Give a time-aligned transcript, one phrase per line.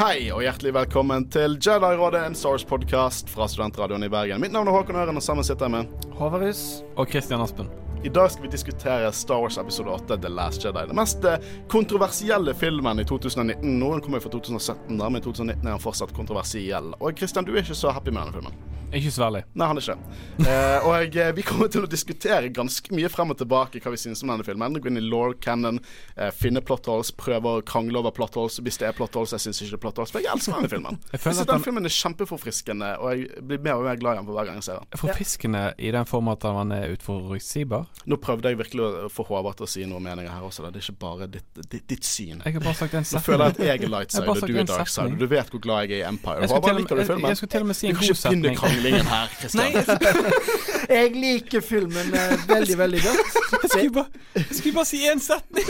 [0.00, 4.40] Hei og hjertelig velkommen til Jedi-rådet, en Star Wars-podkast fra Studentradioen i Bergen.
[4.40, 6.62] Mitt navn er Håkon Øren, og sammen sitter jeg med Håvarus.
[6.96, 7.68] Og Christian Aspen.
[8.02, 10.86] I dag skal vi diskutere Star Wars episode 8, The Last Jedi.
[10.86, 11.36] Den mest eh,
[11.68, 13.78] kontroversielle filmen i 2019.
[13.78, 16.94] Noen kommer fra 2017, da, men i 2019 er han fortsatt kontroversiell.
[16.96, 18.66] Og Christian, du er ikke så happy med denne filmen?
[18.90, 19.44] Ikke så veldig.
[19.54, 20.16] Nei, han er ikke.
[20.50, 24.00] Eh, og eh, vi kommer til å diskutere ganske mye frem og tilbake hva vi
[24.02, 24.80] synes om denne filmen.
[24.82, 25.78] Gå inn i law cannon,
[26.16, 28.58] eh, finne plot holes, prøve å krangle over plot holes.
[28.64, 30.14] Hvis det er plot holes, jeg syns ikke det er plot holes.
[30.16, 30.98] For jeg elsker denne filmen.
[31.12, 34.22] Jeg Jeg synes den filmen er kjempeforfriskende, og jeg blir mer og mer glad i
[34.22, 35.00] den for hver gang jeg ser den.
[35.04, 37.89] forfriskende i den form at han er utforutsigbar.
[38.08, 40.62] Nå prøvde jeg virkelig å få Håvard til å si noe meninger her også.
[40.64, 40.70] Da.
[40.72, 42.40] Det er ikke bare ditt, ditt, ditt syn.
[42.46, 43.20] Jeg har bare sagt en setning.
[43.20, 45.18] Nå føler jeg at jeg er light Jeg side, og du er dark side.
[45.20, 46.40] Du vet hvor glad jeg er i Empire.
[46.40, 47.36] Jeg Håvard, liker du jeg, jeg filmen?
[47.42, 48.40] skal til og med si en god setning.
[48.42, 50.70] Du kan ikke begynne kranglingen her, Kristian.
[50.90, 53.36] Jeg liker filmen eh, veldig, veldig godt.
[53.60, 55.68] Jeg skulle bare, jeg skulle bare si én setning!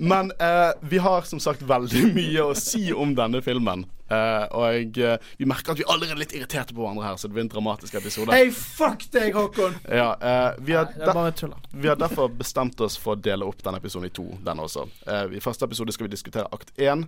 [0.00, 3.84] Men eh, vi har som sagt veldig mye å si om denne filmen.
[4.08, 7.16] Eh, og jeg, eh, vi merker at vi allerede er litt irriterte på hverandre her,
[7.16, 8.34] så det blir en dramatisk episode.
[8.36, 9.78] Hei, fuck deg, Håkon!
[9.88, 13.80] Ja, uh, vi, har Nei, vi har derfor bestemt oss for å dele opp denne
[13.80, 14.84] episoden i to, den også.
[15.08, 17.06] Eh, I første episode skal vi diskutere akt én,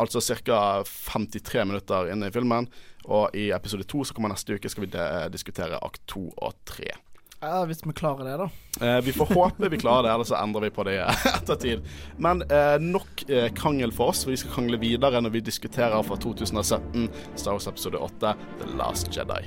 [0.00, 0.62] altså ca.
[0.86, 2.70] 53 minutter inne i filmen.
[3.08, 6.56] Og i episode to, som kommer neste uke, skal vi de diskutere akt to og
[6.68, 6.92] tre.
[7.40, 8.46] Ja, hvis vi klarer det, da.
[8.86, 10.96] Eh, vi får håpe vi klarer det, ellers så endrer vi på det
[11.36, 11.84] etter tid.
[12.18, 16.02] Men eh, nok eh, krangel for oss, for vi skal krangle videre når vi diskuterer
[16.02, 19.44] fra 2017 Star Wars episode 8, The Last Jedi.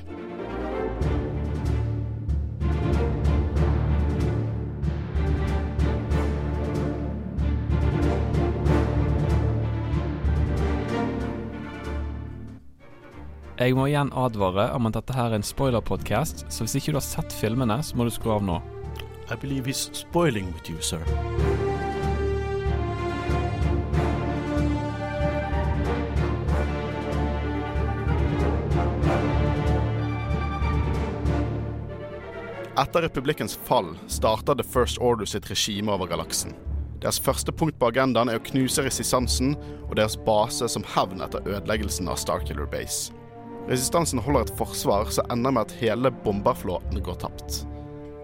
[13.61, 16.97] Jeg må igjen advare om at dette her er en spoiler-podkast, så hvis ikke du
[16.97, 18.55] har sett filmene, så må du skru av nå.
[19.29, 20.97] I believe he's spoiling with you, sir.
[32.81, 36.57] Etter republikkens fall starter The First Order sitt regime over galaksen.
[36.97, 39.53] Deres første punkt på agendaen er å knuse resistansen
[39.85, 43.20] og deres base som hevn etter ødeleggelsen av Starkiller Base.
[43.69, 47.61] Resistansen holder et forsvar som ender med at hele bomberflåten går tapt.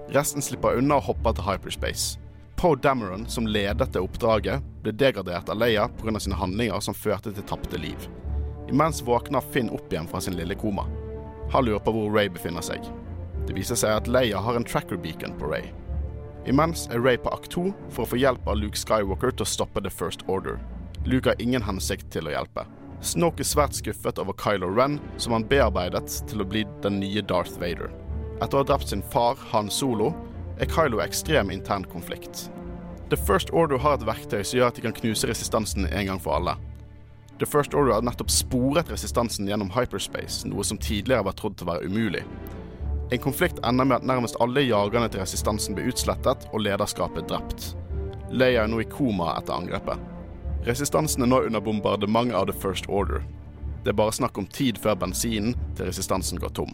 [0.09, 2.19] Resten slipper unna og hopper til hyperspace.
[2.57, 6.19] Poe Dameron, som ledet det oppdraget, ble degradert av Leia pga.
[6.19, 8.07] sine handlinger som førte til tapte liv.
[8.69, 10.87] Imens våkner Finn opp igjen fra sin lille koma.
[11.51, 12.81] Han lurer på hvor Ray befinner seg.
[13.47, 15.69] Det viser seg at Leia har en tracker beacon på Ray.
[16.47, 19.51] Imens er Ray på akt 2 for å få hjelp av Luke Skywalker til å
[19.53, 20.57] stoppe The First Order.
[21.05, 22.65] Luke har ingen hensikt til å hjelpe.
[23.05, 27.21] Snoke er svært skuffet over Kylo Ren, som han bearbeidet til å bli den nye
[27.21, 27.91] Darth Vader.
[28.41, 30.13] Etter å ha drept sin far, Han Solo,
[30.57, 32.47] er Kylo ekstrem intern konflikt.
[33.09, 36.19] The First Order har et verktøy som gjør at de kan knuse resistansen en gang
[36.19, 36.57] for alle.
[37.39, 41.69] The First Order har nettopp sporet resistansen gjennom hyperspace, noe som tidligere var trodd til
[41.69, 42.25] å være umulig.
[43.13, 47.75] En konflikt ender med at nærmest alle jagerne til resistansen blir utslettet og lederskapet drept.
[48.33, 50.16] Leia er nå i koma etter angrepet.
[50.65, 53.23] Resistansen er nå under bombardement av The First Order.
[53.83, 56.73] Det er bare snakk om tid før bensinen til resistansen går tom.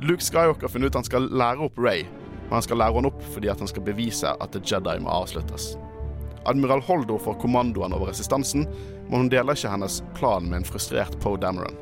[0.00, 2.02] Luke Skywalker har funnet ut han skal lære opp Ray,
[2.48, 5.74] men han skal lære henne opp fordi han skal bevise at The Jedi må avsluttes.
[6.48, 8.66] Admiral Holdo får kommandoen over resistansen,
[9.08, 11.76] men hun deler ikke hennes plan med en frustrert Poe Dameron.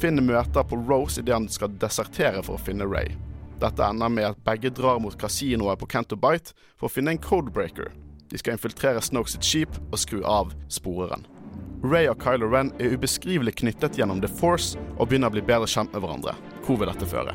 [0.00, 3.16] Finn møter på Rose idet han skal desertere for å finne Ray.
[3.60, 7.20] Dette ender med at begge drar mot kasinoet på Canto Bite for å finne en
[7.20, 7.90] codebreaker.
[8.30, 11.26] De skal infiltrere Snoke sitt skip og skru av sporeren.
[11.82, 15.70] Ray og Kylo Ren er ubeskrivelig knyttet gjennom The Force og begynner å bli bedre
[15.70, 16.36] kjent med hverandre.
[16.66, 17.34] Hvor vil dette føre?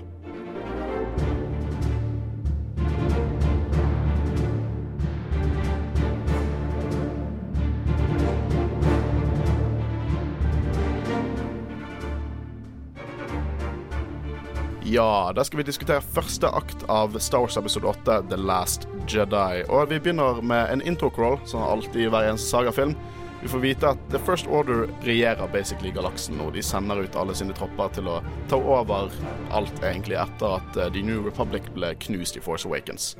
[14.87, 19.63] Ja, da skal vi diskutere første akt av Star Wars episode 8, The Last Jedi.
[19.73, 22.93] Og vi begynner med en intro-crawl, som alltid i hver eneste sagafilm.
[23.41, 26.51] Vi får vite at The First Order regjerer basically galaksen nå.
[26.53, 29.09] De sender ut alle sine tropper til å ta over
[29.53, 33.15] alt egentlig etter at eh, The New Republic ble knust i Force Awakens.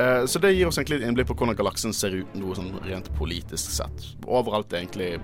[0.00, 2.72] Eh, Så det gir oss egentlig et innblikk på hvordan galaksen ser ut noe sånn
[2.88, 4.08] rent politisk sett.
[4.24, 5.18] Overalt egentlig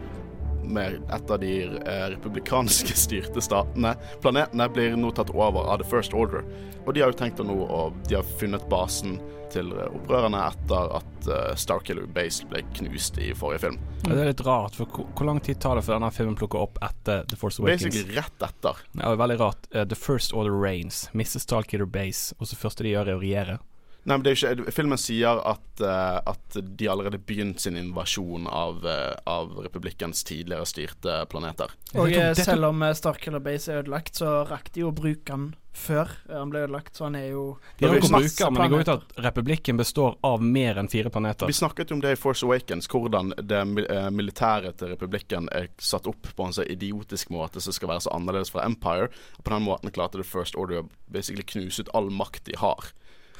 [0.68, 3.94] med et av de eh, republikanske styrte statene.
[4.22, 6.44] Planetene blir nå tatt over av The First Order.
[6.86, 9.18] Og de har jo tenkt å nå og de har funnet basen
[9.52, 13.78] til eh, opprørerne etter at eh, Starkiller Base ble knust i forrige film.
[14.04, 14.10] Mm.
[14.10, 16.80] Det er litt rart, for hvor, lang tid tar det før denne filmen plukker opp
[16.84, 17.88] etter The Force Awakens?
[17.88, 18.84] Basically rett etter.
[19.00, 19.70] Ja, veldig rart.
[19.72, 21.06] The First Order Reigns.
[21.12, 23.58] Mister Starkiller Base, og så første de gjør, er å regjere.
[24.08, 28.46] Nei, men det er ikke Filmen sier at, eh, at de allerede begynt sin invasjon
[28.48, 31.74] av, eh, av republikkens tidligere styrte planeter.
[31.94, 36.08] Og eh, selv om Starkiller Base er ødelagt, så rakk de å bruke den før
[36.26, 37.42] han ble ødelagt, så han er jo
[37.78, 40.80] De har jo ikke snakker- bruker, men det går ut at republikken består av mer
[40.80, 41.46] enn fire planeter.
[41.46, 45.68] Vi snakket jo om det i Force Awakens, hvordan det mil- militæret til republikken er
[45.78, 49.10] satt opp på en så idiotisk måte som skal være så annerledes fra Empire.
[49.38, 52.56] Og på den måten klarte The First Order å basically knuse ut all makt de
[52.56, 52.90] har.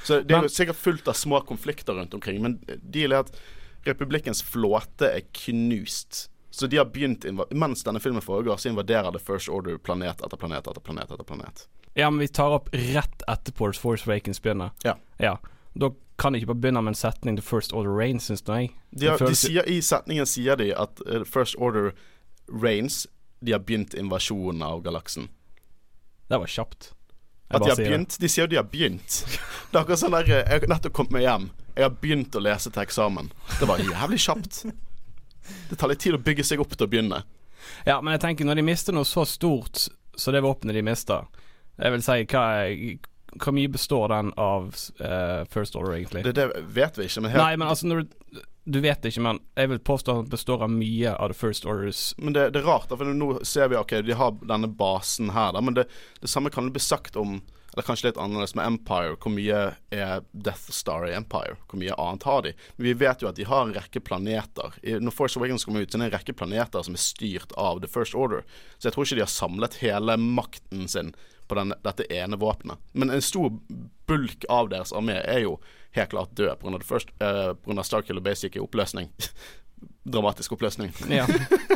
[0.04, 3.32] Så det er jo sikkert fullt av små konflikter rundt omkring, men deal er at
[3.88, 6.28] republikkens flåte er knust.
[6.50, 10.36] Så de har begynt Mens denne filmen foregår, så invaderer The First Order planet etter
[10.36, 11.68] planet etter planet etter planet.
[11.94, 14.70] Ja, men vi tar opp rett etterpå Force Awakens begynner.
[14.82, 14.96] Ja.
[15.18, 15.38] ja.
[15.74, 18.70] Da kan de ikke bare begynne med en setning The First Order Rains, syns jeg.
[18.90, 21.92] De har, de sier, I setningen sier de at uh, First Order
[22.50, 23.06] reigns.
[23.40, 25.28] De har begynt invasjonen av galaksen.
[26.28, 26.92] Det var kjapt.
[27.48, 27.86] At de har det.
[27.88, 28.18] begynt?
[28.20, 29.22] De sier jo de har begynt.
[29.70, 31.48] Det er akkurat sånn der Jeg har nettopp kommet meg hjem.
[31.78, 33.30] Jeg har begynt å lese til eksamen.
[33.56, 34.62] Det var jævlig kjapt.
[35.70, 37.22] Det tar litt tid å bygge seg opp til å begynne.
[37.88, 39.86] Ja, men jeg tenker når de mister noe så stort
[40.18, 41.28] som det våpenet de mister
[41.78, 42.44] Jeg vil si, hva,
[43.38, 44.70] hvor mye består den av
[45.00, 46.24] uh, First Order, egentlig?
[46.26, 49.22] Det, det vet vi ikke, men, helt, Nei, men altså når du Du vet ikke,
[49.24, 52.50] men jeg vil påstå at den består av mye av The First Orders men det,
[52.52, 52.90] det er rart.
[52.92, 55.86] For nå ser vi ok, de har denne basen her, da, men det,
[56.20, 57.40] det samme kan bli sagt om
[57.72, 59.14] Eller kanskje litt annerledes med Empire.
[59.22, 59.58] Hvor mye
[59.94, 61.56] er Death Star i Empire?
[61.68, 62.52] Hvor mye annet har de?
[62.76, 64.78] Men vi vet jo at de har en rekke planeter.
[64.82, 67.52] I, når Force Awakens kommer ut, så er det en rekke planeter som er styrt
[67.60, 68.42] av The First Order.
[68.78, 71.12] Så jeg tror ikke de har samlet hele makten sin
[71.48, 72.80] på den, dette ene våpenet.
[72.92, 73.52] Men en stor
[74.08, 75.58] bulk av deres armé er jo
[75.96, 77.54] helt klart død pga.
[77.66, 79.12] Uh, Starkiller Basic i oppløsning.
[80.12, 80.92] Dramatisk oppløsning.
[81.10, 81.26] Ja.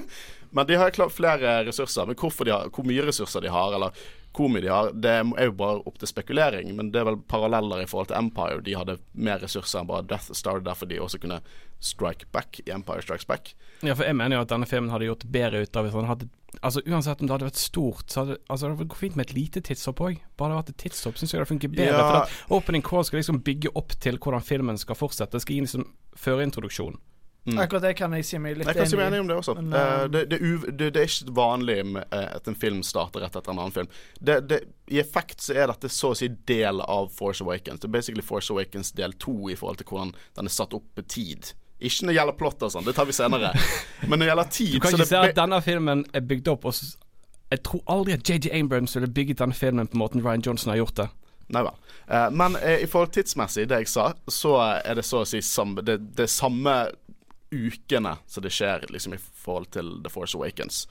[0.55, 2.07] Men de har klart flere ressurser.
[2.07, 3.97] Men hvorfor de har, hvor mye ressurser de har, eller
[4.39, 6.75] har, det er jo bare opp til spekulering.
[6.77, 8.63] Men det er vel paralleller i forhold til Empire.
[8.65, 11.43] De hadde mer ressurser enn bare Death Star, derfor de også kunne
[11.83, 13.55] strike back i Empire Strikes Back.
[13.83, 16.09] ja, for jeg mener jo at denne filmen hadde gjort bedre ut av hvis han
[16.11, 16.29] hadde
[16.61, 19.33] Altså Uansett om det hadde vært stort, så hadde altså, det gått fint med et
[19.33, 20.19] lite tidshopp òg.
[20.37, 21.95] Bare det hadde vært et tidshopp, syns jeg det funker bedre.
[21.97, 22.03] Ja.
[22.05, 25.33] For at Opening call skal liksom bygge opp til hvordan filmen skal fortsette.
[25.33, 25.87] Det skal gi liksom
[26.21, 27.01] førintroduksjon.
[27.45, 27.59] Mm.
[27.59, 29.23] Akkurat det kan jeg si meg litt Jeg kan si meg enig enig i.
[29.25, 29.55] om det også.
[29.59, 32.55] Men, Eh, eh, det, det, uv- det, det er ikke vanlig med, eh, at en
[32.55, 33.89] film starter rett etter en annen film.
[34.21, 34.61] Det, det,
[34.95, 37.81] I effekt så er dette så å si del av Force Awakens.
[37.83, 40.87] Det er basically Force Awakens del to i forhold til hvordan den er satt opp
[40.95, 41.51] på tid.
[41.83, 43.51] Ikke når det gjelder plott og sånn, det tar vi senere.
[44.07, 46.21] Men når det gjelder tid Du kan så ikke det, si at denne filmen er
[46.31, 46.79] bygd opp og
[47.51, 50.79] Jeg tror aldri at JJ Abrams ville bygget denne filmen på måten Ryan Johnson har
[50.79, 51.09] gjort det.
[51.53, 51.75] Nei vel.
[52.07, 55.75] Eh, men i forhold tidsmessig, det jeg sa, så er det så å si sam,
[55.85, 56.77] det, det samme
[57.53, 60.87] ukene som det skjer liksom i forhold til The Force Awakens.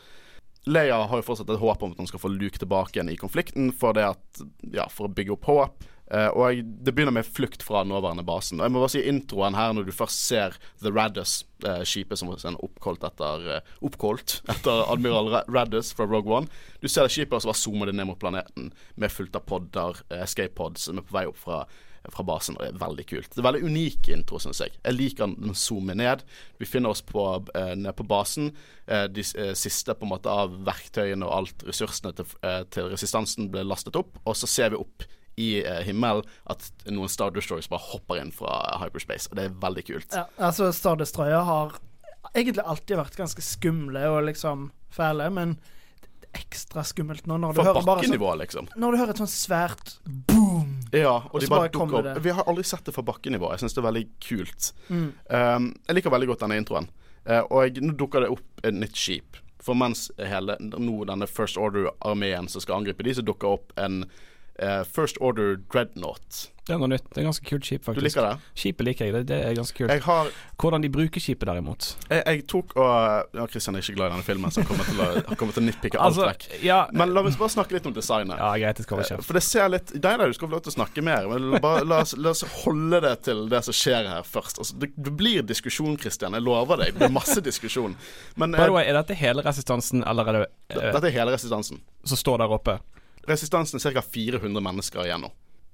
[0.69, 3.17] Leia har jo fortsatt et håp om at hun skal få Luke tilbake igjen i
[3.17, 5.87] konflikten for at, ja, for å bygge opp håp.
[6.11, 8.59] Eh, og jeg, det begynner med flukt fra nåværende basen.
[8.59, 12.19] Og jeg må bare si introen her, når du først ser The Raddus, eh, skipet
[12.19, 13.77] som var oppkalt etter, eh,
[14.53, 16.51] etter admiral Raddus fra Rogue One.
[16.83, 20.53] Du ser det skipet, bare zoomer det ned mot planeten med fullt av podder, escape
[20.59, 21.63] pods, som er på vei opp fra
[22.09, 23.29] fra basen, og det er veldig kult.
[23.29, 24.73] Det er veldig unik intro, syns jeg.
[24.81, 26.23] Jeg liker den zoomer ned.
[26.61, 27.23] Vi finner oss på,
[27.55, 28.51] eh, ned på basen.
[28.87, 32.89] Eh, de eh, siste på en måte av verktøyene og alt ressursene til, eh, til
[32.93, 35.05] resistansen ble lastet opp, og så ser vi opp
[35.39, 39.59] i eh, himmelen at noen Star Destroyers bare hopper inn fra hyperspace, og det er
[39.61, 40.17] veldig kult.
[40.17, 41.77] Ja, altså, Star Destroyer har
[42.33, 45.55] egentlig alltid vært ganske skumle og liksom fæle, men
[46.37, 48.69] ekstra skummelt nå når du Fra hører bare sånn liksom.
[48.79, 52.07] Når du hører et sånn svært boom Ja, og, Og de bare bare dukker opp.
[52.09, 52.23] det.
[52.25, 53.51] Vi har aldri sett det fra bakkenivå.
[53.53, 54.73] Jeg syns det er veldig kult.
[54.89, 55.05] mm.
[55.29, 56.89] Um, jeg liker veldig godt denne introen.
[57.29, 59.39] Uh, og jeg, nå dukker det opp et nytt skip.
[59.61, 64.03] For mens hele nå denne First Order-armeen som skal angripe de, så dukker opp en
[64.61, 66.47] uh, First Order Dreadnought.
[66.61, 67.07] Det er noe nytt.
[67.09, 68.03] Det er ganske kult skip, Du faktisk.
[68.05, 68.49] liker det?
[68.61, 69.13] Skipet liker jeg.
[69.15, 69.89] Det, det er ganske kult.
[69.91, 70.27] Jeg har
[70.61, 71.87] Hvordan de bruker skipet, derimot.
[72.05, 74.85] Jeg, jeg tok og Ja, Christian er ikke glad i denne filmen, så han kommer
[74.85, 75.07] til å,
[75.39, 76.45] kommer til å nitpicke alt Altså, vekk.
[76.63, 78.37] ja Men la oss bare snakke litt om designet.
[78.37, 79.25] Ja, greit, det skal Eh, kjeft.
[79.25, 81.27] For det ser litt Nei, da, du skal få lov til å snakke mer.
[81.33, 84.61] Men bare, la, oss, la oss holde det til det som skjer her først.
[84.61, 86.37] Altså, det, det blir diskusjon, Christian.
[86.37, 86.93] Jeg lover deg.
[86.93, 87.97] Det blir masse diskusjon.
[88.37, 91.17] Men By the eh, way, er dette hele resistansen, eller er det uh, dette er
[91.17, 91.81] hele resistansen.
[92.05, 92.77] som står der oppe?
[93.29, 94.01] Resistansen er ca.
[94.01, 95.31] 400 mennesker igjen nå.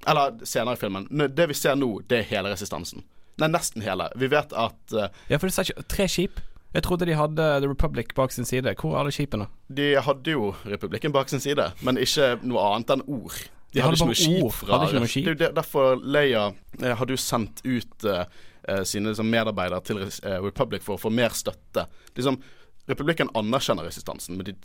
[0.07, 1.07] Eller senere i filmen.
[1.35, 3.03] Det vi ser nå, det er hele resistansen.
[3.37, 4.09] Nei, nesten hele.
[4.17, 6.39] Vi vet at uh, Ja, for det sa ikke Tre skip?
[6.73, 8.73] Jeg trodde de hadde The Republic bak sin side.
[8.79, 9.47] Hvor er alle skipene?
[9.69, 13.37] de hadde jo republikken bak sin side, men ikke noe annet enn ord.
[13.71, 15.29] De De hadde, hadde ikke noe skip fra hadde ikke noe skip.
[15.39, 16.43] Det er derfor Leia
[16.81, 18.23] eh, hadde jo sendt ut eh,
[18.67, 21.87] eh, sine liksom, medarbeidere til eh, Republic for å få mer støtte.
[22.19, 22.39] Liksom,
[22.87, 24.55] Republikken anerkjenner resistansen, men de,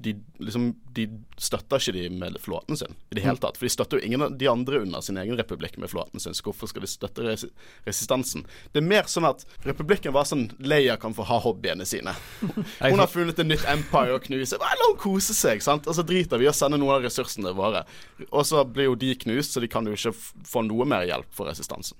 [0.00, 1.08] de, liksom, de
[1.42, 3.56] støtter ikke de med flåten sin i det hele tatt.
[3.58, 6.36] For de støtter jo ingen av de andre under sin egen republikk med flåten sin,
[6.38, 7.44] så hvorfor skal de støtte res
[7.86, 8.46] resistansen?
[8.72, 12.14] Det er mer sånn at republikken var sånn Leia kan få ha hobbyene sine.
[12.78, 14.60] Hun har funnet et nytt empire å knuse.
[14.62, 15.90] Bare la henne kose seg, sant.
[15.90, 17.82] Og så driter vi i å sende noen av ressursene våre.
[18.28, 20.14] Og så blir jo de knust, så de kan jo ikke
[20.46, 21.98] få noe mer hjelp for resistansen.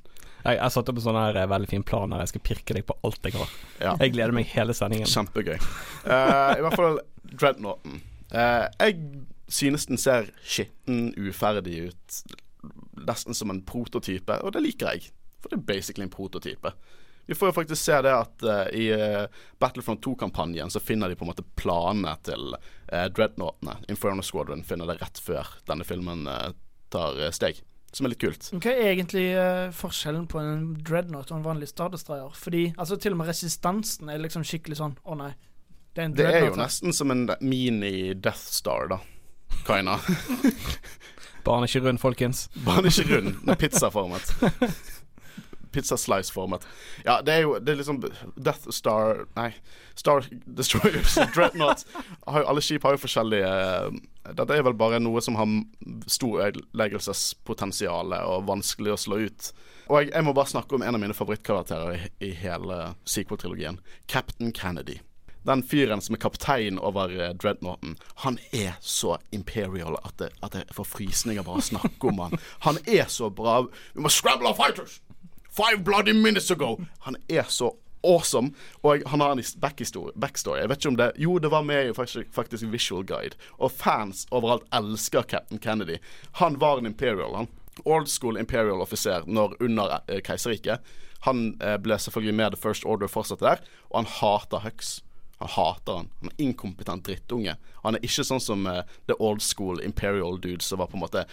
[0.49, 2.25] Jeg, jeg satte opp en sånn her eh, veldig fin plan her.
[2.25, 3.57] Jeg skal pirke deg på alt jeg har.
[3.83, 3.97] Ja.
[4.01, 5.11] Jeg gleder meg hele sendingen.
[5.11, 5.59] Kjempegøy.
[6.07, 8.01] Uh, I hvert fall Dreadnoughten.
[8.33, 8.97] Uh, jeg
[9.49, 12.21] synes den ser skitten, uferdig ut.
[13.09, 15.13] Nesten som en prototype, og det liker jeg.
[15.43, 16.73] For det er basically en prototype.
[17.29, 19.27] Vi får jo faktisk se det at uh, i uh,
[19.61, 23.75] Battlefront 2-kampanjen så finner de på en måte planene til uh, dreadnoughtene.
[23.93, 26.25] Inferno Squadron finner det rett før denne filmen
[26.89, 27.61] tar steg.
[27.93, 28.51] Som er litt kult.
[28.53, 29.27] Hva er egentlig
[29.77, 32.35] forskjellen på en dreadnought og en vanlig stardestreier?
[32.37, 35.31] Fordi altså, til og med resistansen er liksom skikkelig sånn Å nei,
[35.97, 39.01] det er, en det er jo nesten som en mini-Death Star, da.
[39.67, 39.97] Kaina.
[41.49, 42.45] Barn er ikke rund, folkens.
[42.67, 43.35] Bare ikke rund.
[43.49, 43.57] Den
[45.73, 46.29] pizzaformet.
[46.29, 46.67] Pizzaslice-formet.
[47.05, 48.01] Ja, det er jo det er liksom
[48.37, 49.53] Death Star Nei,
[49.99, 50.25] Star
[50.59, 51.85] Destroyers, Dreadnought
[52.27, 53.53] Alle skip har jo forskjellige
[54.29, 55.49] Dette er vel bare noe som har
[56.11, 59.51] stor ødeleggelsespotensial og vanskelig å slå ut.
[59.89, 63.81] Og jeg, jeg, må bare snakke om en av mine favorittkarakterer i, i hele sequel-trilogien.
[64.13, 64.99] Captain Kennedy
[65.49, 70.57] den fyren som er kaptein over uh, Dreadnoughten, han er så imperial at, det, at
[70.59, 72.39] jeg får frysninger bare av å snakke om han.
[72.67, 73.63] Han er så bra.
[73.95, 75.01] Vi må scramble our fighters!
[75.59, 76.77] Five bloody minutes ago!
[77.01, 78.53] Han er så awesome.
[78.83, 80.61] Og han har en backstory.
[80.61, 83.35] Jeg vet ikke om det Jo, det var med i faktisk, Visual Guide.
[83.59, 85.97] Og fans overalt elsker Captain Kennedy.
[86.33, 87.49] Han var en imperial, han.
[87.85, 89.27] Old school imperial offiser
[89.61, 90.79] under eh, keiserriket.
[91.27, 93.59] Han eh, ble selvfølgelig med The First Order fortsatt der,
[93.91, 95.01] og han hater Hux.
[95.39, 96.11] Han hater han.
[96.21, 97.57] Han er inkompetent drittunge.
[97.83, 101.05] Han er ikke sånn som uh, the old school imperial dude som var på en
[101.07, 101.27] måte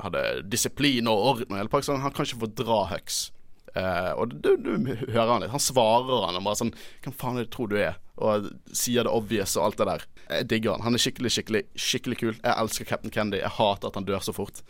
[0.00, 1.98] hadde disiplin og orden og hele pakka.
[1.98, 3.28] Han kan ikke fordra Hux.
[3.70, 4.72] Uh, og du, du,
[5.12, 5.52] hører han litt.
[5.52, 6.72] Han svarer han og bare sånn
[7.04, 8.00] Hvem faen er det du tror du er?
[8.18, 10.06] Og sier det obvious og alt det der.
[10.26, 10.84] Jeg digger han.
[10.88, 12.32] Han er skikkelig, skikkelig, skikkelig kul.
[12.34, 13.38] Jeg elsker Captain Candy.
[13.40, 14.60] Jeg hater at han dør så fort.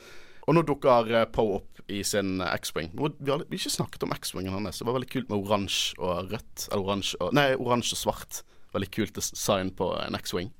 [0.46, 2.92] Og nå dukker Po opp i sin X-Wing.
[2.94, 4.78] Vi har ikke snakket om X-Wingen hans.
[4.78, 6.68] Det var veldig kult med oransje og rødt.
[6.68, 8.42] Eller oransje og Nei, oransje og svart.
[8.76, 10.52] Veldig kult design på en X-Wing.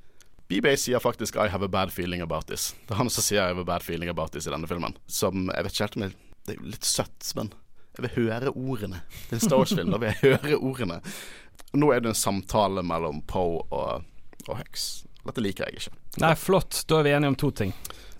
[0.50, 2.74] BB sier faktisk 'I have a bad feeling about this'.
[2.86, 4.96] Det er han som sier 'I have a bad feeling about this' i denne filmen.
[5.06, 6.14] Som jeg vet ikke helt om jeg,
[6.46, 7.52] Det er jo litt søtt, men
[7.98, 9.02] jeg vil høre ordene.
[9.28, 11.00] Det er en Star Wars-film, da vil jeg høre ordene.
[11.74, 14.02] Nå er det en samtale mellom Poe og,
[14.48, 15.04] og Hux.
[15.26, 15.92] Dette liker jeg ikke.
[16.24, 16.84] Nei, flott.
[16.88, 17.74] Da er vi enige om to ting.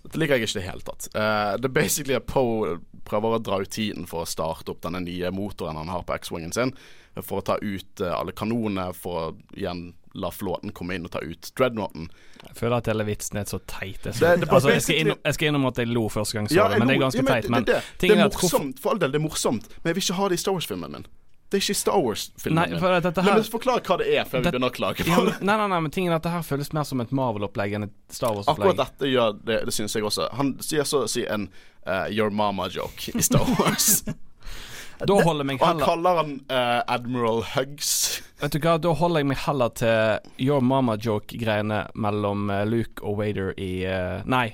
[0.04, 1.08] Dette liker jeg ikke i det hele tatt.
[1.16, 2.76] Uh, det er basically at Poe
[3.08, 6.14] prøver å dra ut tiden for å starte opp denne nye motoren han har på
[6.20, 6.75] X-wingen sin.
[7.16, 11.12] For å ta ut uh, alle kanonene, for å igjen la flåten komme inn og
[11.14, 12.09] ta ut dreadnoughten.
[12.43, 14.02] Jeg føler at hele vitsen er så teit.
[14.02, 16.59] Det, det, altså, jeg, skal innom, jeg skal innrømme at jeg lo første gang jeg
[16.59, 17.50] ja, det, men det er ganske ja, men, teit.
[17.55, 20.21] Men det, det, er morsomt, for all del, det er morsomt, men jeg vil ikke
[20.21, 21.09] ha det i Star Wars-filmen min.
[21.50, 22.76] Det er ikke Star Wars-filmen.
[22.79, 25.07] For La meg forklare hva det er, før vi begynner å klage.
[25.09, 27.75] Ja, nei, nei, nei, men tingen er at det her føles mer som et Marvel-opplegg
[27.75, 28.71] enn et Star Wars-opplegg.
[28.71, 30.29] Akkurat dette gjør det, det synes jeg også.
[30.38, 31.49] Han sier så å si en
[31.88, 34.05] uh, Your Mama-joke i Star Wars.
[35.09, 37.90] Da holder meg heller Og han kaller han uh, Admiral Hugs.
[38.40, 43.21] Vet du hva, da holder jeg meg heller til Your Mama-joke-greiene mellom uh, Luke og
[43.21, 44.47] Wader i uh, Nei,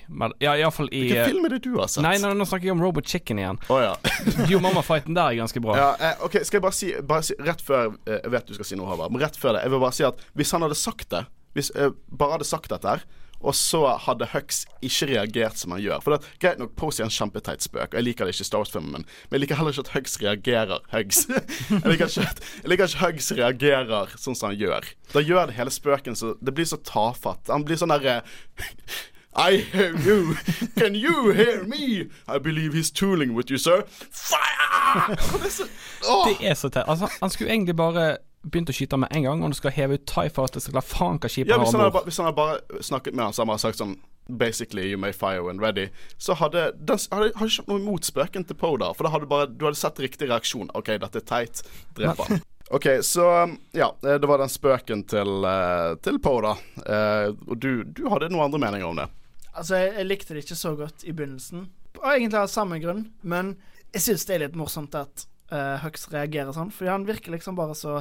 [0.43, 2.05] ja, iallfall i Hvilken film er det du har sett?
[2.07, 3.61] Nei, nå, nå snakker jeg om Robot Chicken igjen.
[3.71, 3.95] Oh, ja.
[4.51, 5.77] Your Mama-fighten der er ganske bra.
[5.81, 8.79] Ja, ok, Skal jeg bare si, bare si Rett før Jeg vet du skal si
[8.79, 11.11] noe, Håvard, men rett før det Jeg vil bare si at hvis han hadde sagt
[11.13, 11.27] det
[11.59, 13.07] Hvis jeg bare hadde sagt dette her
[13.41, 16.05] og så hadde Hux ikke reagert som han gjør.
[16.05, 18.51] For det, Greit nok, Posey er en kjempeteit spøk, og jeg liker det ikke i
[18.51, 21.25] Star Wars-filmen, men jeg liker heller ikke at Hux reagerer Hux.
[21.73, 22.29] jeg, liker ikke,
[22.63, 24.89] jeg liker ikke Hux reagerer sånn som han gjør.
[25.13, 27.51] Da gjør det hele spøken så Det blir så tafatt.
[27.53, 28.23] Han blir sånn derre
[29.37, 30.35] I hear you.
[30.79, 32.09] Can you hear me?
[32.27, 33.85] I believe he's tooling with you, sir.
[34.11, 35.17] Fire!
[35.37, 35.67] Det er så,
[36.41, 36.85] er så teit.
[36.89, 38.17] Altså, han skulle egentlig bare
[38.47, 40.89] begynt å skyte med en gang, og du skal heve ut Tie Fighter, så klart
[40.89, 42.07] faen hva skipet ja, har om bord.
[42.07, 45.13] Hvis han hadde bare snakket med han, så hadde han sagt sånn Basically, you may
[45.13, 45.85] fire when ready.
[46.19, 49.29] Så hadde den hadde, hadde ikke noe imot spøken til Poe da, for da hadde
[49.31, 50.73] bare, du hadde sett riktig reaksjon.
[50.75, 51.63] OK, dette er teit.
[51.95, 52.43] Drep han.
[52.75, 53.27] OK, så
[53.71, 53.93] ja.
[54.03, 56.57] Det var den spøken til, uh, til Poe, da.
[56.83, 59.07] Uh, og du, du, hadde noen andre meninger om det?
[59.53, 61.69] Altså, jeg, jeg, likte det ikke så godt i begynnelsen.
[62.03, 63.55] Og egentlig av samme grunn, men
[63.95, 67.57] jeg syns det er litt morsomt at uh, Hux reagerer sånn, fordi han virker liksom
[67.59, 68.01] bare så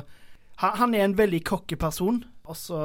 [0.61, 2.79] han, han, er en veldig cocky person, og så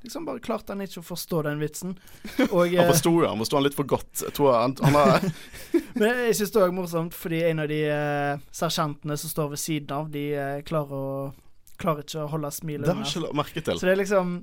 [0.00, 1.90] liksom bare klarte han ikke å forstå den vitsen.
[2.54, 4.22] Og, han forsto jo, han forsto han litt for godt.
[4.24, 5.26] Jeg tror han, han har
[6.00, 9.60] Men jeg syns det er morsomt, fordi en av de uh, sersjantene som står ved
[9.60, 11.12] siden av, de uh, klarer å
[11.80, 13.80] klarer ikke å holde smilet Det har jeg ikke merket til.
[13.80, 14.34] Så det er liksom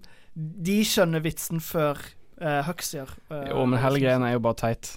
[0.67, 2.01] De skjønner vitsen før
[2.41, 3.13] uh, Hux gjør.
[3.33, 4.95] eh, Jo, men hele greien er jo bare teit.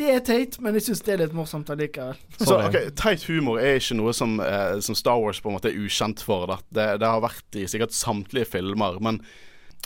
[0.00, 2.16] Det er teit, men jeg syns det er litt morsomt allikevel.
[2.40, 5.68] Så ok, Teit humor er ikke noe som, eh, som Star Wars på en måte
[5.68, 6.46] er ukjent for.
[6.48, 9.20] Det, Det, det har vært i sikkert samtlige filmer, men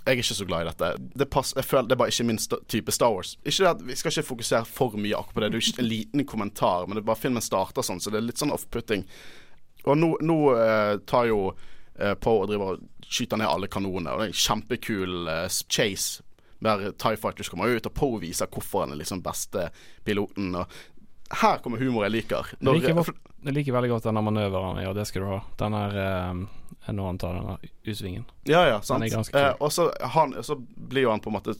[0.07, 0.91] jeg er ikke så glad i dette.
[1.19, 2.39] Det, pass, jeg føler, det er bare ikke min
[2.71, 3.35] type Star Wars.
[3.43, 5.49] Ikke det at Vi skal ikke fokusere for mye akkurat på det.
[5.51, 8.21] Det er ikke en liten kommentar, men det er bare filmen starter sånn, så det
[8.21, 9.03] er litt sånn off-putting.
[9.87, 11.41] Og nå, nå eh, tar jo
[11.99, 15.49] eh, på og driver og skyter ned alle kanonene, og det er en kjempekul eh,
[15.67, 16.23] chase
[16.67, 19.69] der Tie Fighters kommer ut, og påviser hvorfor han er liksom beste
[20.07, 20.55] piloten.
[20.59, 20.77] Og
[21.43, 22.53] her kommer humor jeg liker.
[22.59, 25.41] Jeg liker, godt, jeg liker veldig godt denne manøveren, ja, det skal du ha.
[25.59, 26.45] Den er eh,
[26.93, 27.57] Når han tar denne
[27.87, 28.27] U-svingen.
[28.47, 29.07] Ja, ja, sant.
[29.35, 31.57] Eh, og så, han, så blir jo han på en måte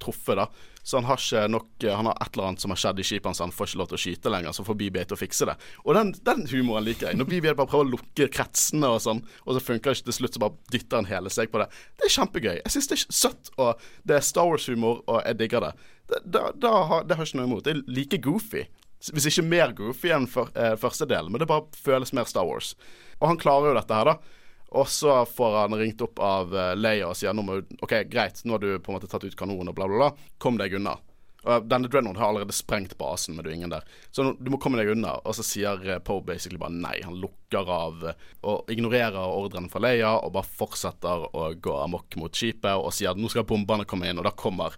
[0.00, 0.46] truffet, da.
[0.82, 3.06] Så han har ikke nok eh, Han har et eller annet som har skjedd i
[3.06, 5.20] skipet hans, han får ikke lov til å skyte lenger, så får BB-8 til å
[5.20, 5.56] fikse det.
[5.84, 7.20] Og den, den humoren liker jeg.
[7.20, 10.18] Når BB-8 bare prøver å lukke kretsene og sånn, og så funker det ikke til
[10.20, 11.68] slutt, så bare dytter han hele seg på det.
[12.00, 12.56] Det er kjempegøy.
[12.62, 15.72] Jeg syns det er søtt, og det er Star Wars-humor, og jeg digger det.
[16.10, 17.64] Det, da, da har, det har ikke noe imot.
[17.66, 18.66] Det er like goofy.
[19.00, 22.44] Hvis ikke mer goofy enn for, eh, første del, men det bare føles mer Star
[22.48, 22.74] Wars.
[23.20, 24.39] Og han klarer jo dette her, da.
[24.70, 28.42] Og så får han ringt opp av uh, Leia og sier nå må OK, greit,
[28.44, 30.34] nå har du på en måte tatt ut kanonen og bla, bla, bla.
[30.38, 30.94] Kom deg unna.
[31.40, 33.84] Og denne Dreadnought har allerede sprengt basen, men du er ingen der.
[34.12, 35.16] Så du må komme deg unna.
[35.24, 37.00] Og så sier uh, Poe basically bare nei.
[37.02, 42.18] Han lukker av uh, og ignorerer ordren fra Leia og bare fortsetter å gå amok
[42.20, 44.76] mot skipet og sier at nå skal bombene komme inn, og da kommer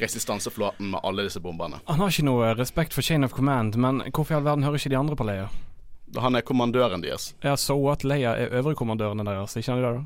[0.00, 1.78] resistanseflåten med alle disse bombene.
[1.86, 4.80] Han har ikke noe respekt for chain of command, men hvorfor i all verden hører
[4.80, 5.52] ikke de andre på Leia?
[6.20, 7.32] Han er kommandøren deres.
[7.42, 8.04] Ja, so what?
[8.04, 10.04] Leia er øvrigkommandørene deres, ikke sant det da?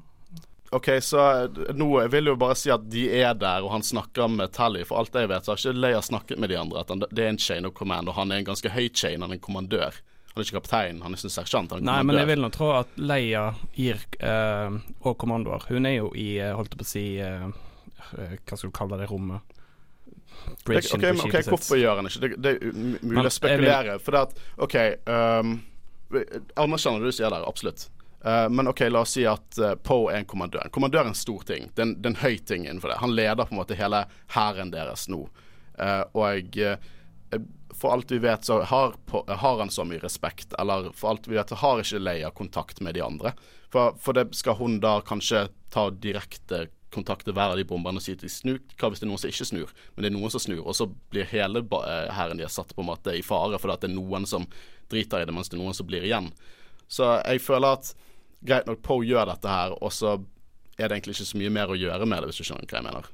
[0.70, 3.84] OK, så eh, nå jeg vil jo bare si at de er der, og han
[3.84, 4.84] snakker med Tally.
[4.88, 6.84] For alt jeg vet, så har ikke Leia snakket med de andre.
[6.84, 9.24] At han, det er en chain of command, og han er en ganske høy chain.
[9.24, 10.00] Han er en kommandør.
[10.38, 11.72] Han er ikke kaptein, han er ikke sersjant.
[11.72, 15.64] Han er Nei, men jeg vil nå tro at Leia gir eh, og kommandoer.
[15.72, 17.48] Hun er jo i, eh, holdt jeg på å si eh,
[18.12, 19.56] eh, Hva skal du kalle det rommet?
[20.62, 21.48] Bridgen ok, men, på ok.
[21.48, 22.30] Hvorfor gjør han ikke det?
[22.44, 23.98] Det er mulig å spekulere.
[24.04, 24.76] For det at OK
[25.08, 25.56] um,
[26.56, 27.88] Anerkjenner det du sier der, absolutt.
[28.24, 30.64] Uh, men OK, la oss si at uh, Poe er en kommandør.
[30.66, 31.68] En kommandør er en stor ting.
[31.74, 33.02] Det er en, det er en høy ting innenfor det.
[33.02, 35.26] Han leder på en måte hele hæren deres nå.
[35.78, 36.56] Uh, og
[37.78, 38.94] for alt vi vet, så har,
[39.28, 40.56] har han så mye respekt.
[40.58, 43.34] Eller for alt vi vet, så har ikke Leia kontakt med de andre.
[43.70, 48.04] For, for det skal hun da kanskje ta direkte kontakte hver av de bomberne og
[48.04, 48.58] si at de snur.
[48.80, 49.72] Hva hvis det er noen som ikke snur?
[49.94, 51.62] Men det er noen som snur, og så blir hele
[52.16, 54.48] hæren deres satt på en måte i fare fordi at det er noen som
[54.90, 56.30] driter i det, mens det er noen som blir igjen.
[56.88, 57.92] Så jeg føler at
[58.44, 60.16] greit nok Poe gjør dette her, og så
[60.78, 62.80] er det egentlig ikke så mye mer å gjøre med det, hvis du skjønner hva
[62.80, 63.08] jeg mener.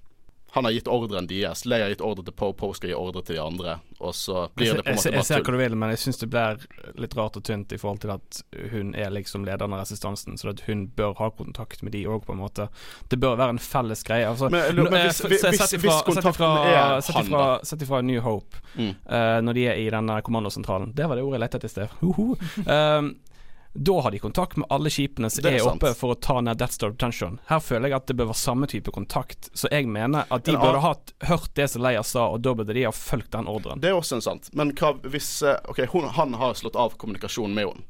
[0.54, 1.64] Han har gitt ordren deres.
[1.66, 4.44] Leia har gitt ordre til Poe, Poe skal gi ordre til de andre, og så
[4.54, 6.28] blir det på en måte måte jeg ser hva du vil, men jeg syns det
[6.30, 6.60] blir
[7.02, 8.38] litt rart og tynt i forhold til at
[8.70, 12.32] hun er liksom lederen av resistansen, så hun bør ha kontakt med de òg, på
[12.36, 12.68] en måte.
[13.10, 14.28] Det bør være en felles greie.
[14.30, 17.58] Altså, Men men eh, hvis- hvis- hvis- hvis kontakten er han, da?
[17.64, 18.94] Sett ifra New Hope, Mm.
[19.10, 20.94] uh, når de er i denne kommandosentralen.
[20.94, 21.88] Det var det ordet jeg lette etter i sted.
[22.00, 22.36] Hoho.
[22.66, 23.16] Um,
[23.76, 25.82] da har de kontakt med alle skipene som er er, sant.
[25.82, 27.40] oppe for å ta ned Death Star Detention.
[27.48, 29.48] Her føler jeg at det bør være samme type kontakt.
[29.50, 30.92] Så jeg mener at de burde ha
[31.26, 33.82] hørt det som Leia sa, og da burde de ha fulgt den ordren.
[33.82, 34.46] Det er også en sant.
[34.54, 37.82] Men hva hvis eh, OK, hun, han har slått av kommunikasjonen med henne.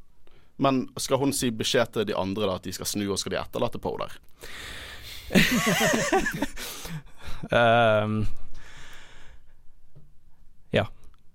[0.57, 3.35] Men skal hun si beskjed til de andre da at de skal snu, og skal
[3.35, 4.13] de etterlate Poe der?
[7.53, 8.25] Um,
[10.79, 10.89] ja.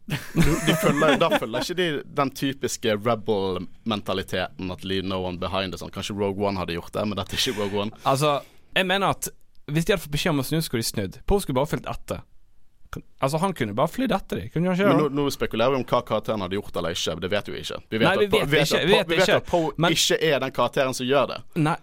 [0.09, 1.87] De følger, da følger ikke de
[2.19, 5.73] den typiske rebel-mentaliteten at leave no one behind.
[5.73, 5.91] Det, sånn.
[5.93, 8.01] Kanskje Rogue One hadde gjort det, men dette er ikke Rogue One.
[8.09, 8.39] Altså,
[8.77, 9.29] jeg mener at
[9.69, 11.19] hvis de hadde fått beskjed om å snu, skulle de snudd.
[11.29, 12.23] Poe skulle bare fulgt etter.
[13.21, 14.47] Altså, han kunne bare flydd etter dem.
[14.49, 17.19] Kunne han ikke Men nå, nå spekulerer vi om hva karakteren hadde gjort eller ikke.
[17.21, 17.77] Det vet vi ikke.
[17.93, 20.17] Vi vet Nei, vi at, Poe- vet ikke, vi vet vi vet at Poe ikke
[20.31, 21.37] er den karakteren som gjør det.
[21.61, 21.75] Nei,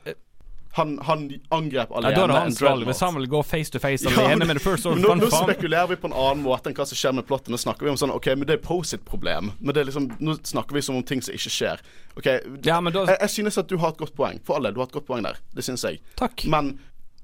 [0.77, 1.23] Han, han
[1.57, 2.85] angrep ja, alene da er det hans valg.
[2.85, 5.29] Hvis han vil gå face to face Ja, men- med the first order, Nå, nå
[5.33, 7.49] spekulerer vi på en annen måte enn hva som skjer med plottet.
[7.55, 9.53] Nå snakker vi om sånn OK, men det er Poe sitt problem.
[9.61, 11.81] Men det liksom, nå snakker vi som om ting som ikke skjer.
[12.21, 12.29] OK,
[12.67, 14.41] Ja, men da jeg, jeg synes at du har et godt poeng.
[14.45, 15.41] For alle, du har et godt poeng der.
[15.57, 16.03] Det synes jeg.
[16.21, 16.45] Takk.
[16.53, 16.75] Men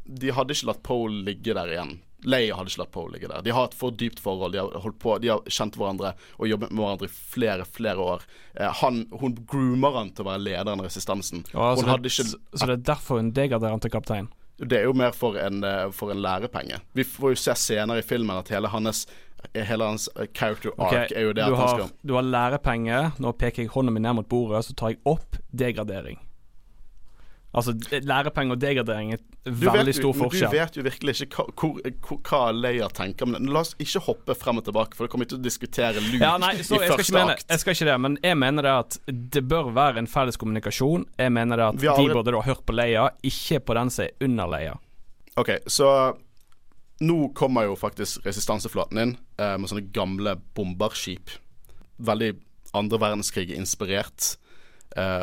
[0.09, 1.99] de hadde ikke latt Poe ligge der igjen.
[2.25, 3.43] Leia hadde ikke latt Poe ligge der.
[3.43, 4.53] De har et for dypt forhold.
[4.55, 8.05] De har holdt på De har kjent hverandre og jobbet med hverandre i flere, flere
[8.15, 8.27] år.
[8.55, 11.45] Eh, han, hun groomer han til å være lederen av resistansen.
[11.53, 14.31] Ja, så, det, ikke så, det er derfor hun degraderer han til kaptein.
[14.63, 16.79] det er jo mer for en, eh, for en lærepenge.
[16.95, 19.07] Vi får jo se senere i filmen at hele hans
[19.59, 22.13] Hele hans eh, character arc arc er jo det du, at han har, skal du
[22.15, 22.99] har lærepenge.
[23.19, 26.21] Nå peker jeg hånda mi ned mot bordet, så tar jeg opp degradering.
[27.53, 30.49] Altså, lærepenger og degradering er veldig stor forskjell.
[30.49, 33.29] Du vet jo virkelig ikke hva, hva Leia tenker.
[33.29, 36.05] Men la oss ikke hoppe frem og tilbake, for det kommer ikke til å diskutere
[36.07, 37.45] Luke Ja, nei, så i jeg første mene, akt.
[37.53, 38.99] jeg skal ikke det, men jeg mener det at
[39.37, 41.05] det bør være en felles kommunikasjon.
[41.21, 42.09] Jeg mener det at aldri...
[42.09, 44.79] de burde da hørt på Leia, ikke på den som er under Leia.
[45.41, 45.91] OK, så
[47.03, 51.37] nå kommer jo faktisk resistanseflåten inn eh, med sånne gamle bomberskip.
[52.01, 52.33] Veldig
[52.79, 54.33] andre verdenskrig inspirert.
[54.33, 54.52] Eh,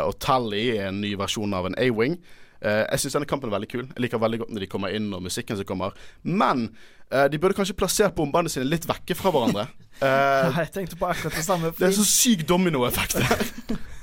[0.06, 2.18] og Tally er en ny versjon av en A-wing.
[2.60, 3.86] Eh, jeg syns denne kampen er veldig kul.
[3.88, 5.94] Jeg liker veldig godt når de kommer inn og musikken som kommer.
[6.24, 6.66] Men
[7.12, 9.68] eh, de burde kanskje plassert bombene sine litt vekke fra hverandre.
[10.02, 11.72] Nei, Jeg tenkte på akkurat det samme.
[11.78, 13.48] det er så syk dominoeffekt her.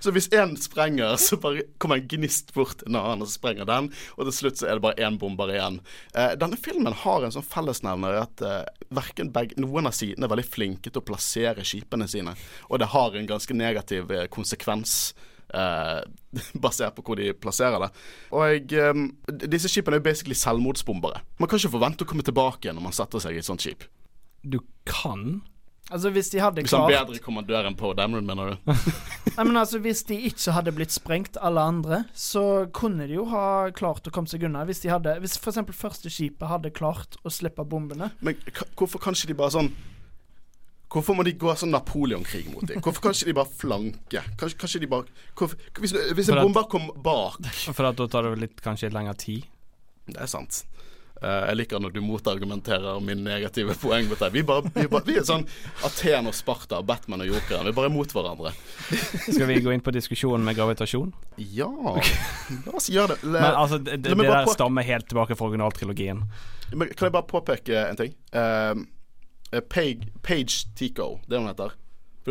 [0.00, 3.68] Så hvis én sprenger, så bare kommer en gnist bort en annen, og så sprenger
[3.68, 3.90] den.
[4.16, 5.80] Og til slutt så er det bare én bomber igjen.
[6.14, 8.60] Eh, denne filmen har en sånn fellesnevner at eh,
[8.90, 12.34] begge, noen av sidene er veldig flinke til å plassere skipene sine.
[12.68, 15.14] Og det har en ganske negativ eh, konsekvens.
[15.54, 16.00] eh,
[16.64, 17.90] basert på hvor de plasserer det.
[18.36, 19.04] Og eh,
[19.48, 21.22] disse skipene er jo basically selvmordsbombere.
[21.40, 23.86] Man kan ikke forvente å komme tilbake når man setter seg i et sånt skip.
[24.44, 25.40] Du kan
[25.90, 28.72] altså Hvis de hadde Hvis han klart bedre kommandør enn Poe Dameron, mener du?
[29.36, 33.26] Nei, men altså Hvis de ikke hadde blitt sprengt, alle andre, så kunne de jo
[33.32, 33.44] ha
[33.76, 34.64] klart å komme seg unna.
[34.68, 35.60] Hvis de hadde Hvis f.eks.
[35.76, 38.12] første skipet hadde klart å slippe bombene.
[38.24, 38.38] Men
[38.78, 39.72] hvorfor kan ikke de bare sånn
[40.88, 42.80] Hvorfor må de gå sånn Napoleon-krig mot dem?
[42.80, 44.22] Hvorfor kan ikke de bare flanke?
[44.40, 48.24] Kanskje, kanskje de bare hvorfor, Hvis, hvis en bomber kom bak For at da tar
[48.30, 49.44] det litt, kanskje litt lengre tid.
[50.08, 50.62] Det er sant.
[51.18, 54.34] Eh, jeg liker når du motargumenterer min negative poeng mot deg.
[54.36, 55.46] Vi, bare, vi, bare, vi er sånn
[55.86, 57.66] Aten og Sparta, Batman og Jokeren.
[57.66, 58.52] Vi er bare mot hverandre.
[59.26, 61.10] Skal vi gå inn på diskusjonen med gravitasjon?
[61.54, 63.32] Ja La oss gjøre det.
[63.34, 66.22] Men altså, det, det, der på- stammer helt tilbake fra originaltrilogien.
[66.74, 68.14] men kan jeg bare påpeke en ting?
[68.34, 68.78] Uh,
[69.72, 71.72] Page, Page Tico, det hun heter.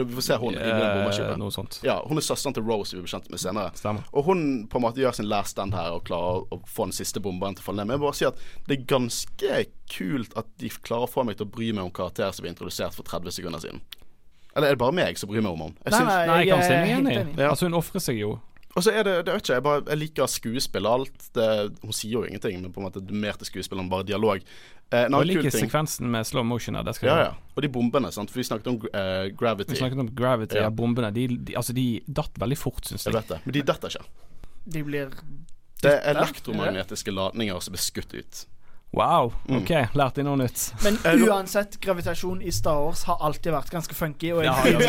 [0.05, 1.79] Vi får se hun i den Eh, noe sånt.
[1.85, 3.71] Ja, hun er søsteren til Rose vi blir kjent med senere.
[3.77, 4.05] Stemmer.
[4.13, 6.95] Og hun på en måte gjør sin last stand her og klarer å, få den
[6.97, 7.91] siste bomberen til å falle ned.
[7.91, 9.61] Men jeg bare si at det er ganske
[9.93, 12.53] kult at de klarer å få meg til å bry meg om karakterer som ble
[12.53, 13.81] introdusert for 30 sekunder siden.
[14.57, 15.79] Eller er det bare meg som bryr meg om henne?
[15.85, 17.17] Nei, nei, Nei, jeg kan si meg enig.
[17.37, 17.51] Ja.
[17.51, 18.37] Altså, hun ofrer seg jo.
[18.77, 21.29] Og så er det, det vet ikke, jeg, bare, jeg liker skuespill og alt.
[21.33, 21.45] Det,
[21.81, 24.05] hun sier jo ingenting, men på en måte det er mer til skuespill enn bare
[24.05, 24.43] dialog.
[24.91, 26.87] Eh, Og jeg liker ting sekvensen med slow motion her.
[27.03, 27.31] Ja, ja.
[27.55, 28.31] Og de bombene, sant.
[28.31, 29.73] For vi snakket om uh, gravity.
[29.73, 30.61] Vi snakket om gravity, Ja.
[30.63, 30.69] ja.
[30.69, 31.09] bombene.
[31.11, 33.21] De, de, altså, de datt veldig fort, syns Jeg jeg.
[33.21, 33.39] vet det.
[33.45, 34.05] Men de detter ikke.
[34.77, 35.09] De blir
[35.83, 38.45] Det er elektromagnetiske ladninger som blir skutt ut.
[38.95, 39.33] Wow.
[39.49, 39.57] Mm.
[39.59, 39.69] OK,
[39.99, 40.61] lærte jeg noe nytt.
[40.83, 44.31] Men Eh, uansett, gravitasjon i Star Wars har alltid vært ganske funky.
[44.31, 44.79] Og jeg.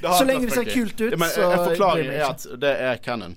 [0.00, 2.96] Det Så lenge det ser kult ut, men så en forklaring er at det er
[3.02, 3.36] canon.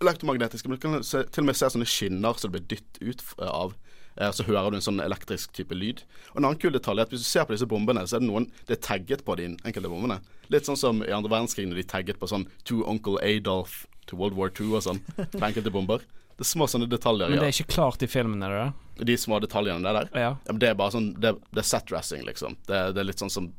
[0.00, 3.02] Elektromagnetiske, men du kan se, til og med se sånne skinner som det blir dytt
[3.02, 3.74] ut av.
[4.20, 6.02] Eh, Så hører du en sånn elektrisk type lyd.
[6.34, 8.20] Og En annen kul detalj er at hvis du ser på disse bombene, så er
[8.20, 10.20] det noen Det er tagget på de enkelte bombene.
[10.52, 14.16] Litt sånn som i andre verdenskrig når de tagget på sånn To Uncle Adolf to
[14.16, 15.00] World War II og sånn.
[15.38, 16.02] På enkelte bomber.
[16.36, 17.28] Det er små sånne detaljer.
[17.30, 18.60] Men det er ikke klart i filmen, er det
[18.98, 19.06] det?
[19.06, 19.92] De små detaljene der.
[20.10, 20.20] der.
[20.20, 20.30] Ja.
[20.46, 22.56] Ja, men det er bare sånn Det, det er set dressing, liksom.
[22.66, 23.50] Det, det er litt sånn som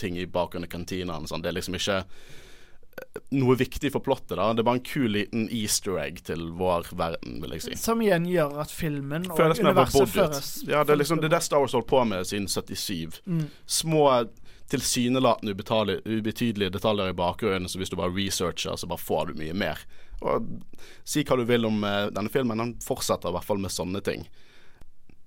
[0.00, 1.22] ting i bakgrunnen av kantinaen.
[1.24, 1.42] og Sånn.
[1.44, 2.00] Det er liksom ikke
[3.34, 4.36] noe viktig for plottet.
[4.36, 7.76] da Det er bare en kul liten easter egg til vår verden, vil jeg si.
[7.80, 10.54] Som igjen gjør at filmen og Føles universet føres.
[10.68, 13.20] Ja, det er liksom det er det Star Wars holdt på med siden 77.
[13.26, 13.46] Mm.
[13.66, 14.06] Små
[14.70, 19.54] tilsynelatende ubetydelige detaljer i bakgrunnen, så hvis du bare researcher, så bare får du mye
[19.54, 19.84] mer.
[20.24, 20.46] Og
[21.04, 24.00] Si hva du vil om uh, denne filmen, den fortsetter i hvert fall med sånne
[24.04, 24.24] ting.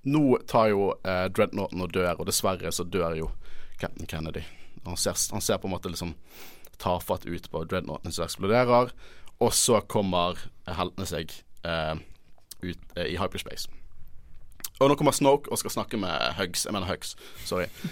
[0.07, 3.31] Nå tar jo uh, Dreadnoughten og dør, og dessverre så dør jo
[3.77, 4.41] Captain Kennedy.
[4.87, 6.15] Han ser, han ser på en måte liksom
[6.81, 8.93] tafatt ut på Dreadnoughten som eksploderer,
[9.39, 11.95] og så kommer heltene seg eh,
[12.63, 13.69] ut eh, i hyperspace.
[14.77, 16.67] Og nå kommer Snoke og skal snakke med Hugs.
[16.67, 17.65] Jeg mener Hugs, sorry.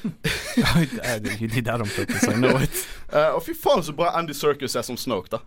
[3.16, 5.40] Eh, og fy faen så bra Andy Circus er som Snoke, da.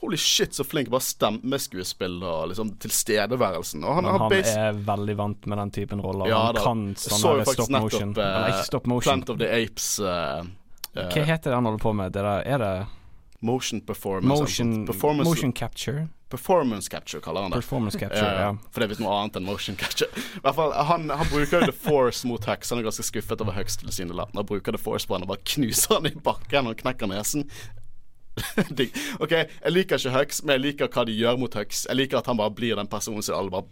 [0.00, 0.88] Holy shit, så flink.
[0.88, 3.82] Bare stemmeskuespill og liksom tilstedeværelsen.
[3.84, 6.30] Og han, Men han er veldig vant med den typen roller.
[6.30, 6.62] Ja han da.
[6.64, 8.14] kan sånn stop motion.
[8.14, 8.88] nettopp eh, ikke stop.
[9.04, 10.48] Plant of the Apes eh, eh,
[10.94, 12.12] Hva heter det han holder på med?
[12.12, 12.72] Det der, er det
[13.42, 14.42] Motion performance.
[14.42, 16.08] motion, performance, motion capture?
[16.30, 17.56] performance capture, kaller han det.
[17.62, 18.50] Performance capture, Eh, ja.
[18.70, 20.06] For det er visst noe annet enn motion capture.
[20.36, 22.70] I hvert fall, han, han bruker jo The Force mot Hux.
[22.70, 24.38] Han er ganske skuffet over Hux tilsynelatende.
[24.44, 27.48] Han bruker The Force på han og bare knuser han i bakken og knekker nesen.
[29.24, 31.86] OK, jeg liker ikke Hux, men jeg liker hva de gjør mot Hux.
[31.88, 33.66] Jeg liker at han bare blir den personen som alle bare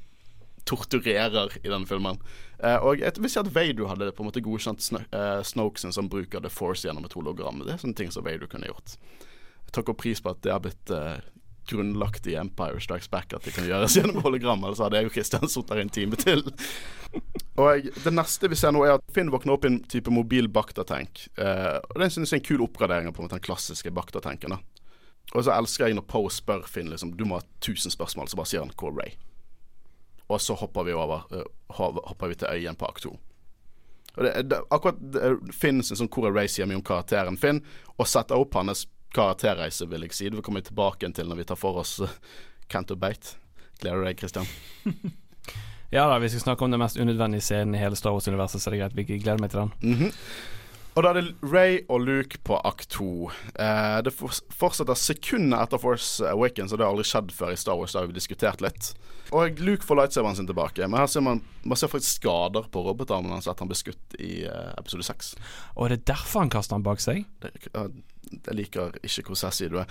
[0.66, 2.20] torturerer i denne filmen.
[2.58, 5.94] Uh, og jeg vil si at Vader hadde på en måte godkjent Sno uh, Snokesen
[5.94, 7.62] som bruker The Force gjennom et hologram.
[7.62, 8.96] Det er sånne ting som Vader kunne gjort.
[9.68, 11.20] Jeg takker pris på at det har blitt uh,
[11.68, 14.64] grunnlagt i Empire Strikes Back at det kan gjøres gjennom hologram.
[14.64, 16.44] Ellers hadde jeg og Kristian sittet her en time til.
[17.60, 20.50] og det neste vi ser nå, er at Finn våkner opp i en type mobil
[20.52, 21.28] Bacta-tank.
[21.36, 23.92] Eh, og det synes jeg er en kul oppgradering av på en måte den klassiske
[23.94, 24.58] Bacta-tanken.
[25.34, 28.38] Og så elsker jeg når Poe spør Finn liksom, du må ha 1000 spørsmål, så
[28.40, 29.18] bare sier han er Ray?'
[30.28, 31.46] Og så hopper vi over uh,
[31.78, 33.14] hopper vi til øyen på akt to.
[34.18, 37.62] Og det, det, akkurat det, Finn 'Hvor race Ray?' sier mye om karakteren Finn,
[37.96, 40.28] og setter opp hans karakterreise, vil jeg si.
[40.28, 42.08] Det kommer vi tilbake til når vi tar for oss uh,
[42.68, 43.38] Canto Bate.
[43.80, 44.46] Gleder du deg, Christian?
[45.94, 48.70] ja da, vi skal snakke om den mest unødvendige scenen i hele Star Wars-universet, så
[48.70, 48.96] det er greit.
[48.96, 49.72] Vi gleder meg til den.
[49.82, 50.12] Mm -hmm.
[50.98, 53.28] Og da er det Ray og Luke på akt to.
[53.54, 57.76] Eh, det fortsetter sekundene etter Force Awakens, og det har aldri skjedd før i Star
[57.78, 57.92] Wars.
[57.94, 58.88] Da har vi diskutert litt.
[59.30, 62.82] Og Luke får lightsaberen sin tilbake, men her ser man, man ser faktisk skader på
[62.82, 65.36] robotarmen hans etter han ble skutt i uh, episode seks.
[65.76, 67.22] Og er det derfor han kaster han bak seg?
[67.44, 67.86] Det, uh,
[68.32, 69.86] jeg liker ikke hvor sassy du er.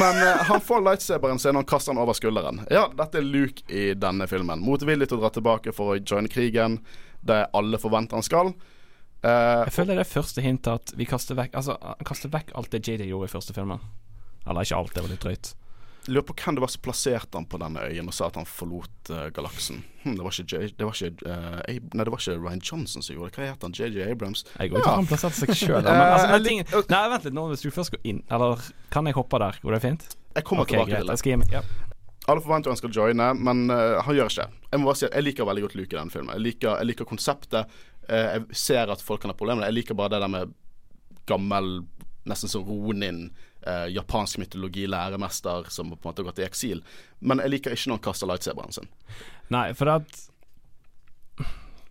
[0.00, 2.64] Men uh, han får lightsaberen sin og han kaster den over skulderen.
[2.74, 4.66] Ja, dette er Luke i denne filmen.
[4.66, 6.80] Motvillig til å dra tilbake for å joine krigen,
[7.22, 8.54] det alle forventer han skal.
[9.20, 11.74] Uh, jeg føler det er første hint at vi kaster vekk Altså,
[12.08, 13.82] kaster vekk alt det JJ gjorde i første filmen.
[14.48, 15.50] Eller ikke alt, det var litt drøyt.
[16.08, 18.48] Lurer på hvem det var som plasserte han på denne øyen og sa at han
[18.48, 19.82] forlot uh, galaksen.
[20.02, 23.04] Hm, det var ikke, J, det var ikke uh, Nei, det var ikke Ryan Johnson
[23.04, 23.36] som gjorde det.
[23.36, 23.76] Hva het han?
[23.76, 24.46] JJ Abrams?
[24.56, 25.84] Jeg går ut fra han plasserte seg sjøl.
[25.84, 29.42] altså, ting, nei, vent litt nå, hvis du først går inn Eller kan jeg hoppe
[29.44, 29.60] der?
[29.60, 30.08] Går det fint?
[30.38, 31.52] Jeg kommer okay, tilbake greit, til det.
[31.52, 31.62] Ja.
[32.30, 34.48] Alle forventer han skal joine, men uh, han gjør ikke.
[34.70, 36.32] Jeg må bare si at jeg liker veldig godt Luke i denne filmen.
[36.36, 37.80] Jeg liker, jeg liker konseptet.
[38.10, 39.68] Uh, jeg ser at folk kan ha problemer.
[39.68, 40.56] Jeg liker bare det der med
[41.30, 41.84] gammel,
[42.28, 43.28] nesten som Ronin,
[43.66, 46.82] uh, japansk mytologi, læremester som på en måte har gått i eksil.
[47.20, 48.90] Men jeg liker ikke når han kaster lightsaberen sin.
[49.50, 50.26] Nei, for at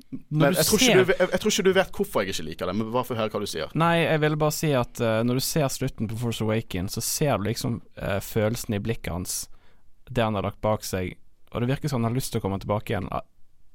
[0.09, 0.97] men jeg tror, ser...
[0.97, 3.17] du, jeg, jeg tror, ikke du, vet hvorfor jeg ikke liker det, men bare få
[3.17, 3.73] høre hva du sier.
[3.77, 7.03] Nei, jeg vil bare si at uh, når du ser slutten på Force Awaken, så
[7.05, 9.43] ser du liksom uh, følelsen i blikket hans
[10.09, 11.13] det han har lagt bak seg,
[11.53, 13.09] og det virker som han har lyst til å komme tilbake igjen.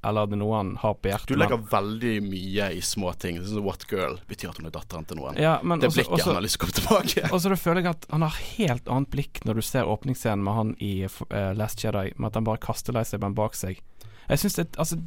[0.05, 1.31] Eller er noen noe han har på hjertet?
[1.33, 3.39] Du legger veldig mye i små ting.
[3.43, 5.39] Sånn What girl betyr at hun er datteren til noen.
[5.41, 7.25] Ja, det også, blikket også, han har lyst til å komme tilbake.
[7.33, 10.59] Og så føler jeg at han har helt annet blikk når du ser åpningsscenen med
[10.59, 13.81] han i uh, Last Jedi, med at han bare kaster lightsaberen bak seg.
[14.25, 14.99] Jeg syns det Altså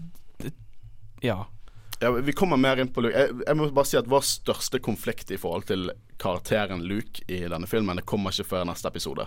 [0.42, 0.54] det,
[1.24, 1.44] Ja.
[2.00, 3.18] Ja, Vi kommer mer inn på Luke.
[3.18, 5.90] Jeg, jeg, må bare si at Vår største konflikt i forhold til
[6.22, 9.26] karakteren Luke i denne filmen Det kommer ikke før neste episode.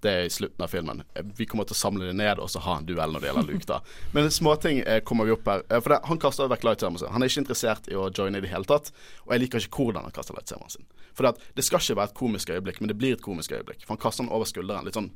[0.00, 1.02] Det er i slutten av filmen.
[1.36, 3.48] Vi kommer til å samle det ned og så ha en duell når det gjelder
[3.48, 3.66] Luke.
[3.66, 3.80] da
[4.14, 5.64] Men småting eh, kommer vi opp her.
[5.66, 7.10] Eh, for det, Han kaster vekk lightsameren sin.
[7.14, 8.92] Han er ikke interessert i å joine i det hele tatt.
[9.26, 10.86] Og jeg liker ikke hvordan han kaster lightsameren sin.
[11.18, 13.82] For det, det, skal ikke være et komisk øyeblikk, men det blir et komisk øyeblikk.
[13.82, 14.86] For han kaster den over skulderen.
[14.86, 15.10] Litt sånn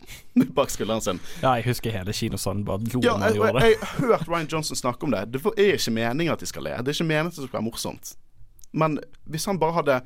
[0.56, 1.20] bak skulderen sin.
[1.42, 3.64] Ja, jeg husker hele kinosalen bare lo ja, jeg, det.
[3.68, 5.26] jeg har hørt Ryan Johnson snakke om det.
[5.34, 6.76] Det er ikke meningen at de skal le.
[6.80, 8.16] Det er ikke meningen at det skal være morsomt.
[8.72, 10.04] Men hvis han bare hadde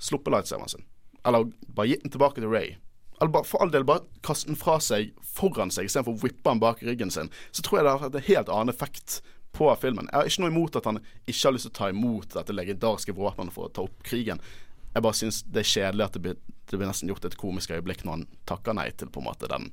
[0.00, 0.86] sluppet lightsaberen sin,
[1.26, 2.78] eller bare gitt den tilbake til Ray
[3.20, 6.82] for all del, bare kaste den fra seg foran seg istedenfor å vippe den bak
[6.82, 9.20] ryggen sin, så tror jeg det har hatt en helt annen effekt
[9.52, 10.08] på filmen.
[10.10, 12.54] Jeg har ikke noe imot at han ikke har lyst til å ta imot dette
[12.54, 14.42] legendariske våpenet for å ta opp krigen.
[14.94, 16.38] Jeg bare syns det er kjedelig at det blir,
[16.70, 19.50] det blir, nesten gjort et komisk øyeblikk når han takker nei til på en måte
[19.50, 19.70] den,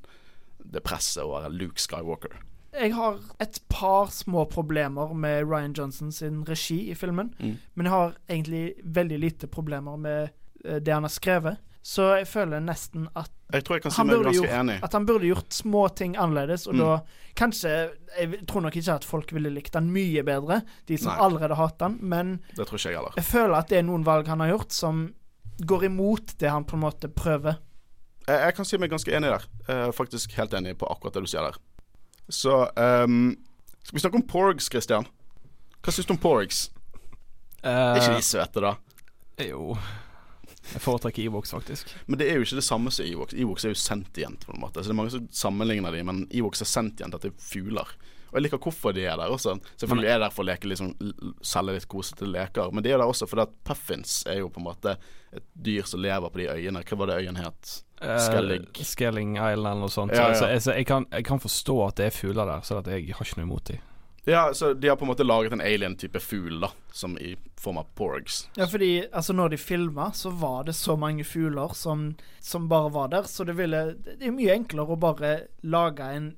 [0.58, 2.36] det presset over Luke Skywalker.
[2.78, 7.32] Jeg har et par små problemer med Ryan Johnson sin regi i filmen.
[7.38, 7.54] Mm.
[7.74, 10.28] Men jeg har egentlig veldig lite problemer med
[10.64, 11.62] eh, det han har skrevet.
[11.82, 14.74] Så jeg føler nesten at Jeg tror jeg kan si meg ganske gjort, enig.
[14.84, 16.82] At han burde gjort små ting annerledes, og mm.
[16.82, 16.96] da
[17.38, 17.74] Kanskje
[18.18, 20.60] Jeg tror nok ikke at folk ville likt han mye bedre,
[20.90, 21.20] de som Nei.
[21.28, 23.14] allerede hater han, men Det tror ikke jeg heller.
[23.16, 25.06] Jeg føler at det er noen valg han har gjort, som
[25.58, 27.60] går imot det han på en måte prøver.
[28.26, 29.46] Jeg, jeg kan si meg ganske enig der.
[29.68, 31.60] Jeg er faktisk helt enig på akkurat det du sier der.
[32.28, 33.30] Så um,
[33.80, 35.06] Skal vi snakke om porgs, Christian?
[35.80, 36.66] Hva syns du om porgs?
[37.62, 38.74] Uh, er ikke de søte, da?
[39.46, 39.78] Jo
[40.74, 41.90] jeg foretrekker Evox, faktisk.
[42.06, 43.34] Men det er jo ikke det samme som Evox.
[43.34, 44.82] Evox er jo sentient, på en måte.
[44.82, 47.96] Så det er mange som sammenligner de, men Evox er sentient, at det er fugler.
[48.28, 49.56] Og jeg liker hvorfor de er der også.
[49.80, 50.92] Selvfølgelig er de der for å leke liksom,
[51.40, 54.60] selge litt kosete leker, men de er der også fordi at puffins er jo på
[54.60, 54.98] en måte
[55.32, 56.84] et dyr som lever på de øyene.
[56.84, 57.74] Hva var det øyen het?
[57.98, 58.60] Skellig.
[58.68, 60.14] Uh, Skelling Island og sånt.
[60.14, 60.38] Ja, ja.
[60.38, 63.26] Så, jeg, jeg, kan, jeg, kan, forstå at det er fugler der, så jeg har
[63.26, 63.80] ikke noe imot dem.
[64.28, 67.78] Ja, så de har på en måte laget en alien-type fugl, da, som i form
[67.80, 68.42] av porgs.
[68.56, 72.10] Ja, fordi altså når de filma, så var det så mange fugler som,
[72.40, 75.32] som, bare var der, så det ville Det er mye enklere å bare
[75.64, 76.34] lage en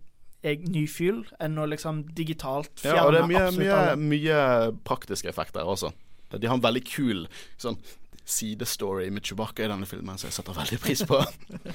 [0.46, 4.40] ny fugl enn å liksom digitalt fjerne ja, og det er mye, mye, mye,
[4.86, 5.90] praktiske effekter også.
[6.30, 7.26] De har en veldig kul
[7.58, 7.76] sånn
[8.30, 11.18] sidestory med Chewbacca i denne filmen, så jeg setter veldig pris på.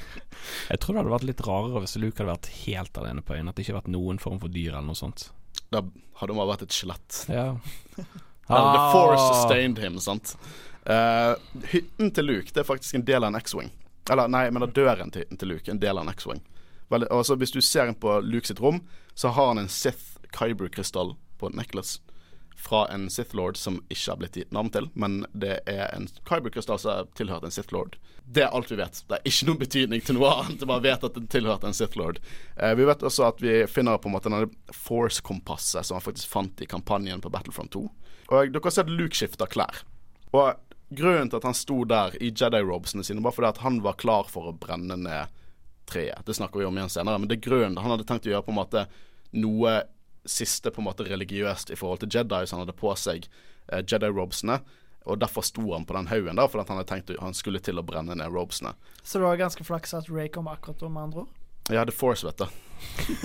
[0.71, 3.51] jeg tror det hadde vært litt rarere hvis Luke hadde vært helt alene på øyen,
[3.51, 5.27] at det ikke hadde vært noen form for dyr eller noe sånt.
[5.75, 5.83] Da
[6.21, 7.25] hadde hun bare vært et skjelett.
[7.31, 7.49] Ja.
[8.47, 10.35] The Force sustained him, sant.
[10.85, 11.33] Uh,
[11.71, 13.71] hytten til Luke Det er faktisk en del av en X-Wing.
[14.13, 16.43] Eller nei, men døren til til Luke en del av en X-Wing.
[16.93, 18.83] Altså, hvis du ser inn på Luke sitt rom,
[19.17, 22.04] så har han en Sith Kyber-krystall på et necklace.
[22.55, 26.07] Fra en Sith Lord som ikke har blitt gitt navn til, men det er en
[26.27, 26.79] Kyber-krystall
[27.17, 27.97] tilhørt en Sith Lord.
[28.25, 29.01] Det er alt vi vet.
[29.05, 30.63] Det er ikke noen betydning til noe annet.
[30.63, 32.17] Vi bare vet at det tilhørte en Sith Lord.
[32.57, 36.31] Eh, vi vet også at vi finner på en måte denne Force-kompasset som han faktisk
[36.31, 37.83] fant i kampanjen på Battlefront 2.
[38.33, 39.83] Og dere har sett Luke skifte klær.
[40.33, 40.55] Og
[40.95, 44.29] grunnen til at han sto der i Jedi-robsene sine, var fordi at han var klar
[44.31, 45.41] for å brenne ned
[45.85, 46.25] treet.
[46.25, 47.77] Det snakker vi om igjen senere, men det er grunnen.
[47.77, 48.87] Han hadde tenkt å gjøre på en måte
[49.35, 49.83] noe
[50.25, 53.27] siste på en måte religiøst i forhold til Jedi, så han hadde på seg
[53.71, 54.59] eh, Jedi-robsene.
[55.05, 57.77] Og derfor sto han på den haugen, der, fordi han hadde tenkt han skulle til
[57.77, 58.73] å brenne ned robsene.
[59.03, 61.33] Så det var ganske flaks at Ray kom akkurat da, med andre ord?
[61.69, 62.47] Ja, The Force, vet du.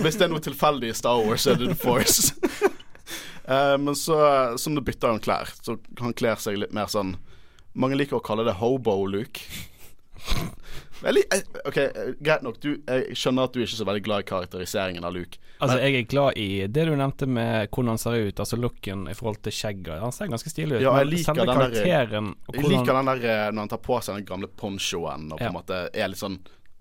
[0.01, 2.33] Hvis det er noe tilfeldig i Star Wars, så er det The Force.
[3.53, 4.17] eh, men så,
[4.61, 7.17] som det bytter han klær, så han kler seg litt mer sånn
[7.71, 9.45] Mange liker å kalle det hobo-Luke.
[11.03, 14.23] Eh, ok, eh, Greit nok, du, jeg skjønner at du er ikke så veldig glad
[14.23, 15.39] i karakteriseringen av Luke.
[15.61, 19.07] Altså, jeg er glad i det du nevnte med hvordan han ser ut, altså looken
[19.09, 19.99] i forhold til skjegget.
[20.01, 20.85] Han ser ganske stilig ut.
[20.85, 24.01] Ja, jeg liker den der- og Jeg liker den der eh, når han tar på
[24.01, 25.57] seg den gamle ponchoen og på en Ja.
[25.59, 26.39] måte er litt sånn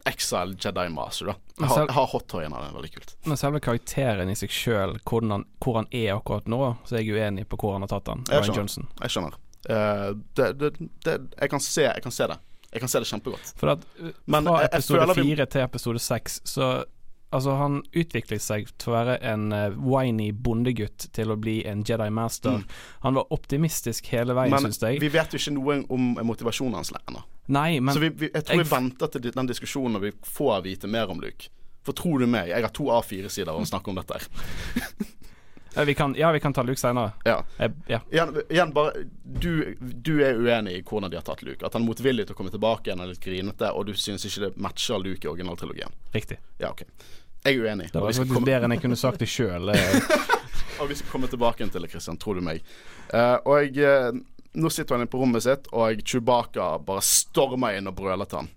[0.08, 1.34] Exile Jedi Master, da.
[1.58, 3.14] Jeg har, selv- har hot-toyen av den, veldig kult.
[3.26, 7.46] Men selve karakteren i seg sjøl, hvor han er akkurat nå, så er jeg uenig
[7.48, 8.24] på hvor han har tatt den.
[8.30, 8.86] Jeg skjønner.
[9.02, 9.34] Jeg skjønner.
[9.68, 10.70] Uh, det, det,
[11.04, 12.38] det, jeg, kan se, jeg kan se det.
[12.70, 13.52] Jeg kan se det kjempegodt.
[13.58, 16.72] For at uh, Men fra episode fire til episode seks, så
[17.30, 21.84] Altså, han utviklet seg til å være en uh, whiny bondegutt til å bli en
[21.86, 22.56] Jedi Master.
[22.58, 22.64] Mm.
[23.04, 24.98] Han var optimistisk hele veien, Men syns jeg.
[24.98, 27.22] vi vet jo ikke noe om motivasjonen hans ennå.
[27.46, 30.62] Men Så vi, vi, jeg tror jeg- vi venter til den diskusjonen når vi får
[30.66, 31.48] vite mer om Luke.
[31.86, 34.26] For tror du meg, jeg har to A4-sider og snakker om dette her.
[35.74, 37.12] Ja, vi kan, ja, vi kan ta Luke seinere.
[37.24, 37.44] Ja.
[37.86, 38.00] Ja.
[38.10, 41.62] Igjen, igjen bare du, du er uenig i hvordan de har tatt Luke.
[41.66, 44.26] At han er motvillig til å komme tilbake igjen er litt grinete, og du syns
[44.26, 45.94] ikke det matcher Luke i originaltrilogien.
[46.16, 46.40] Riktig.
[46.58, 46.82] Ja, OK.
[47.44, 47.88] Jeg er uenig.
[47.92, 49.70] Det var faktisk komme, bedre enn jeg kunne sagt det sjøl.
[50.80, 52.18] og vi skal komme tilbake til det, Christian.
[52.20, 52.60] Tror du meg.
[53.14, 57.78] Uh, og jeg, uh, nå sitter han inne på rommet sitt, og Chewbacca bare stormer
[57.78, 58.52] inn og brøler til han.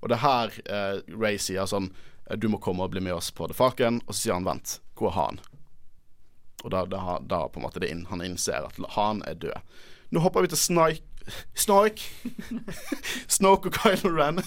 [0.00, 3.14] Og det er her uh, Ray sier sånn eh, Du må komme og bli med
[3.14, 4.00] oss på The Falcon.
[4.06, 5.42] Og så sier han vent, hvor er han?
[6.62, 9.78] Og da, da, da på en måte inn, han innser at han er død.
[10.12, 11.06] Nå hopper vi til Snike
[11.54, 12.02] Snork.
[13.34, 14.42] Snoke og Kylo Ren.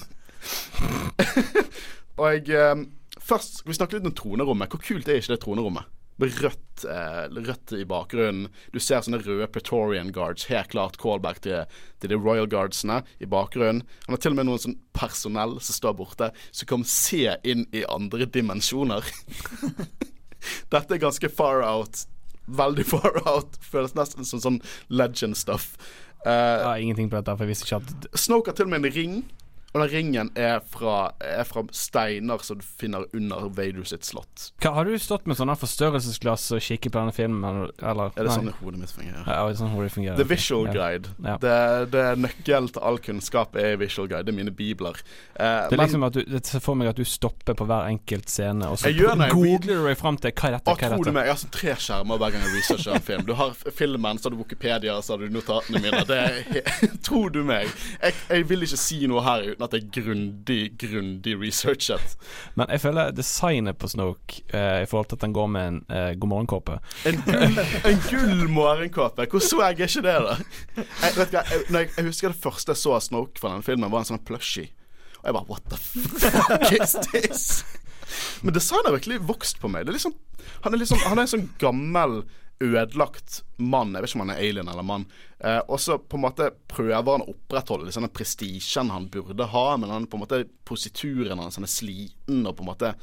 [2.20, 2.88] og jeg um,
[3.26, 4.70] Først skal vi snakke litt om tronerommet.
[4.70, 5.88] Hvor kult er ikke det tronerommet?
[6.22, 8.52] Med rødt, eh, rødt i bakgrunnen.
[8.72, 10.46] Du ser sånne røde Pretorian Guards.
[10.52, 11.66] Helt klart callback til,
[12.00, 13.82] til de Royal Guardsene i bakgrunnen.
[14.06, 17.66] Han har til og med noen sånn personell som står borte, som kan se inn
[17.74, 19.10] i andre dimensjoner.
[20.74, 22.06] Dette er ganske far out.
[22.46, 23.58] Veldig far out.
[23.62, 25.74] Føles nesten som sånn legend stuff.
[26.26, 28.74] Uh, Jeg har ingenting på dette, for jeg visste ikke at Snoke har til og
[28.74, 29.18] med en ring,
[29.76, 34.54] og den ringen er fra, er fra steiner som du finner under Vader sitt slott.
[34.64, 37.44] Hva, Har du stått med sånne forstørrelsesglass og kikket på denne filmen,
[37.84, 38.14] eller?
[38.16, 38.38] Er det Nei.
[38.38, 39.26] sånn hodet mitt fungerer?
[39.28, 40.22] Ja, det er sånn hodet det fungerer.
[40.22, 40.70] The Visual.
[40.72, 41.12] Guide.
[41.26, 41.36] Ja.
[41.44, 41.58] Det,
[41.92, 44.24] det er nøkkel til all kunnskap er Visual Guide.
[44.30, 44.96] Det er mine bibler.
[45.36, 47.68] Eh, Det er men liksom at du Det ser for meg at du stopper på
[47.68, 50.96] hver enkelt scene, og så googler du deg fram til hva er dette, hva er
[50.96, 51.14] dette.
[51.20, 53.26] meg, jeg har sånn tre skjermer hver gang jeg researcher en film.
[53.28, 56.02] Du har filmen, så har du Wikipedia, så har du notatene mine.
[56.08, 56.72] Det er,
[57.08, 57.68] tror du meg?
[58.02, 62.16] Jeg, jeg vil ikke si noe her uten at det er grundig, grundig researchet.
[62.56, 65.80] Men jeg føler designet på Snoke, eh, i forhold til at han går med en
[65.90, 66.78] eh, god morgen-kåpe
[67.10, 67.60] En gull,
[67.92, 69.28] en gull morgenkåpe.
[69.32, 70.38] Hvor swag er ikke det, da?
[70.78, 73.54] Jeg, vet hva, jeg, når jeg, jeg husker det første jeg så av Snoke fra
[73.56, 74.72] den filmen, var en sånn plushie.
[75.22, 77.46] Og jeg bare What the fuck is this?
[78.46, 79.86] Men designet har virkelig vokst på meg.
[79.86, 80.16] Det er liksom,
[80.66, 82.20] han er liksom Han er en sånn gammel,
[82.64, 83.94] ødelagt mann.
[83.96, 85.06] Jeg vet ikke om han er alien eller mann.
[85.40, 89.50] Eh, og så på en måte prøver han å opprettholde liksom, den prestisjen han burde
[89.52, 92.96] ha, men han på en måte posituren hans han er sliten og på en måte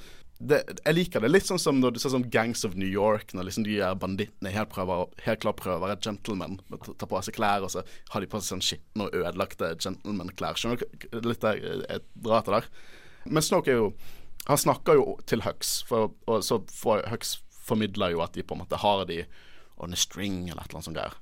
[0.43, 1.31] det, jeg liker det.
[1.31, 4.51] Litt sånn som når du ser sånn Gangs of New York, når liksom de bandittene
[4.51, 6.59] helt, prøver, helt klart prøver å være gentlemen.
[6.99, 10.59] Ta på seg klær, og så har de på seg sånn skitne og ødelagte gentleman-klær.
[10.59, 12.69] Skjønner du litt der jeg drar etter der?
[13.29, 13.95] Men Snoke er jo
[14.51, 18.57] Han snakker jo til Hux, for, og så får Hux formidler jo at de på
[18.57, 19.23] en måte har de
[19.83, 21.19] on a string, eller et eller annet sånt greier.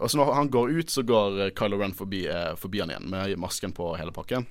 [0.00, 2.92] Og så når han går ut, så går eh, Kylo Ren forbi, eh, forbi han
[2.92, 4.46] igjen med masken på hele pakken.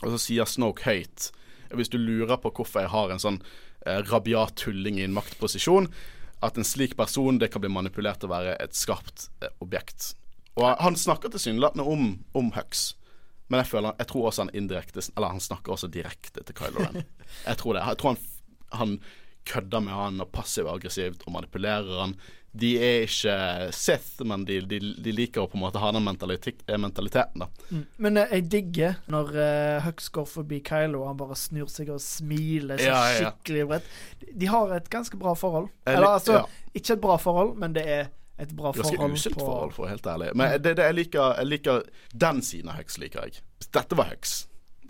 [0.00, 1.28] Og så sier Snoke høyt
[1.76, 3.42] Hvis du lurer på hvorfor jeg har en sånn
[3.86, 5.86] eh, rabiat tulling i en maktposisjon,
[6.42, 10.14] at en slik person det kan bli manipulert til å være et skarpt eh, objekt.
[10.58, 12.94] Og han snakker tilsynelatende om, om Hux.
[13.50, 16.84] Men jeg føler, jeg tror også han indirekte Eller han snakker også direkte til Kylo
[16.84, 17.04] Ren.
[17.48, 17.82] Jeg tror det.
[17.86, 18.20] Jeg tror han,
[18.78, 18.92] han
[19.48, 22.14] kødder med han og passiv-aggressivt og manipulerer han.
[22.52, 23.34] De er ikke
[23.72, 27.44] Sith, men de, de, de liker å på en måte ha den mentalitet, eh, mentaliteten,
[27.44, 27.46] da.
[27.70, 27.84] Mm.
[28.02, 31.92] Men eh, jeg digger når uh, Hux går forbi Kylo, og han bare snur seg
[31.94, 33.30] og smiler så Ja, ja, ja.
[33.30, 33.92] skikkelig bredt.
[34.34, 35.70] De, har et ganske bra forhold.
[35.86, 36.40] Eller altså,
[36.74, 38.10] ikke et bra forhold, men det er
[38.40, 39.14] et bra Ganske forhold.
[39.14, 40.34] usunt på- forhold, for å være helt ærlig.
[40.34, 41.82] Men det, det, jeg, liker, jeg liker
[42.26, 43.44] den siden av Hux, liker jeg.
[43.70, 44.40] Dette var Hux.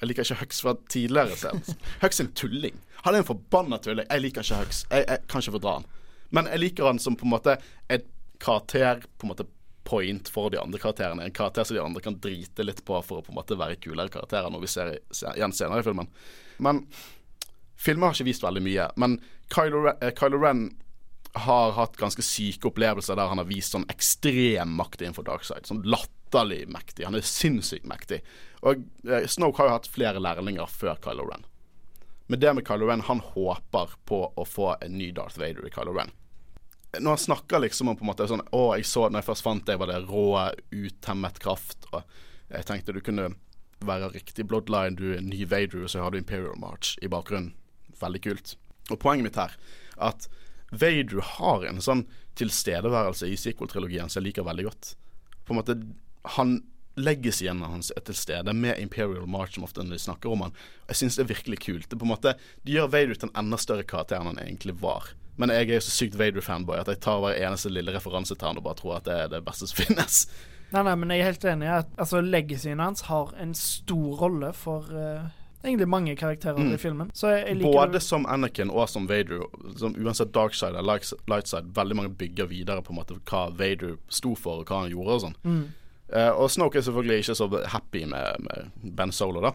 [0.01, 1.79] Jeg liker ikke Hux fra tidligere scener.
[2.01, 2.77] Hux er en tulling.
[3.05, 4.09] Han er en forbanna tulling.
[4.09, 4.85] Jeg liker ikke Hux.
[4.91, 5.89] Jeg, jeg kan ikke fordra han.
[6.31, 7.57] Men jeg liker han som på en måte
[7.91, 8.07] et
[8.41, 9.47] karakter på en måte
[9.85, 11.25] point for de andre karakterene.
[11.25, 13.81] En karakter som de andre kan drite litt på for å på en måte være
[13.83, 14.93] kulere karakterer når vi ser
[15.35, 16.09] igjen senere i filmen.
[16.63, 16.85] Men
[17.81, 18.89] filmer har ikke vist veldig mye.
[19.01, 19.19] Men
[19.53, 20.69] Kylo Ren, eh, Kylo Ren
[21.33, 25.69] har hatt ganske syke opplevelser der han har vist sånn ekstrem makt innenfor Darkside.
[25.69, 27.07] Sånn latterlig mektig.
[27.07, 28.21] Han er sinnssykt mektig.
[28.67, 31.47] Og eh, Snoke har jo hatt flere lærlinger før Kylo Ren.
[32.31, 35.73] Men det med Kylo Ren, han håper på å få en ny Darth Vader i
[35.75, 36.13] Kylo Ren.
[36.99, 39.47] Når han snakker liksom om på en måte sånn Å, jeg så når jeg først
[39.47, 40.27] fant deg, var det rå,
[40.75, 41.87] utemmet kraft.
[41.95, 42.03] Og
[42.51, 43.29] jeg tenkte du kunne
[43.87, 47.55] være riktig bloodline, du er ny Vader, og så har du Imperial March i bakgrunnen.
[48.01, 48.57] Veldig kult.
[48.91, 49.55] Og poenget mitt her
[50.03, 50.27] at
[50.71, 52.05] Vader har en sånn
[52.39, 54.93] tilstedeværelse i sequel-trilogien som jeg liker veldig godt.
[55.45, 55.81] På en måte
[56.37, 56.61] Han
[57.01, 60.55] Legacyen hans er til stede med Imperial March som ofte når de snakker om han.
[60.91, 61.89] Jeg syns det er virkelig kult.
[61.89, 62.35] Det på en måte
[62.67, 65.13] De gjør Vader til en enda større karakter enn han egentlig var.
[65.41, 68.49] Men jeg er jo så sykt Vader-fanboy at jeg tar hver eneste lille referanse til
[68.51, 70.25] han og bare tror at det er det beste som finnes.
[70.71, 74.21] Nei, nei, men jeg er helt enig i at altså, legacyen hans har en stor
[74.21, 75.31] rolle for eh,
[75.65, 76.73] egentlig mange karakterer Mm.
[76.75, 77.11] i filmen.
[77.63, 79.43] Både som Anakin og som Vader,
[79.77, 83.97] som uansett darkside eller light- lightside, veldig mange bygger videre på en måte hva Vader
[84.09, 85.37] sto for, og hva han gjorde og sånn.
[85.45, 85.69] Mm.
[86.13, 89.53] Uh, og Snoke er selvfølgelig ikke så happy med, med Ben Solo, da.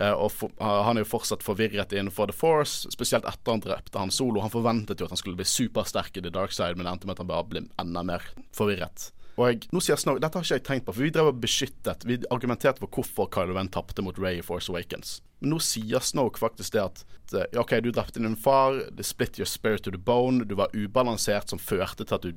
[0.00, 3.60] Uh, og for, uh, han er jo fortsatt forvirret innenfor The Force, spesielt etter han
[3.60, 4.40] drepte han Solo.
[4.40, 7.06] Han forventet jo at han skulle bli supersterk i The Dark Side, men det endte
[7.06, 8.22] med at han bare ble enda mer
[8.54, 9.10] forvirret.
[9.38, 11.38] Og jeg, nå sier Snoke, Dette har ikke jeg tenkt på, for vi drev og
[11.40, 15.20] beskyttet Vi argumenterte for hvorfor Kylo Ren tapte mot Ray i Force Awakens.
[15.40, 17.04] Men nå sier Snoke faktisk det at
[17.38, 20.74] eh, OK, du drepte din far, det split your spirit to the bone, du var
[20.76, 22.34] ubalansert, som førte til at du,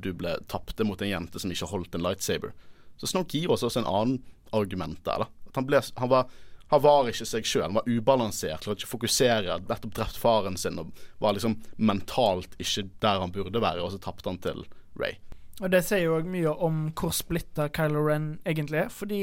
[0.00, 2.54] du ble tapte mot en jente som ikke holdt en lightsaber.
[2.96, 4.18] Så Snoke gir oss også en annen
[4.56, 5.26] argument der.
[5.26, 6.32] da At han, ble, han, var,
[6.72, 9.60] han var ikke seg sjøl, han var ubalansert, klarte ikke å fokusere.
[9.68, 14.00] Nettopp drept faren sin og var liksom mentalt ikke der han burde være, og så
[14.00, 14.64] tapte han til
[14.96, 15.18] Ray.
[15.62, 18.88] Og det sier jo òg mye om hvor splitta Kylo Ren egentlig er.
[18.92, 19.20] Fordi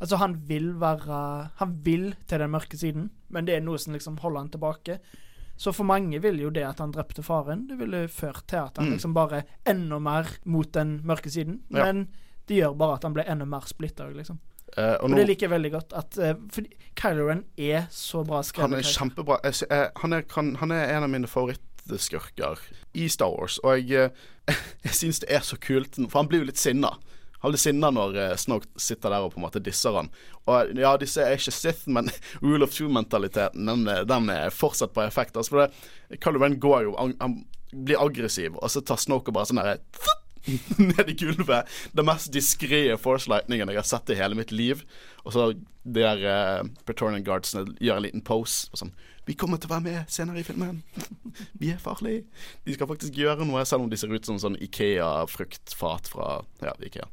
[0.00, 3.94] altså, han vil være Han vil til den mørke siden, men det er noe som
[3.96, 4.98] liksom holder han tilbake.
[5.60, 8.76] Så for mange vil jo det at han drepte faren, det ville ført til at
[8.78, 8.92] han Mm.
[8.96, 11.60] liksom bare enda mer mot den mørke siden.
[11.70, 11.84] Ja.
[11.84, 12.08] Men
[12.48, 14.38] det gjør bare at han ble enda mer splitta òg, liksom.
[14.78, 15.92] Uh, og Og det liker jeg veldig godt.
[15.92, 18.70] At, uh, fordi Kylo Ren er så bra skrevet.
[18.70, 19.38] han er kjempebra.
[19.44, 21.26] Jeg, sy- eh, han, er, kan, han er en av mine
[21.84, 24.10] favorittskurker i Star Wars, og jeg,
[24.48, 26.96] eh, jeg syns det er så kult, for han blir jo litt sinna.
[27.40, 30.10] Han blir sinna når eh, Snoke sitter der og på en måte disser han.
[30.50, 32.10] Og ja, disse er ikke Sith, men
[32.44, 35.36] rule of two-mentaliteten, den, den er fortsatt på effekt.
[35.36, 39.48] Altså, for det, Ren går jo han blir aggressiv, og så tar Snoke og bare
[39.48, 39.78] sånn derre
[40.90, 41.68] ned i gulvet.
[41.96, 44.82] Den mest diskré Force Lightningen jeg har sett i hele mitt liv.
[45.24, 48.68] Og så de der uh, Pretorian Guardsene gjør en liten pose.
[48.72, 48.94] Og sånn
[49.26, 50.82] 'Vi kommer til å være med senere i filmen.
[51.60, 52.24] Vi er farlige.'
[52.66, 56.74] De skal faktisk gjøre noe, selv om de ser ut som sånn Ikea-fruktfat fra ja,
[56.80, 57.06] Ikea.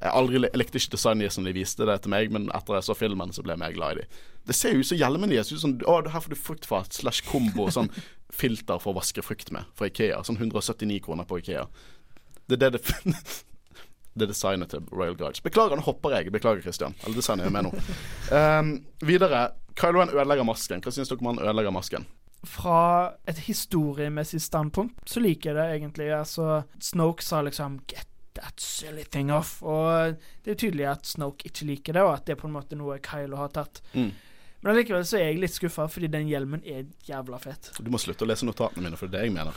[0.00, 2.88] Jeg, aldri, jeg likte ikke designet som de viste det til meg, men etter jeg
[2.88, 4.20] så filmen, så ble jeg mer glad i dem.
[4.48, 5.52] Det ser jo ut som hjelmen deres.
[5.60, 7.70] Sånn, å, her får du fruktfat slash kombo.
[7.72, 7.90] Sånn
[8.40, 10.22] filter for å vaske frukt med fra Ikea.
[10.26, 11.68] Sånn 179 kroner på Ikea.
[12.48, 13.14] Det er det det
[14.14, 15.42] Det er designet til Royal Guards.
[15.42, 16.32] Beklager, nå hopper jeg.
[16.32, 16.94] Beklager, Christian.
[17.02, 17.72] Eller designer jeg med nå.
[18.30, 19.48] Um, videre.
[19.74, 20.82] Kylo Ren ødelegger masken.
[20.84, 22.06] Hva syns dere om han ødelegger masken?
[22.46, 26.10] Fra et historiemessig standpunkt så liker jeg det egentlig.
[26.14, 31.46] Altså, Snoke sa liksom 'get that silly thing off', og det er tydelig at Snoke
[31.46, 33.82] ikke liker det, og at det er på en måte noe Kylo har tatt.
[33.94, 34.10] Mm.
[34.64, 37.72] Men allikevel så er jeg litt skuffa, fordi den hjelmen er jævla fet.
[37.78, 39.54] Du må slutte å lese notatene mine, for det er det jeg mener.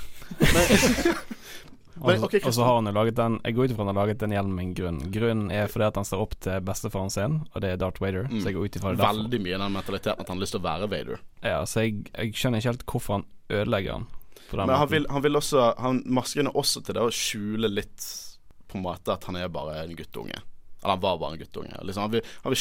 [1.72, 3.90] Og Men, okay, og så har han jo laget den Jeg går ut ifra han
[3.92, 5.00] har laget den hjelmen med en grunn.
[5.14, 8.28] Grunnen er fordi at han står opp til bestefaren sin, og det er Darth Vader.
[8.30, 8.42] Mm.
[8.42, 9.24] Så jeg går ut ifra det derfor.
[9.24, 11.24] Veldig mye den mentaliteten at han har lyst til å være Vader.
[11.42, 13.28] Ja, så jeg, jeg skjønner ikke helt hvorfor han
[13.62, 14.08] ødelegger han.
[14.54, 18.06] Men han vil, han vil også han, Masken er også til det å skjule litt
[18.72, 20.40] På en måte at han er bare en guttunge.
[20.84, 21.80] Eller han var bare en guttunge.
[21.84, 22.60] Liksom, han vil, han vil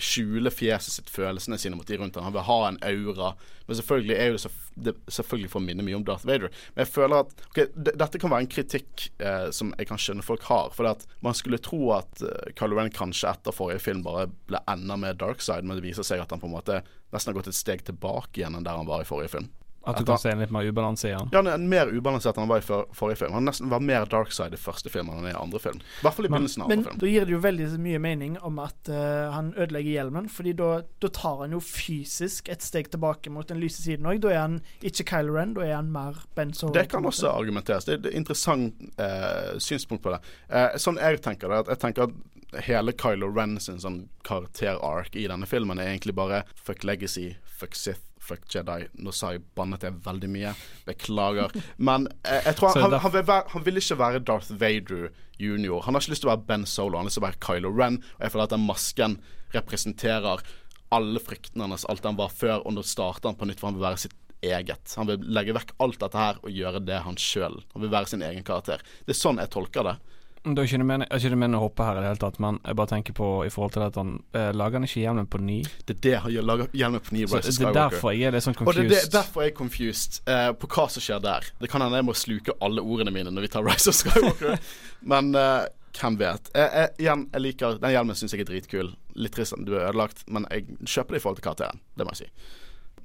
[0.00, 2.24] skjule fjeset sitt, følelsene sine mot de rundt ham.
[2.24, 3.32] Han vil ha en aura.
[3.66, 4.52] Men selvfølgelig er jo det,
[4.86, 6.48] det selvfølgelig for å minne mye om Darth Vader.
[6.72, 7.60] Men jeg føler at ok,
[7.90, 10.72] Dette kan være en kritikk eh, som jeg kan skjønne folk har.
[10.76, 14.64] For at man skulle tro at uh, Carl Ren kanskje etter forrige film bare ble
[14.72, 16.80] enda mer dark side, men det viser seg at han på en måte
[17.12, 19.52] nesten har gått et steg tilbake igjen enn der han var i forrige film.
[19.86, 21.28] At du At kan han- se en litt mer ubalanse i han.
[21.32, 23.32] Ja, er mer ubalansert enn han var i for, forrige film.
[23.32, 25.78] Han nesten var mer dark side i første film enn han er i andre film.
[25.80, 26.98] I hvert fall i begynnelsen av Men andre film.
[26.98, 30.82] da gir det jo veldig mye mening om at uh, han ødelegger hjelmen, Fordi da,
[31.00, 34.20] da tar han jo fysisk et steg tilbake mot den lyse siden òg.
[34.20, 36.72] Da er han ikke Kylo Ren, da er han mer Ben Solo.
[36.74, 37.84] Det kan også argumenteres.
[37.84, 40.20] Det er et interessant uh, synspunkt på det.
[40.50, 45.16] Uh, sånn jeg tenker det, at jeg tenker at hele Kylo Ren sin sånn karakter-ark
[45.16, 48.84] i denne filmen er egentlig bare fuck legacy, fuck Sith, fuck Jedi.
[49.02, 50.52] Nå sa jeg bannet jeg veldig mye.
[50.88, 51.54] Beklager.
[51.76, 55.08] Men eh, jeg tror han, han, vil være, han vil ikke være Darth Vader
[55.38, 55.80] jr.
[55.86, 57.42] Han har ikke lyst til å være Ben Solo, han har lyst til å være
[57.44, 58.00] Kylo Ren.
[58.18, 59.18] Og jeg føler at den masken
[59.54, 60.46] representerer
[60.94, 63.78] alle fryktene hans, alt han var før, og nå starter han på nytt, for han
[63.78, 64.94] vil være sitt eget.
[64.96, 67.58] Han vil legge vekk alt dette her og gjøre det han sjøl.
[67.74, 68.82] Han vil være sin egen karakter.
[69.04, 69.96] Det er sånn jeg tolker det.
[70.44, 72.38] Det er ikke det meningen, ikke det meningen å hoppe her i det hele tatt,
[72.40, 75.26] men jeg bare tenker på i forhold til at han eh, lager han ikke hjelmen
[75.28, 75.56] på ny.
[75.88, 77.78] Det er det han gjør- lager hjelmen på ny Så Rise det er Skywalker.
[77.82, 80.70] derfor jeg er litt sånn Og det er derfor det, derfor er confused eh, på
[80.76, 81.48] hva som skjer der.
[81.60, 84.58] Det kan hende jeg må sluke alle ordene mine når vi tar Rise of Skywalker,
[85.14, 85.66] men eh,
[85.98, 86.50] hvem vet.
[86.54, 88.94] Jeg, jeg, igjen, jeg liker Den hjelmen syns jeg er dritkul.
[89.18, 91.80] Litt trist at du er ødelagt, men jeg kjøper det i forhold til karakteren.
[91.98, 92.30] Det må jeg si.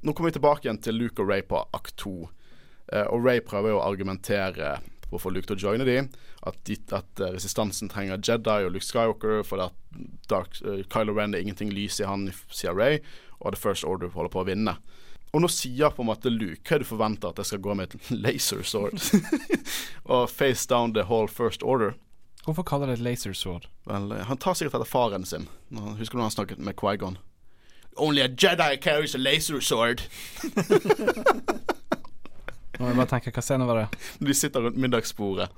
[0.03, 2.29] Nå kommer vi tilbake igjen til Luke og Ray på akt to.
[2.91, 4.75] Eh, og Ray prøver jo å argumentere
[5.21, 5.99] få Luke til å joine de.
[6.47, 10.01] At, de, at eh, resistansen trenger Jedi og Luke Skywalker, fordi at
[10.31, 12.99] Dark, uh, Kylo Ren det er ingenting lys i han, sier Ray,
[13.39, 14.77] og The First Order holder på å vinne.
[15.33, 17.89] Og nå sier på en måte Luke Hva du forventer at jeg skal gå med
[17.89, 19.01] et laser sword?
[20.13, 21.95] og face down the whole First Order?
[22.43, 23.69] Hvorfor kaller det et laser sword?
[23.87, 25.47] Vel, eh, han tar sikkert etter faren sin.
[25.71, 27.17] Husker du når han snakket med Quaigon?
[27.95, 30.01] Only a Jedi carries a laser sword.
[32.77, 34.03] Nå må jeg bare tenke, hva scene var det?
[34.25, 35.49] De sitter rundt middagsbordet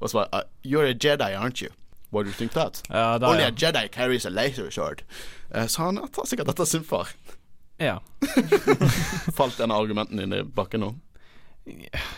[0.00, 1.70] og svarer uh, You're a Jedi, aren't you?
[2.10, 2.82] What do you think that?
[2.90, 3.48] Ja, da, Only ja.
[3.48, 5.02] a Jedi carries a laser sword.
[5.54, 7.08] Uh, så han tar sikkert dette sin far.
[7.82, 8.00] ja.
[9.38, 10.92] Falt en av argumentene dine i bakken nå?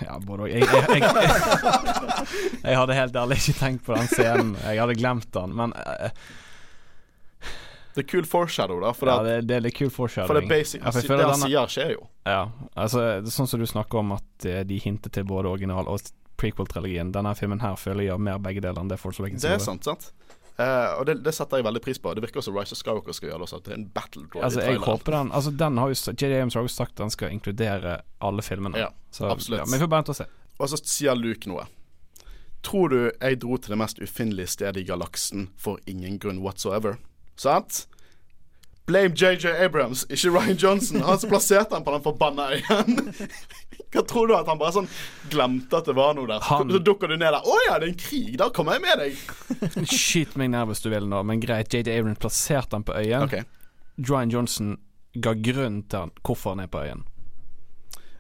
[0.03, 0.51] Ja, både og.
[0.51, 2.27] Jeg, jeg, jeg,
[2.65, 4.57] jeg hadde helt ærlig ikke tenkt på den scenen.
[4.65, 6.11] Jeg hadde glemt den, men eh,
[7.97, 8.91] Det er kul foreshadow, da.
[8.93, 10.49] For, ja, det, det, er litt kul for det foreshadowing.
[10.51, 12.03] basic Ja, for Det han sier, skjer jo.
[12.29, 12.43] Ja,
[12.75, 15.89] altså det er sånn som du snakker om at eh, de hinter til både original
[15.89, 16.05] og
[16.37, 17.15] prequel-trilogien.
[17.17, 19.65] Denne filmen her føler jeg gjør mer begge deler enn det Force Awakens Det er
[19.65, 20.11] sant, sant.
[20.57, 22.13] Uh, og det, det setter jeg veldig pris på.
[22.17, 24.25] Det virker også Rise of Skywalker skal gjøre det også, at det er en battle
[24.25, 26.31] droid Altså, i jeg håper den Altså, den har jo J.D.
[26.41, 28.85] Ames har jo sagt den skal inkludere alle filmene.
[28.85, 29.63] Ja, så, absolutt.
[29.65, 30.29] Ja, men vi får bare vente og se.
[30.57, 31.67] Og så sier Luke noe.
[32.65, 36.97] Tror du jeg dro til det mest ufinnelige stedet i galaksen for ingen grunn whatsoever?
[37.37, 37.87] Sant?
[38.87, 41.01] Blame JJ Abrams, ikke Ryan Johnson.
[41.03, 43.01] Han som plasserte han på den forbanna øyen.
[43.97, 44.87] Hva tror du at han bare sånn
[45.33, 46.43] glemte at det var noe der?
[46.47, 47.43] Han- så dukker du ned der.
[47.43, 48.37] Å ja, det er en krig.
[48.39, 49.19] Da kommer jeg med deg.
[49.91, 51.73] Skyt meg ned hvis du vil nå, men greit.
[51.75, 53.27] JJ Abrams plasserte han på øyen.
[53.27, 53.37] Ok,
[54.07, 54.77] Ryan Johnson
[55.19, 57.03] ga grunn til han, hvorfor han er på øyen.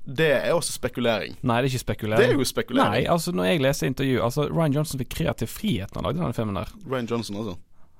[0.06, 1.34] Det er også spekulering.
[1.46, 2.22] Nei, det er ikke spekulering.
[2.22, 2.92] Det er jo spekulering.
[2.94, 6.20] Nei, altså når jeg leser intervju Altså Ryan Johnson fikk kreativ frihet når han lagde
[6.22, 6.70] denne filmen der.
[6.86, 7.56] Ryan Johnson altså.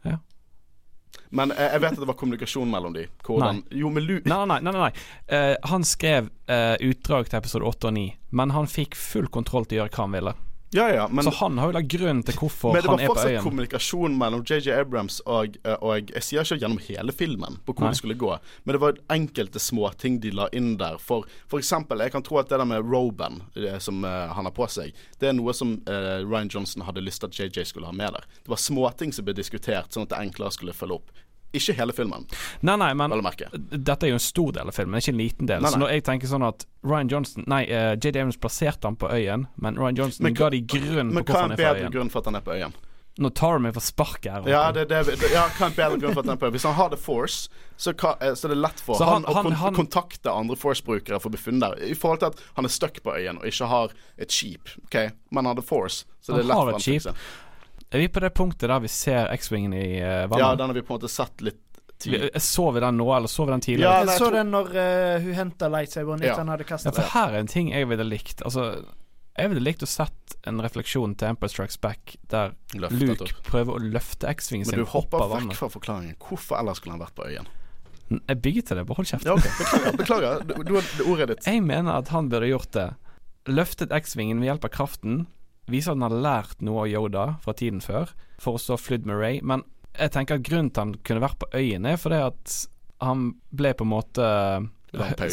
[0.06, 0.18] Ja.
[1.30, 3.06] Men eh, jeg vet at det var kommunikasjon mellom de.
[3.26, 4.16] Hvordan Jo, men Lu...
[4.24, 4.72] Nei, nei, nei.
[4.72, 4.90] nei, nei.
[5.32, 8.06] Uh, han skrev uh, utdrag til episode 8 og 9,
[8.38, 10.36] men han fikk full kontroll til å gjøre hva han ville.
[10.76, 12.98] Ja, ja, men så han har jo lagt grunn til hvorfor han er på øyen.
[12.98, 16.80] Men det var fortsatt kommunikasjon mellom JJ Abrams og, eh, og Jeg sier ikke gjennom
[16.84, 17.94] hele filmen på hvor Nei.
[17.94, 18.32] det skulle gå,
[18.64, 20.98] men det var enkelte småting de la inn der.
[21.02, 24.48] For, for eksempel, jeg kan tro at det der med roben eh, som uh, han
[24.48, 27.70] har på seg, det er noe som uh, Ryan Johnson hadde lyst til at JJ
[27.72, 28.28] skulle ha med der.
[28.44, 31.14] Det var småting som ble diskutert, sånn at det enklere skulle følge opp.
[31.56, 32.26] Ikke hele filmen,
[32.62, 35.62] Nei, nei, men dette er jo en stor del av filmen, ikke en liten del.
[35.62, 35.84] Nei, Så nei.
[35.86, 38.16] når jeg tenker sånn at Ryan Johnson Nei, uh, J.D.
[38.20, 41.32] Abrams plasserte han på øyen, men Ryan Johnson Men ga hva- de grunn Men på
[41.32, 41.92] hva hvorfor er han en er på bedre øyen.
[41.96, 42.74] grunn for at han er på øyen?
[43.18, 44.42] Nå tar du meg for sparket her.
[44.52, 46.44] Ja, det, det, det, ja, hva er en bedre grunn for at han er på
[46.50, 46.52] øyen?
[46.58, 47.48] Hvis han har The Force,
[47.80, 50.54] så, kan, eh, så er det lett for Så han, han- å kon kontakte andre
[50.60, 51.80] Force-brukere for å bli funnet der.
[51.88, 53.88] I forhold til at han er stuck på øyen og ikke har
[54.18, 54.68] et skip.
[54.84, 54.98] Ok,
[55.32, 57.14] Men han har The Force, så det er lett for han å fikse.
[57.96, 60.82] Er vi på det punktet der vi ser X-Wingen i uh, Ja, den har vi
[60.84, 61.62] på en måte sett litt
[61.96, 62.42] tidligere tidlig.
[62.44, 63.96] så vi den nå, eller så vi den Ja, tidligere?
[63.96, 66.36] Jeg nei, jeg så tror- den når uh, hun henta lightsaberen etter Ja.
[66.42, 68.42] han hadde Ja, for her er en ting jeg ville likt.
[68.44, 68.66] Altså,
[69.36, 73.42] jeg ville likt å sett en refleksjon til Empire Strikes Back der Løftet Luke opp.
[73.48, 76.16] prøver å løfte X-Wingen Men du hopper vekk fra forklaringen.
[76.20, 77.48] Hvorfor ellers skulle han vært på øyen?
[78.28, 79.24] Jeg bygget til det, bare hold kjeft.
[79.26, 79.50] Ja, okay.
[79.98, 80.44] Beklager.
[80.46, 80.68] beklager.
[80.68, 81.46] Du, du, ordet ditt.
[81.48, 82.86] Jeg mener at han burde gjort det.
[83.50, 85.26] Løftet X-Wingen ved hjelp av kraften.
[85.70, 88.12] Viser at han har lært noe av Yoda fra tiden før,
[88.42, 89.40] for å så flydd med Ray.
[89.42, 89.64] Men
[89.96, 92.56] jeg tenker at grunnen til han kunne vært på øyen, er fordi at
[93.02, 94.28] han ble på en måte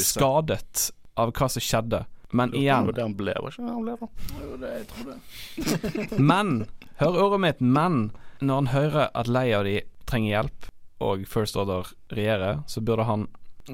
[0.02, 2.04] skadet av hva som skjedde.
[2.34, 3.98] Men igjen det han ble, var ikke det han ble?
[4.00, 4.08] da?
[4.42, 6.22] Jo, det, jeg tror det.
[6.32, 6.56] Men
[7.02, 10.68] Hør ordet mitt, men når han hører at Leia og de trenger hjelp,
[11.04, 13.26] og First Order regjerer, så burde han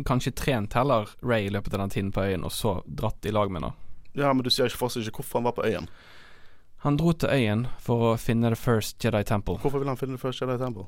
[0.08, 3.34] kanskje trent heller Ray i løpet av den tiden på øyen, og så dratt i
[3.36, 3.74] lag med henne.
[4.18, 5.90] Ja, men du sier ikke fortsatt ikke hvorfor han var på øyen.
[6.86, 9.58] Han dro til øyen for å finne The First Jedi Temple.
[9.60, 10.86] Hvorfor vil han finne The First Jedi Temple?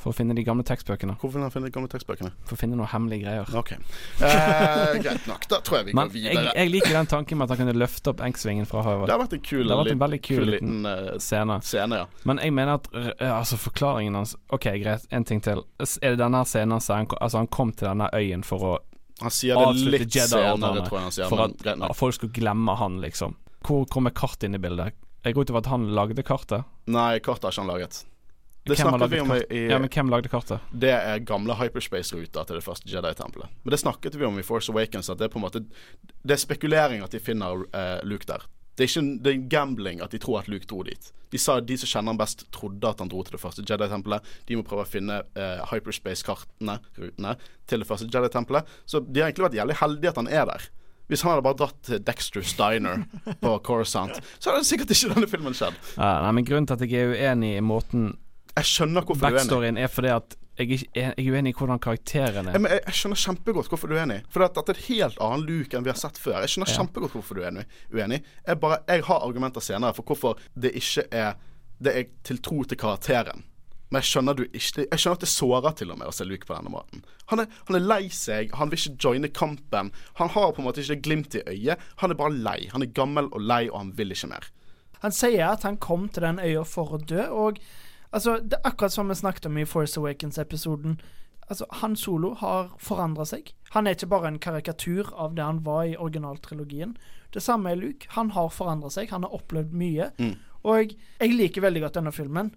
[0.00, 1.14] For å finne de gamle tekstbøkene.
[1.20, 2.30] Hvorfor vil han finne de gamle tekstbøkene?
[2.48, 3.50] For å finne noen hemmelige greier.
[3.60, 5.44] Ok, eh, Greit nok.
[5.48, 6.52] Da tror jeg vi går jeg, videre.
[6.56, 9.10] jeg liker den tanken med at han kunne løfte opp Engsvingen fra havet.
[9.10, 11.58] Det har vært en kul, Det har vært en veldig kul liten eh, Scene.
[11.68, 12.06] scene, ja.
[12.24, 15.60] Men jeg mener at eh, altså forklaringen hans Ok, greit, en ting til.
[16.00, 18.72] Er det denne scenen som han, altså han kom til denne øyen for å
[19.20, 21.28] Han sier det litt senere, tror jeg han sier.
[21.28, 23.36] For at folk skulle glemme han, liksom.
[23.68, 24.96] Hvor kommer kartet inn i bildet?
[25.24, 26.68] Jeg går ut ifra at han lagde kartet.
[26.88, 28.04] Nei, kartet har ikke han laget.
[28.64, 29.52] Det Hvem snakket vi om i, kart?
[29.52, 30.70] i Ja, men hvem lagde kartet?
[30.72, 33.52] Det er gamle hyperspace-ruter til det første Jedi-tempelet.
[33.64, 36.36] Men det snakket vi om i Force Awakens, at det er på en måte Det
[36.36, 38.44] er spekulering at de finner eh, Luke der.
[38.76, 41.12] Det er ikke en, det er en gambling at de tror at Luke dro dit.
[41.32, 43.64] De sa at de som kjenner han best, trodde at han dro til det første
[43.64, 44.28] Jedi-tempelet.
[44.48, 47.34] De må prøve å finne eh, hyperspace-kartene, rutene,
[47.68, 48.68] til det første Jedi-tempelet.
[48.88, 50.68] Så de har egentlig vært jævlig heldige at han er der.
[51.10, 53.02] Hvis han hadde bare dratt til Dexter's Diner
[53.42, 55.74] på Coruscant, så hadde sikkert ikke denne filmen skjedd.
[55.98, 58.12] Ja, nei, men Grunnen til at jeg er uenig i måten
[58.56, 59.40] Jeg skjønner hvorfor du er uenig.
[59.42, 62.58] backstoryen er fordi at jeg er, jeg er uenig i hvordan karakteren Ja, er.
[62.60, 64.18] men jeg, jeg skjønner kjempegodt hvorfor du er uenig.
[64.28, 66.40] For dette er et helt annen Luke enn vi har sett før.
[66.44, 66.78] Jeg skjønner Ja.
[66.80, 67.62] kjempegodt hvorfor du er
[67.94, 68.18] uenig.
[68.46, 71.34] Jeg, bare, jeg har argumenter senere for hvorfor det ikke er
[71.80, 73.42] Det er til tro til karakteren.
[73.90, 76.26] Men jeg skjønner, du ikke, jeg skjønner at det sårer til og med å se
[76.26, 77.02] Luke på denne måten.
[77.32, 79.90] Han er, han er lei seg, han vil ikke joine kampen.
[80.20, 81.82] Han har på en måte ikke glimt i øyet.
[82.02, 82.58] Han er bare lei.
[82.70, 84.46] Han er gammel og lei, og han vil ikke mer.
[85.02, 87.58] Han sier at han kom til den øya for å dø, og
[88.12, 91.00] altså, det er akkurat som vi snakket om i Force Awakens-episoden.
[91.50, 93.50] Altså, Han Solo har forandra seg.
[93.74, 96.94] Han er ikke bare en karikatur av det han var i originaltrilogien.
[97.34, 98.06] Det samme er Luke.
[98.14, 99.10] Han har forandra seg.
[99.10, 100.12] Han har opplevd mye.
[100.18, 100.36] Mm.
[100.62, 102.52] Og jeg liker veldig godt denne filmen.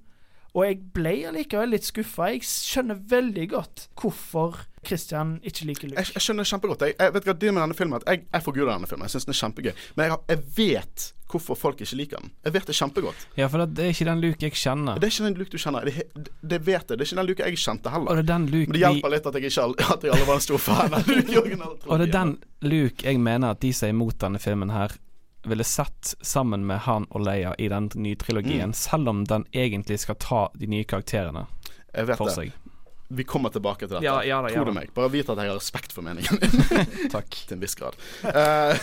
[0.54, 2.28] Og jeg ble allikevel litt skuffa.
[2.30, 6.04] Jeg skjønner veldig godt hvorfor Christian ikke liker Luke.
[6.04, 6.86] Jeg, jeg skjønner kjempegodt.
[6.86, 9.08] Jeg, jeg vet hva det med denne filmen at jeg, jeg forguder denne filmen.
[9.08, 9.72] Jeg syns den er kjempegøy.
[9.97, 12.30] Men jeg, jeg vet hvorfor folk ikke liker den.
[12.45, 13.24] Jeg vet det kjempegodt.
[13.39, 14.99] Ja, for det, det er ikke den Luke jeg kjenner.
[15.01, 15.89] Det er ikke den Luke du kjenner.
[15.89, 16.91] Det, det vet jeg.
[16.91, 18.20] Det er ikke den Luke jeg kjente Og heller.
[18.20, 20.38] det er den Luke Men det hjelper litt at jeg ikke at jeg aldri var
[20.38, 22.36] en stor fan av Luke Og det er den
[22.70, 24.93] Luke jeg mener at de som er imot denne filmen her,
[25.44, 28.74] ville sett sammen med han og Leia i den nye trilogien, Mm.
[28.74, 31.46] selv om den egentlig skal ta de nye karakterene
[31.94, 32.36] Jeg vet for det.
[32.36, 32.52] seg.
[33.14, 34.06] Vi kommer tilbake til dette.
[34.08, 34.72] Ja, ja da, ja da.
[34.74, 34.94] meg.
[34.96, 37.10] Bare vit at jeg har respekt for meningen din.
[37.14, 37.30] Takk.
[37.48, 37.94] til en viss grad.
[38.24, 38.78] Eh,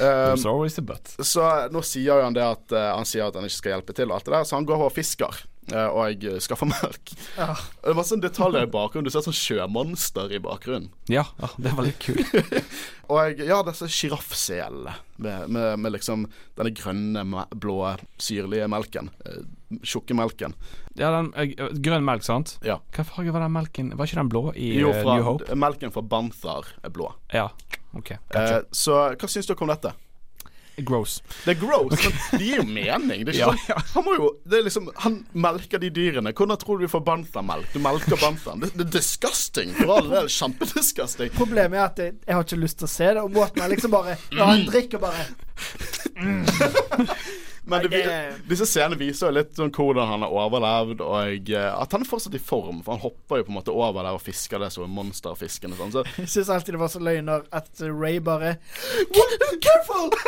[0.00, 0.78] um, always
[1.20, 4.08] så nå sier han det at uh, Han sier at han ikke skal hjelpe til
[4.08, 5.42] og alt det der, så han går og fisker.
[5.70, 7.12] Eh, og jeg eh, skaffer melk.
[7.38, 7.52] Ja.
[7.84, 9.06] Det var sånn detaljer i bakgrunnen.
[9.06, 10.90] Du ser et sånn sjømonster i bakgrunnen.
[11.12, 12.32] Ja, ja, det var litt kult.
[13.12, 16.22] Og jeg, ja, disse sjiraffselene med, med, med liksom
[16.56, 17.24] denne grønne,
[17.60, 17.80] blå,
[18.22, 19.10] syrlige melken.
[19.26, 19.42] Eh,
[19.88, 20.52] Tjukke melken.
[21.00, 21.52] Ja, den eh,
[21.84, 22.54] grønn melk, sant?
[22.64, 22.78] Ja.
[22.92, 23.92] Hva farge var den melken?
[23.96, 25.58] Var ikke den blå i Jo, eh, fra, New Hope?
[25.58, 27.10] melken fra Banthar er blå.
[27.32, 27.46] Ja,
[27.96, 28.10] ok.
[28.16, 28.62] Eh, Gotcha.
[28.72, 29.92] så hva syns dere om dette?
[30.76, 31.22] Gross.
[31.44, 33.24] Det er gross, men det gir jo mening.
[33.26, 36.32] Det er ikke Ja, sånn, Han må jo Det er liksom Han melker de dyrene.
[36.32, 37.68] Hvordan tror du vi får Bantha-melk?
[37.74, 38.64] Du melker Banthaen.
[38.64, 39.74] Det, det er disgusting.
[39.76, 40.30] For all del.
[40.32, 41.34] Kjempedisgusting.
[41.36, 43.74] Problemet er at jeg, jeg har ikke lyst til å se det, og måten jeg
[43.76, 45.28] liksom bare Ja, han drikker bare
[47.64, 48.00] Men det,
[48.50, 52.08] disse scenene viser jo litt sånn hvordan han har overlevd, og eh, at han er
[52.10, 52.80] fortsatt i form.
[52.82, 55.76] For han hopper jo på en måte over der og fisker det som er monsterfisken
[55.78, 55.94] sånn.
[55.94, 58.56] Så Jeg syns alltid det var så løgn når at Ray bare
[59.62, 60.10] Careful!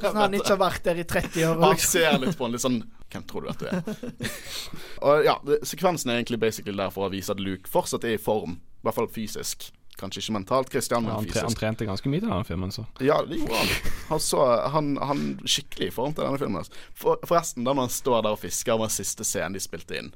[0.00, 1.58] Sånn han ikke har vært der i 30 år.
[1.60, 1.90] han Liksom.
[1.92, 2.78] ser litt på han litt sånn
[3.12, 4.30] Hvem tror du at du er?
[5.06, 8.20] og ja, sekvensen er egentlig basically der for å vise at Luke fortsatt er i
[8.20, 8.56] form.
[8.80, 9.68] I hvert fall fysisk.
[10.00, 11.44] Kanskje ikke mentalt, Christian, Ja, men han, fysisk.
[11.44, 12.86] han trente ganske mye til denne filmen, så.
[13.04, 13.92] Ja, det gjorde han.
[14.08, 14.42] Han så
[14.74, 16.60] han, han skikkelig i form til denne filmen.
[16.62, 16.84] altså.
[16.98, 20.14] For, forresten, da når han står der og fisker, var siste scenen de spilte inn.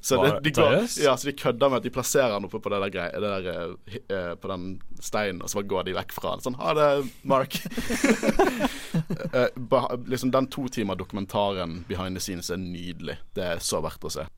[0.00, 0.72] Så, det, de går,
[1.02, 3.30] ja, så de kødder med at de plasserer han oppe på det der, grei, det
[3.32, 4.66] der uh, eh, På den
[5.02, 6.44] steinen, og så bare går de vekk fra han.
[6.44, 6.86] Sånn, ha det,
[7.26, 7.58] Mark.
[9.34, 13.18] uh, bah, liksom Den to timer dokumentaren behind the scenes er nydelig.
[13.34, 14.28] Det er så verdt å se.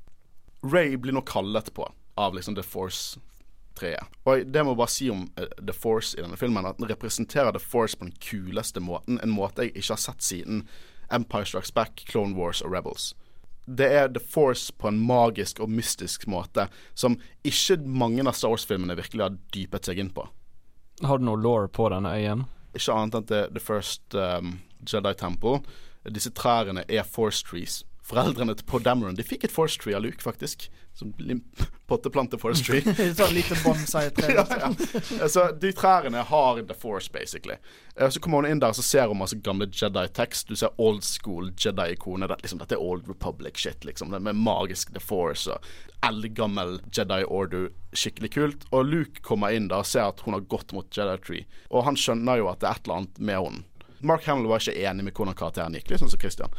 [0.64, 1.84] Ray blir nå kallet på
[2.16, 2.64] av liksom The
[3.76, 4.06] Force-treet.
[4.24, 6.88] Og det må jeg bare si om eh, The Force i denne filmen, at den
[6.88, 9.20] representerer The Force på den kuleste måten.
[9.22, 10.66] En måte jeg ikke har sett siden
[11.10, 13.14] Empire Strikes Back, Clone Wars og Rebels.
[13.66, 18.50] Det er The Force på en magisk og mystisk måte som ikke mange av Star
[18.50, 20.28] Wars-filmene virkelig har dypet seg inn på.
[21.02, 22.46] Har du noe law på denne øyen?
[22.76, 25.60] Ikke annet enn The, the First um, Jedi Temple.
[26.06, 27.82] Disse trærne er Force Trees.
[28.06, 30.68] Foreldrene til Poe Dameron De fikk et Force Tree av Luke, faktisk.
[30.96, 31.42] Som lim-
[31.90, 32.80] potteplante Force Tree.
[33.18, 34.32] sånn lite bonsai-tre.
[34.38, 35.28] ja, ja.
[35.28, 37.56] Så de trærne har The Force, basically.
[37.96, 40.48] Eh, Så kommer hun inn der så ser hun masse gamle Jedi-tekst.
[40.48, 42.30] Du ser old school Jedi-ikoner.
[42.30, 44.10] Det, liksom, dette er Old Republic-shit, liksom.
[44.14, 45.66] Det med magisk The Force og
[46.06, 47.68] eldgammel Jedi Order.
[47.96, 48.66] Skikkelig kult.
[48.70, 51.46] Og Luke kommer inn da og ser at hun har gått mot Jedi Tree.
[51.70, 53.64] Og han skjønner jo at det er et eller annet med henne.
[54.06, 56.52] Mark Hamill var ikke enig med hvordan karakteren gikk, liksom som Christian.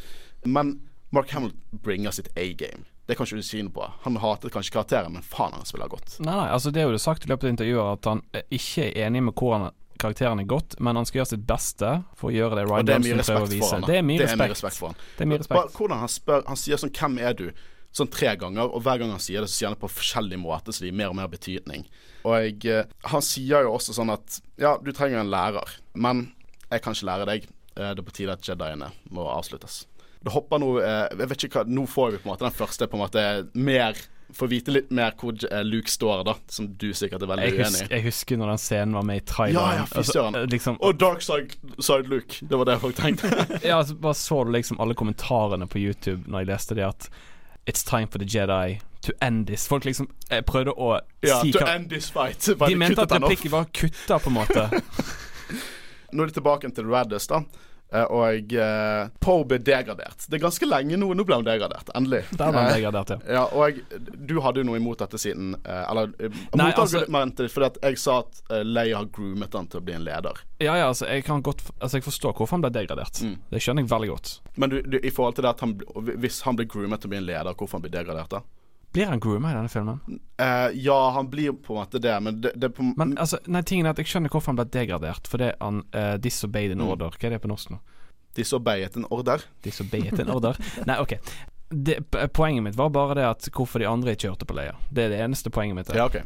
[0.45, 0.77] Men
[1.11, 2.83] Mark Hamill bringer sitt A-game.
[3.07, 3.85] Det kan ikke du si noe på.
[4.03, 6.17] Han hatet kanskje karakteren, men faen, han spiller godt.
[6.19, 8.89] Nei, nei, altså det er jo det sagt i løpet av intervjuet at han ikke
[8.89, 12.33] er enig med hvordan karakteren er gått, men han skal gjøre sitt beste for å
[12.35, 13.71] gjøre det Og Ryan det er mye Johnson prøver å vise.
[13.73, 13.87] han.
[13.87, 14.57] Det er mye det er mye respekt.
[14.57, 14.99] respekt for han.
[15.15, 17.51] Det er mye Bare hvordan han spør Han sier sånn 'Hvem er du?'
[17.97, 20.37] sånn tre ganger, og hver gang han sier det, så sier han det på forskjellig
[20.37, 21.85] måte, så det gir mer og mer betydning.
[22.25, 26.33] Og jeg, eh, han sier jo også sånn at 'Ja, du trenger en lærer, men
[26.69, 27.43] jeg kan ikke lære deg'.
[27.77, 29.85] Eh, Det er på tide at Jediene må avsluttes.
[30.27, 32.55] Det hopper nå eh, Jeg vet ikke hva Nå får vi på en måte den
[32.57, 33.25] første på en måte
[33.55, 33.97] mer
[34.35, 37.61] Får vite litt mer hvor eh, Luke står, da, som du sikkert er veldig Jeg
[37.61, 37.87] uenig i.
[37.95, 39.77] jeg husker når den scenen var med i Ja, traileren.
[39.79, 40.35] ja, fy søren.
[40.35, 42.41] eh, liksom, Og Dark side, side Luke.
[42.43, 43.31] Det var det folk tenkte.
[43.63, 47.07] ja, altså, bare så du liksom alle kommentarene på YouTube når jeg leste det, at
[47.71, 49.63] It's time for the Jedi to end this.
[49.71, 50.09] Folk liksom
[50.51, 50.91] prøvde å
[51.23, 52.43] ja, si to hva end this fight.
[52.59, 54.67] Bare De mente at replikken var kutta, på en måte.
[56.11, 57.41] Nå er det tilbake til Raddus, da.
[57.87, 60.25] Eh, Og uh, Poe ble degradert.
[60.27, 61.07] Det er ganske lenge nå.
[61.15, 61.87] Nå ble han degradert.
[61.95, 62.23] Endelig.
[62.33, 63.37] Der ble han Eh, degradert, ja.
[63.37, 66.11] ja, og jeg, du hadde jo noe imot dette siden eh, Eller
[66.57, 69.95] Nei, altså- fordi at jeg sa at uh, Leia har groomet han til å bli
[69.95, 70.41] en leder.
[70.59, 73.21] Ja, ja, altså, jeg kan godt Altså, jeg forstår hvorfor han ble degradert.
[73.23, 73.37] Mm.
[73.53, 74.33] Det skjønner jeg veldig godt.
[74.57, 75.77] Men du, du, i forhold til det at han,
[76.19, 78.43] hvis han blir groomet til å bli en leder, hvorfor han blir degradert da?
[78.93, 79.99] Blir han groomer i denne filmen?
[80.41, 83.37] Uh, ja, han blir på en måte det, men det, det er på Men altså,
[83.47, 85.27] nei, tingen er at jeg skjønner hvorfor han ble degradert.
[85.29, 86.87] Fordi han uh, disobeyed an Mm.
[86.95, 87.17] order.
[87.19, 87.79] Hva er det på norsk nå?
[88.37, 89.41] disobeyet en order.
[89.65, 90.57] Disobeyed an order?
[90.85, 91.15] Nei, ok.
[91.73, 91.95] Det,
[92.37, 94.75] poenget mitt var bare det at hvorfor de andre ikke hørte på Leia.
[94.93, 95.89] Det er det eneste poenget mitt.
[95.89, 95.97] er.
[95.97, 96.19] Ja, ok.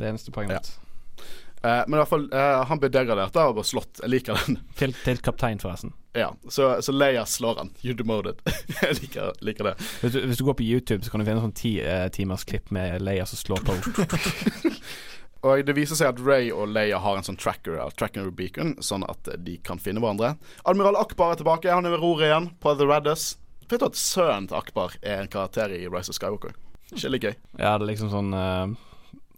[0.00, 0.62] Det eneste poenget Ja.
[0.62, 1.28] mitt.
[1.62, 4.02] Eh, men i hvert fall, uh, han blir degradert da og bare slått.
[4.02, 4.60] Jeg liker den.
[4.78, 5.94] Til, til kaptein, forresten.
[6.18, 7.72] Ja, så, så Leia slår han.
[7.82, 8.40] You demoted.
[8.82, 9.74] jeg liker, liker det.
[10.02, 12.46] Hvis du, hvis du går på YouTube, så kan du finne sånn ti eh, timers
[12.48, 13.78] klipp med Leia som slår på.
[15.46, 19.04] Og det viser seg at Ray og Leia har en sånn tracker tracker beacon, sånn
[19.06, 20.32] at de kan finne hverandre.
[20.66, 21.70] Admiral Akbar er tilbake.
[21.70, 23.28] Han er ved roret igjen på The Raddus.
[23.70, 26.56] Vet du at sønnen til Akbar er en karakter i Rise of Skywalker?
[26.90, 27.36] Ikke litt gøy.
[27.54, 28.74] Ja, det er liksom sånn eh,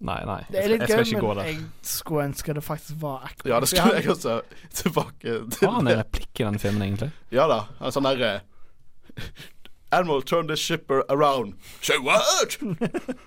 [0.01, 0.39] Nei, nei.
[0.49, 2.63] Det Jeg er skal, litt jeg skal gøy, ikke gøy, men jeg skulle ønske det
[2.65, 3.49] faktisk var ekte.
[3.51, 4.37] Ja, det skulle jeg også
[4.83, 5.67] tilbake til.
[5.69, 7.11] Har han en replikk i den filmen, egentlig?
[7.37, 7.59] Ja da.
[7.81, 8.31] Er sånn derre
[9.93, 11.55] Admiral, turn this shipper around.
[11.83, 12.57] Say what?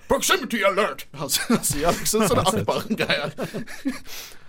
[0.07, 1.05] Proximity alert!
[1.19, 3.33] Han sier liksom sånne Akbar-greier.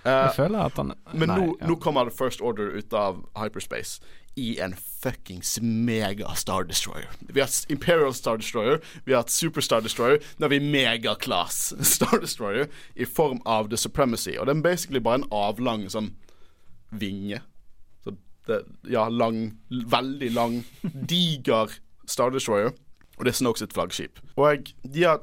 [0.04, 1.66] Eh, Jeg føler at han Men nei, nå, ja.
[1.70, 4.00] nå kommer First Order ut av hyperspace
[4.36, 7.06] i en fuckings mega Star Destroyer.
[7.30, 10.58] Vi har hatt Imperial Star Destroyer, vi har hatt Super Star Destroyer, nå har vi
[10.60, 14.34] megaclass Star Destroyer i form av The Supremacy.
[14.38, 16.10] Og det er basically bare en avlang sånn
[16.98, 17.40] vinge.
[18.02, 18.16] Så
[18.50, 21.70] det, ja, lang, veldig lang, diger
[22.10, 22.74] Star Destroyer.
[23.14, 24.18] Og det er Snokes sitt flaggskip.
[24.34, 25.22] Og de har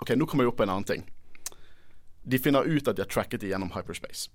[0.00, 1.04] OK, nå kommer jeg opp på en annen ting.
[2.30, 4.28] De finner ut at de har tracket dem gjennom hyperspace.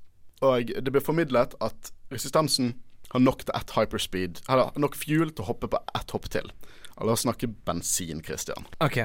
[0.43, 2.73] Og det blir formidlet at resistansen
[3.13, 6.51] har nok til ett hyperspeed Eller nok fuel til å hoppe på ett hopp til.
[6.99, 8.67] La oss snakke bensin, Christian.
[8.83, 9.01] Ok.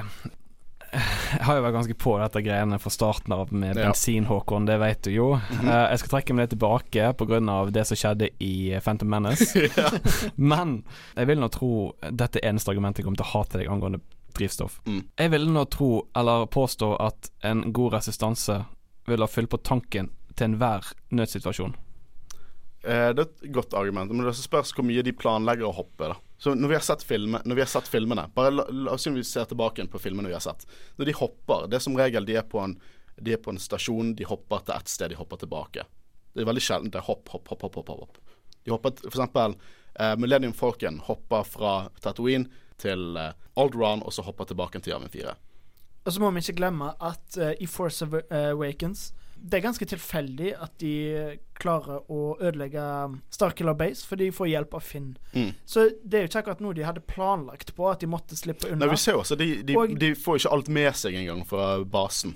[0.91, 3.85] Jeg har jo vært ganske på dette greiene fra starten av med Ja.
[3.87, 4.65] bensin, Håkon.
[4.67, 5.27] Det vet du jo.
[5.35, 7.71] Eh, jeg skal trekke meg litt tilbake pga.
[7.71, 9.69] det som skjedde i Phantom Menace.
[10.35, 10.83] Men
[11.15, 14.01] jeg vil nå tro Dette er eneste argumentet jeg kommer til å hate deg angående
[14.35, 14.81] drivstoff.
[14.85, 15.03] Mm.
[15.17, 18.65] Jeg vil nå tro, eller påstå, at en god resistanse
[19.11, 21.75] vil ha fylt på tanken til enhver nødsituasjon.
[22.83, 26.07] Eh, det er et godt argument, men det spørs hvor mye de planlegger å hoppe.
[26.09, 29.05] da Så Når vi har sett, filme, vi har sett filmene Bare la, la oss
[29.05, 30.65] si vi ser tilbake på filmene vi har sett.
[30.97, 32.73] Når de hopper, det er som regel de er på en,
[33.21, 35.85] de er på en stasjon, de hopper til ett sted, de hopper tilbake.
[36.33, 37.75] Det er veldig sjelden det er hopp, hopp, hopp, hopp.
[37.77, 38.17] hopp, hopp.
[38.63, 39.55] De hopper t- for eksempel
[39.99, 42.49] eh, Millennium Falcon hopper fra Tatooine
[42.81, 45.35] til eh, Alderaan, og så hopper tilbake til Javin 4.
[46.05, 49.85] Og så må vi ikke glemme at uh, i Force Awa- Awakens det er ganske
[49.89, 52.77] tilfeldig at de klarer å ødelegge
[53.07, 55.07] um, Starkiller Base, for de får hjelp av Finn.
[55.33, 55.47] Mm.
[55.65, 58.69] Så det er jo ikke akkurat noe de hadde planlagt på, at de måtte slippe
[58.69, 58.83] unna.
[58.85, 61.41] Nei, vi ser jo også de, de, Og- de får ikke alt med seg engang
[61.49, 62.35] fra basen.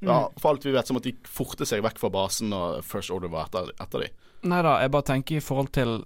[0.00, 0.38] Ja, Mm.
[0.40, 3.28] for alt vi vet, så måtte de forte seg vekk fra basen når First Order
[3.28, 4.16] var etter, etter dem.
[4.48, 5.98] Nei da, jeg bare tenker i forhold til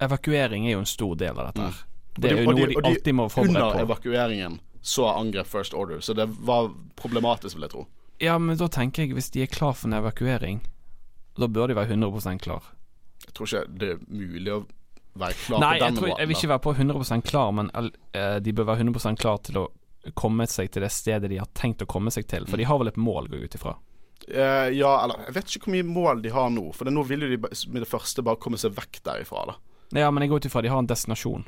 [0.00, 1.72] Evakuering er jo en stor del av dette her.
[1.72, 1.84] Det
[2.18, 2.22] Mm.
[2.22, 3.66] Det er jo de- noe de de alltid må forberede på.
[3.66, 7.84] Under evakueringen så angrep First Order, så det var problematisk, vil jeg tro.
[8.24, 10.62] Ja, men da tenker jeg hvis de er klar for en evakuering,
[11.38, 12.72] da bør de være 100 klar.
[13.26, 14.62] Jeg tror ikke det er mulig å
[15.18, 16.08] være klar Nei, på den måten.
[16.08, 19.42] Nei, jeg vil ikke være på 100% klar, men eh, de bør være 100 klar
[19.46, 19.66] til å
[20.18, 22.48] komme seg til det stedet de har tenkt å komme seg til.
[22.48, 23.76] For de har vel et mål, går jeg ut ifra.
[24.28, 26.66] Uh, ja, eller jeg vet ikke hvor mye mål de har nå.
[26.76, 29.46] For det, nå vil jo de med det første bare komme seg vekk derifra.
[29.52, 31.46] da Ja, men jeg går ut ifra de har en destinasjon.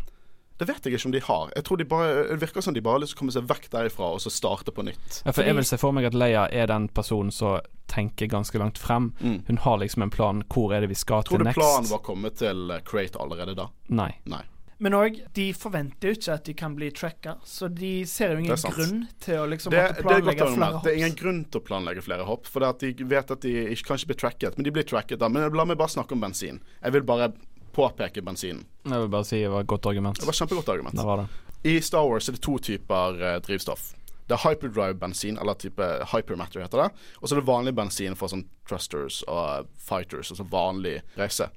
[0.61, 1.53] Det vet jeg ikke om de har.
[1.57, 3.49] Jeg tror de bare, Det virker som de bare har lyst til å komme seg
[3.49, 5.23] vekk derifra og så starte på nytt.
[5.25, 7.59] Ja, for jeg vil se for meg at Leia er den personen som
[7.91, 9.11] tenker ganske langt frem.
[9.25, 9.41] Mm.
[9.49, 10.45] Hun har liksom en plan.
[10.53, 11.59] Hvor er det vi skal Tror til du next?
[11.59, 13.71] planen var kommet til eh, Crate allerede da?
[13.89, 14.13] Nei.
[14.31, 14.45] Nei.
[14.81, 18.41] Men òg, de forventer jo ikke at de kan bli tracka, så de ser jo
[18.41, 20.87] ingen grunn til å liksom Det, måtte det, er godt planlegge flere hopp.
[20.87, 23.45] det er ingen grunn til å planlegge flere hopp, for det at de vet at
[23.45, 24.57] de ikke kan ikke bli tracket.
[24.57, 25.29] Men de blir tracket, da.
[25.29, 26.63] Men la meg bare snakke om bensin.
[26.81, 27.29] Jeg vil bare
[27.73, 28.65] påpeke bensinen.
[28.85, 30.21] Jeg vil bare si det var et godt argument.
[30.21, 30.97] Det var et kjempegodt argument.
[30.97, 31.29] Det var det.
[31.63, 33.91] I Star Wars er det to typer eh, drivstoff.
[34.31, 36.89] Det er hyperdrive-bensin, eller type hypermatter heter det.
[37.19, 41.49] Og så er det vanlig bensin for sånn trusters og fighters, altså vanlig reise.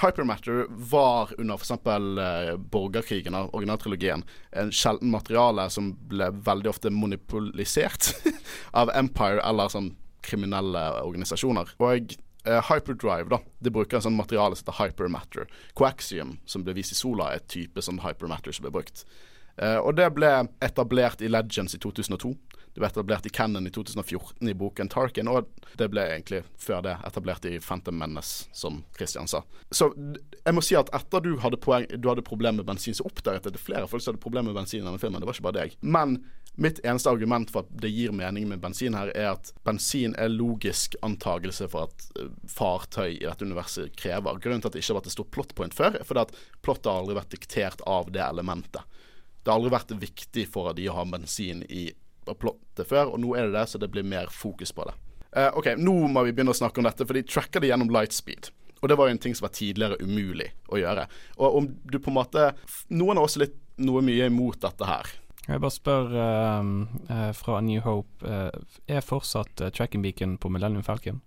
[0.00, 1.70] Hypermatter var under f.eks.
[1.70, 8.12] Eh, borgerkrigen av originaltrilogien en sjelden materiale som ble veldig ofte monopolisert
[8.82, 9.92] av Empire eller sånn
[10.26, 11.72] kriminelle organisasjoner.
[11.78, 12.12] Og
[12.46, 15.50] eh, hyperdrive, da, det bruker en sånn materiale som heter hypermatter.
[15.78, 19.04] Coaxium, som ble vist i Sola, er et type sånn hypermatter som ble brukt.
[19.60, 20.28] Uh, og det ble
[20.64, 22.30] etablert i Legends i 2002.
[22.74, 25.48] Det ble etablert i Cannon i 2014 i boken Tarkin, og
[25.78, 29.42] det ble egentlig før det etablert i Phantom Menace, som Christian sa.
[29.74, 29.90] Så
[30.44, 33.48] jeg må si at etter du hadde, poeng, du hadde problem med bensin, så oppdaget
[33.48, 35.18] jeg det er flere folk som hadde problem med bensin i denne filmen.
[35.22, 35.74] Det var ikke bare deg.
[35.82, 36.20] Men
[36.60, 40.30] mitt eneste argument for at det gir mening med bensin her, er at bensin er
[40.30, 44.38] logisk antagelse for at eh, fartøy i dette universet krever.
[44.42, 46.36] Grunnen til at det ikke har vært et stort plot point før, er fordi at
[46.62, 49.00] plottet har aldri vært diktert av det elementet.
[49.40, 51.88] Det har aldri vært viktig for de å ha bensin i
[52.26, 54.96] plottet før, og nå er det det, så det blir mer fokus på det.
[55.36, 57.92] Eh, ok, Nå må vi begynne å snakke om dette, for de tracker det gjennom
[57.94, 58.50] lightspeed.
[58.80, 61.06] Og det var jo en ting som var tidligere umulig å gjøre.
[61.38, 62.52] Og om du på en måte
[62.88, 65.10] Noen er også litt noe mye imot dette her.
[65.46, 68.52] Jeg bare spør uh, fra New Hope uh,
[68.86, 71.20] Er fortsatt uh, tracking beacon på Millennium Falcon?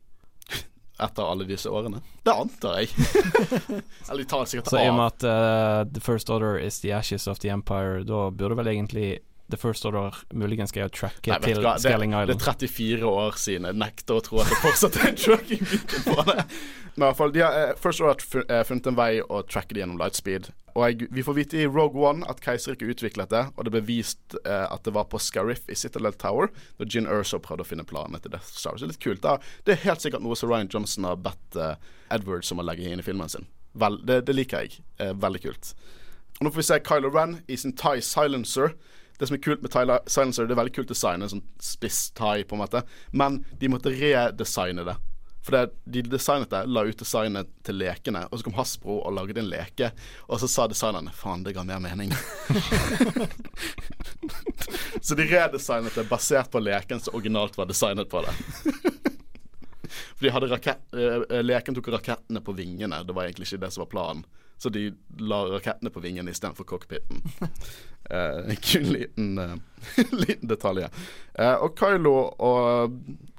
[1.04, 2.02] Etter alle disse årene.
[2.24, 2.94] Det antar jeg.
[4.08, 4.74] Eller de tar sikkert av.
[4.74, 8.04] Så i og med at uh, The First Order is the ashes of the empire,
[8.08, 9.18] da burde vel egentlig
[9.54, 13.70] The First Order muligens skal tracke Nei, til Scaling hva, det, er 34 år siden.
[13.70, 15.64] Jeg nekter å tro at det fortsatt er en tracking
[16.10, 16.44] på det.
[16.96, 19.42] Men i hvert fall, de har eh, First Order har eh, funnet en vei å
[19.46, 20.52] tracke det gjennom lightspeed.
[20.74, 23.84] Og jeg, vi får vite i Rogue One at Keiserriket utviklet det, og det ble
[23.86, 26.50] vist eh, at det var på Scariff i Citadel Tower,
[26.80, 28.78] da Gin Erso prøvde å finne planene til Death Star.
[28.78, 29.22] Så det er litt kult.
[29.26, 29.38] Da.
[29.66, 31.76] Det er helt sikkert noe som Ryan Johnson har bedt eh,
[32.14, 33.46] Edwards om å legge inn i filmen sin.
[33.78, 34.82] Vel, det, det liker jeg.
[35.02, 35.76] Eh, veldig kult.
[36.40, 38.74] Og nå får vi se Kylo Ren i sin Thai Silencer.
[39.24, 42.10] Det som er kult med Tyler Silencer, det er veldig kult design, en sånn spiss
[42.12, 42.82] thai, på en måte.
[43.16, 44.98] Men de måtte redesigne det.
[45.48, 45.62] For det,
[45.96, 49.48] de designet det, la ut designet til lekene, og så kom Hasbro og lagde en
[49.48, 49.94] leke.
[50.28, 52.12] Og så sa designerne faen, det ga mer mening.
[55.08, 58.36] så de redesignet det basert på leken som originalt var designet på det.
[60.20, 63.06] For de hadde rakett, eh, leken tok rakettene på vingene.
[63.08, 64.28] Det var egentlig ikke det som var planen.
[64.64, 67.24] Så de la rakettene på vingene istedenfor cockpiten.
[68.10, 69.54] Eh, en kul liten, uh,
[70.12, 70.82] liten detalj.
[71.40, 72.98] Eh, og Kylo og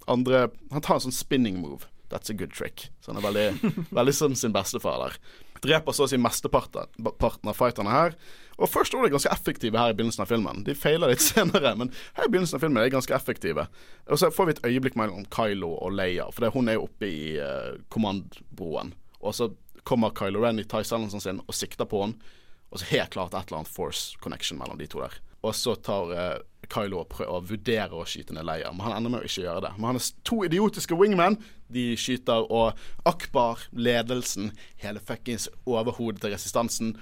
[0.09, 1.85] andre Han tar en sånn spinning move.
[2.09, 2.87] That's a good trick.
[3.05, 5.19] Så han er veldig, veldig som sin bestefar der.
[5.61, 8.17] Dreper så å si mesteparten av fighterne her.
[8.57, 10.65] Og først var de ganske effektive her i begynnelsen av filmen.
[10.65, 13.69] De feiler litt senere, men her i begynnelsen av filmen er de ganske effektive.
[14.09, 16.87] Og så får vi et øyeblikk mellom Kylo og Leia, for det, hun er jo
[16.89, 18.97] oppe i uh, kommandbroen.
[19.21, 19.53] Og så
[19.85, 22.33] kommer Kylo Ren i silenceren sin og sikter på henne.
[22.73, 25.15] Og så helt klart et eller annet force connection mellom de to der.
[25.45, 28.97] Og så tar uh, Kylo og, prøver, og vurderer å skyte ned Leia, men han
[28.97, 29.73] ender med å ikke gjøre det.
[29.77, 31.37] Men han er to idiotiske wingmen.
[31.75, 36.95] De skyter, og Akbar, ledelsen, hele fuckings overhodet til resistansen,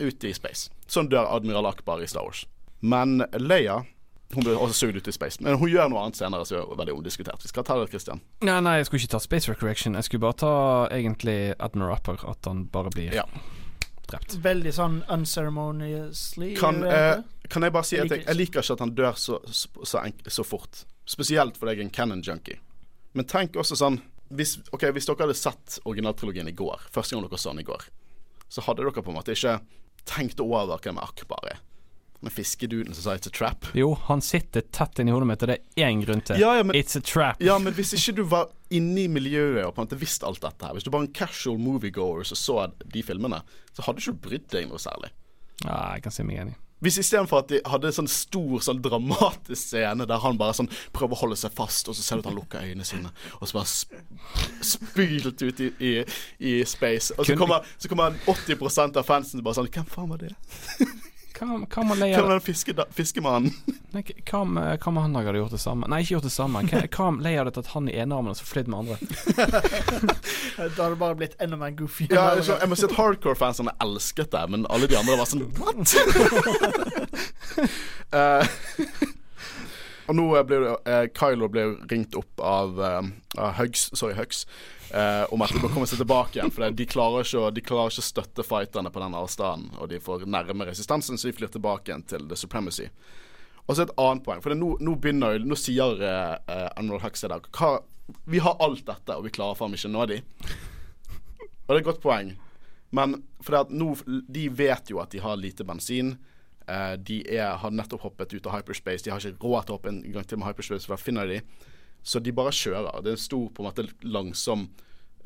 [0.00, 0.70] ut i space.
[0.90, 2.44] Sånn dør admiral Akbar i Star Wars.
[2.84, 3.80] Men Leia
[4.34, 5.38] hun blir også sugd ut i space.
[5.44, 7.42] Men hun gjør noe annet senere som er veldig omdiskutert.
[7.44, 8.20] Vi skal ta det, Christian.
[8.46, 9.94] Nei, nei, jeg skulle ikke ta Space Recorrection.
[9.94, 10.54] Jeg skulle bare ta
[10.96, 13.24] egentlig Admiral Rapper, at han bare blir Ja.
[14.10, 14.36] drept.
[14.42, 16.54] Veldig sånn unceremoniously.
[16.58, 19.16] Kan, er eh, kan jeg bare si at jeg, jeg liker ikke at han dør
[19.18, 20.84] så, så, så, så fort.
[21.06, 22.58] Spesielt fordi jeg er en canon junkie.
[23.14, 24.00] Men tenk også sånn
[24.34, 27.66] hvis, ok, hvis dere hadde sett originaltrilogien i går, første gang dere så den i
[27.68, 27.84] går,
[28.50, 29.60] så hadde dere på en måte ikke
[30.06, 31.60] tenkt over hva med Akbar er.
[32.26, 33.70] Den fiskeduden som sa 'it's a trap'.
[33.78, 36.40] Jo, han sitter tett inni hodet mitt, og det er én grunn til.
[36.42, 37.38] Ja, ja, men, It's a trap.
[37.40, 40.42] ja, men hvis ikke du var inne i miljøet og på en måte visste alt
[40.42, 43.42] dette her, hvis du var en casual moviegoer som så de filmene,
[43.76, 45.12] så hadde du ikke brydd deg noe særlig.
[45.64, 46.56] Ja, jeg kan si meg enig.
[46.82, 50.68] Hvis istedenfor at de hadde en sånn stor sånn dramatisk scene der han bare sånn
[50.92, 53.08] prøver å holde seg fast, og så ser du at han lukker øynene sine,
[53.40, 53.94] og så bare sp
[54.60, 56.04] spylt ut i, i,
[56.38, 57.14] i space.
[57.16, 60.34] Og så kommer, så kommer 80% av fansen bare sånn Hvem faen var det?
[61.36, 63.52] Hva om- hva om han leier var den fiskemannen?
[63.94, 65.88] Nei, Hva om hva om han hadde gjort det samme?
[65.92, 66.62] Nei, ikke gjort det samme.
[66.70, 68.96] Hva, hva om Leia hadde tatt han i enearmen og så flydd med andre?
[70.56, 72.06] Da hadde det bare blitt enda mer goofy.
[72.08, 75.44] Ja, jeg, jeg må si at hardcore-fansene elsket det, men alle de andre var sånn
[75.60, 75.92] What?!
[78.16, 78.44] uh,
[80.08, 84.46] og nå blir det, eh, Kylo blir ringt opp av, uh, Hugs, sorry, Hugs,
[84.92, 86.52] eh, om at de må komme seg tilbake igjen.
[86.54, 90.00] For de klarer, ikke, å- de klarer ikke støtte fighterne på den avstanden, og de
[90.00, 92.88] får nærme resistansen, så de flyr tilbake igjen til The Supremacy.
[93.66, 97.28] Og så et annet poeng, for nå, nå begynner Nå sier eh, Admiral Hux i
[97.32, 97.80] dag hva,
[98.30, 100.20] Vi har alt dette, og vi klarer faen ikke å nå de.
[101.66, 102.28] Og det er et godt poeng.
[102.94, 103.88] Men for nå,
[104.30, 106.12] de vet jo at de har lite bensin.
[106.68, 109.02] Eh, de er, har nettopp hoppet ut av hyperspace.
[109.02, 111.26] De har ikke råd til å hoppe en gang til med hyperspace, for da finner
[111.26, 111.40] de.
[112.06, 113.02] Så de bare kjører.
[113.02, 114.68] Det er en stor, på en måte langsom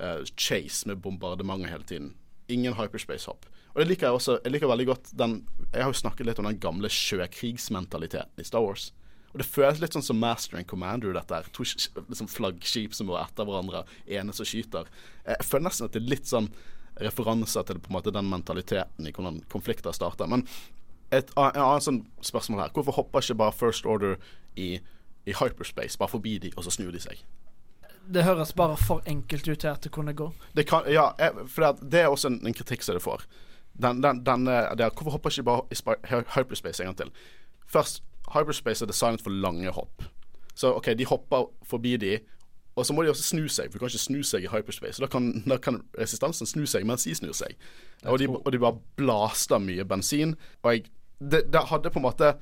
[0.01, 2.15] uh, chase med bombardementer hele tiden.
[2.49, 3.45] Ingen hyperspace-hopp.
[3.75, 4.39] Og det liker jeg også.
[4.45, 5.37] Jeg liker veldig godt den
[5.71, 8.91] Jeg har jo snakket litt om den gamle sjøkrigsmentaliteten i Star Wars.
[9.31, 11.47] Og det føles litt sånn som Master and Commander, dette her.
[11.55, 13.85] To liksom flaggskip som går etter hverandre.
[14.11, 14.89] Ene som skyter.
[15.25, 16.51] Eh, Jeg føler nesten at det er litt sånn
[17.01, 20.27] referanser til på en måte den mentaliteten i hvordan konflikter starter.
[20.27, 20.43] Men
[21.11, 22.73] et et en sånn spørsmål her.
[22.75, 24.19] Hvorfor hopper ikke bare First Order
[24.57, 24.81] i,
[25.27, 27.21] i hyperspace, bare forbi de, og så snur de seg?
[28.11, 30.33] Det høres bare for enkelt ut til at det kunne gå.
[30.57, 31.11] Det, kan, ja,
[31.47, 33.27] for det, er også en, en kritikk som det får.
[33.83, 37.13] Den, den, den, eh, det er, hvorfor hopper ikke bare i hyperspace en gang til?
[37.67, 38.03] Først,
[38.35, 40.03] hyperspace er designet for lange hopp.
[40.55, 42.19] Så OK, de hopper forbi de,
[42.77, 43.71] og så må de også snu seg.
[43.71, 44.97] For du kan ikke snu seg i hyperspace.
[44.97, 47.59] Så da kan, da kan resistansen snu seg mens de snur seg.
[48.09, 50.37] Og de, og de bare blaster mye bensin.
[50.63, 50.87] Og jeg,
[51.21, 52.35] det, det hadde på en måte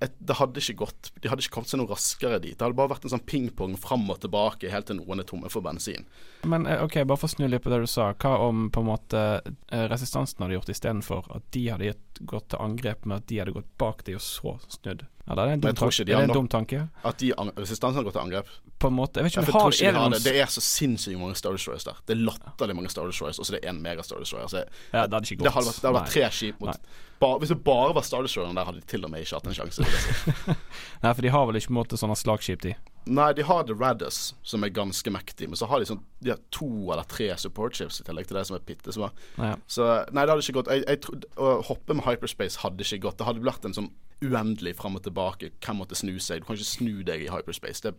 [0.00, 2.56] et, det hadde ikke gått De hadde ikke kommet seg noe raskere dit.
[2.56, 5.50] Det hadde bare vært en sånn pingpong fram og tilbake helt til noen er tomme
[5.52, 6.06] for bensin.
[6.48, 8.12] Men eh, ok, bare for å snu litt på det du sa.
[8.14, 12.62] Hva om på en måte eh, resistansen hadde gjort istedenfor at de hadde gått til
[12.64, 15.06] angrep med at de hadde gått bak de og så snudd?
[15.24, 16.04] Ja, det er en dum, tanke.
[16.04, 16.82] de er det en dum tanke.
[17.00, 18.50] At de resistansen har gått til angrep.
[18.76, 19.22] På en måte.
[19.22, 20.34] Jeg vet ikke om tror har, er det noen det.
[20.36, 22.02] Er så sinnssykt mange Star Destroyers der.
[22.04, 24.50] Det er latterlig mange Star Destroyers, og så er det én mega Star Destroyer.
[24.52, 24.60] Så
[24.92, 25.46] Ja, det hadde ikke gått.
[25.48, 26.84] det hadde vært, det hadde vært tre skip mot
[27.24, 29.46] bare, Hvis det bare var Star Destroyeren der, hadde de til og med ikke hatt
[29.48, 29.73] en sjanse.
[31.02, 32.74] Nei, for de har vel ikke på en måte sånne slagskip, de.
[33.04, 36.30] Nei, de har The Raddus, som er ganske mektig, men så har de sånn De
[36.32, 39.10] har to eller tre support ships i tillegg til det som er bitte små.
[39.36, 39.58] Ja.
[39.68, 40.70] Så nei, det hadde ikke gått.
[40.72, 43.18] Jeg, jeg tror, å hoppe med hyperspace hadde ikke gått.
[43.20, 43.90] Det hadde vært en sånn
[44.24, 45.52] uendelig fram og tilbake.
[45.60, 46.40] Hvem måtte snu seg?
[46.40, 47.84] Du kan ikke snu deg i hyperspace.
[47.84, 47.92] Det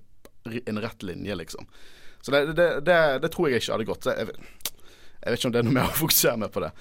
[0.50, 1.70] er en rett linje, liksom.
[2.26, 4.10] Så det, det, det, det tror jeg ikke hadde gått.
[4.10, 4.34] Jeg,
[5.22, 6.72] jeg vet ikke om det er noe mer å fokusere med på det.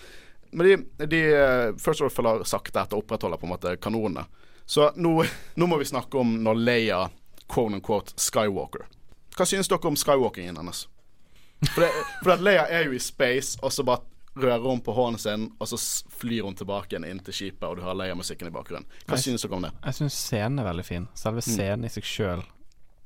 [0.55, 4.25] Men de, de eh, First Order følger sakte etter å opprettholde på en måte kanonene.
[4.67, 7.03] Så nå, nå må vi snakke om når Leia
[7.49, 8.87] quote unquote Skywalker.
[9.37, 10.87] Hva synes dere om skywalkingen hennes?
[11.75, 11.91] For, det,
[12.23, 14.05] for Leia er jo i space, og så bare
[14.37, 15.79] rører hun på hånden sin, og så
[16.19, 18.87] flyr hun tilbake igjen inn til skipet, og du har Leia-musikken i bakgrunnen.
[19.07, 19.73] Hva Jeg- synes dere om det?
[19.85, 21.09] Jeg syns scenen er veldig fin.
[21.15, 21.51] Selve Mm.
[21.55, 22.43] scenen i seg sjøl.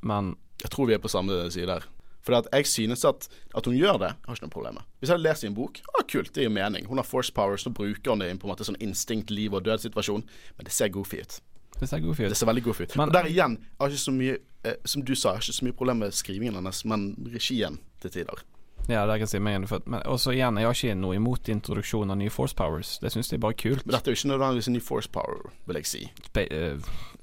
[0.03, 1.85] Men Jeg tror vi er på samme side her.
[2.23, 4.83] For jeg synes at, at hun gjør det, har ikke noe problem med.
[5.01, 6.87] Hvis jeg leser i en bok, ah, kult, det gir mening.
[6.87, 9.31] Hun har force powers, så bruker hun det i en på en måte sånn instinkt,
[9.31, 10.25] liv og død-situasjon.
[10.59, 11.41] Men det ser goofy ut.
[11.81, 12.37] det ser goofy Det ut.
[12.37, 12.97] ser veldig goofy ut.
[12.97, 15.43] Men- og der igjen, jeg har ikke så mye eh, Som du sa, jeg har
[15.43, 18.43] ikke så mye problem med skrivingen hennes, men regien til tider.
[18.89, 19.66] Ja, der kan jeg si meg.
[19.84, 22.95] Men også igjen, jeg har ikke noe imot introduksjon av nye Force Powers.
[23.03, 23.82] Det syns jeg er bare kult.
[23.84, 26.03] Men dette er jo ikke nødvendigvis en ny force power, vil jeg si.
[26.30, 26.78] Spa uh,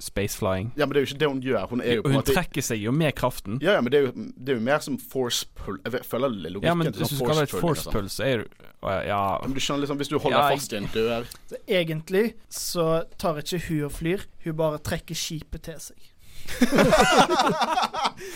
[0.05, 0.67] Spaceflying.
[0.77, 1.65] Ja, men det er jo ikke det hun gjør.
[1.71, 3.53] Hun er jo på hun måte trekker seg jo med kraften.
[3.63, 6.29] Ja, ja, men det er jo, det er jo mer som force pull Jeg føler
[6.35, 7.93] logikken Ja, men hvis du sånn det et force sånn.
[7.95, 8.47] pull, så er du
[8.85, 9.21] Ja, ja.
[9.41, 12.25] Men du skjønner liksom, Hvis du holder Ja, jeg- fast i en dør Så egentlig
[12.51, 12.85] så
[13.17, 16.11] tar ikke hun og flyr, hun bare trekker skipet til seg.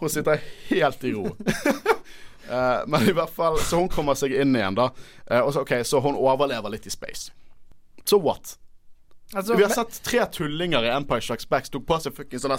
[0.00, 0.40] Hun sitter
[0.70, 1.26] helt i ro.
[2.50, 4.90] Eh, men i hvert fall Så hun kommer seg inn igjen, da.
[5.30, 7.30] Uh, og så, ok, så hun overlever litt i space.
[8.04, 8.56] Så what?
[9.32, 12.56] Altså, Vi har sett tre tullinger i Empire Strikes Back tok på seg fucking sånn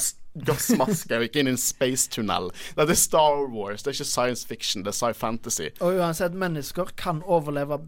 [0.47, 2.47] gassmaske og gikk inn i en spacetunnel.
[2.77, 5.67] Det er Star Wars, det er ikke science fiction, det er sci fantasy.
[5.83, 7.81] Og uansett, mennesker kan overleve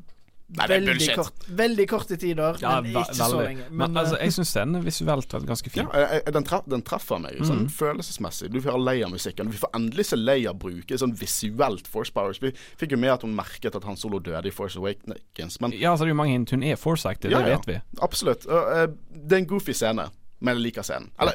[0.54, 1.16] Nei, det er veldig, bullshit.
[1.18, 3.64] kort, veldig korte tider, Ja, men ikke ikke så lenge.
[3.70, 5.88] Men, Men, altså, eh, jeg syns den visuelt var ganske fin.
[5.93, 8.51] Ja, den, treff, den treffer meg sånn følelsesmessig.
[8.54, 9.49] Du får lei av musikken.
[9.49, 12.39] Vi får endelig se Leia bruke sånn visuelt Force Powers.
[12.43, 15.72] Vi fikk jo med at hun merket at Han Solo døde i Force Awakens, men
[15.74, 16.51] Ja, altså det er jo mange hint.
[16.54, 17.58] Hun er force active, Ja, det ja.
[17.58, 17.82] vet vi.
[18.01, 18.45] absolutt.
[18.45, 18.88] Og, eh,
[19.26, 21.10] det er en goofy scene, men jeg liker scenen.
[21.20, 21.34] Eller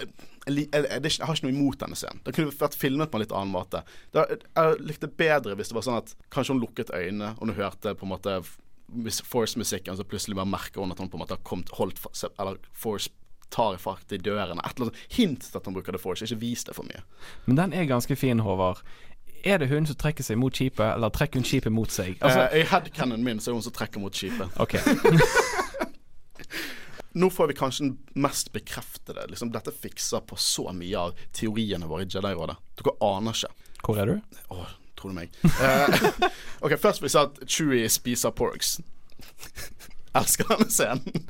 [0.49, 2.23] jeg, har ikke noe imot denne scenen.
[2.25, 3.83] Den kunne vært filmet på en litt annen måte.
[4.17, 4.23] Det,
[4.57, 7.93] jeg likte bedre hvis det var sånn at kanskje hun lukket øynene, og hun hørte
[7.99, 8.39] på en måte
[8.93, 12.01] mus- Force-musikken, så plutselig bare merker hun at hun på en måte har kommet holdt
[12.39, 13.11] Eller Force
[13.51, 14.61] tar fart i dørene.
[14.65, 16.25] Et eller annet hint til at han bruker The Force.
[16.25, 17.01] Ikke vis det for mye.
[17.47, 18.83] Men den er ganske fin, Håvard.
[19.47, 22.19] Er det hun som trekker seg mot skipet, eller trekker hun skipet mot seg?
[22.21, 24.51] Altså, uh, I headcanonen min så er hun som trekker mot skipet.
[24.61, 24.77] OK.
[27.19, 29.25] Nå får vi kanskje den mest bekreftede.
[29.31, 32.59] Liksom, dette fikser på så mye av teoriene våre i Jedi-rådet.
[32.79, 33.71] Dere aner ikke.
[33.87, 34.37] Hvor er du?
[34.55, 35.35] Åh, tror du meg?
[35.45, 36.29] Uh,
[36.67, 38.77] ok, Først vil jeg si at Chewie spiser porgs.
[40.19, 41.27] Elsker denne scenen.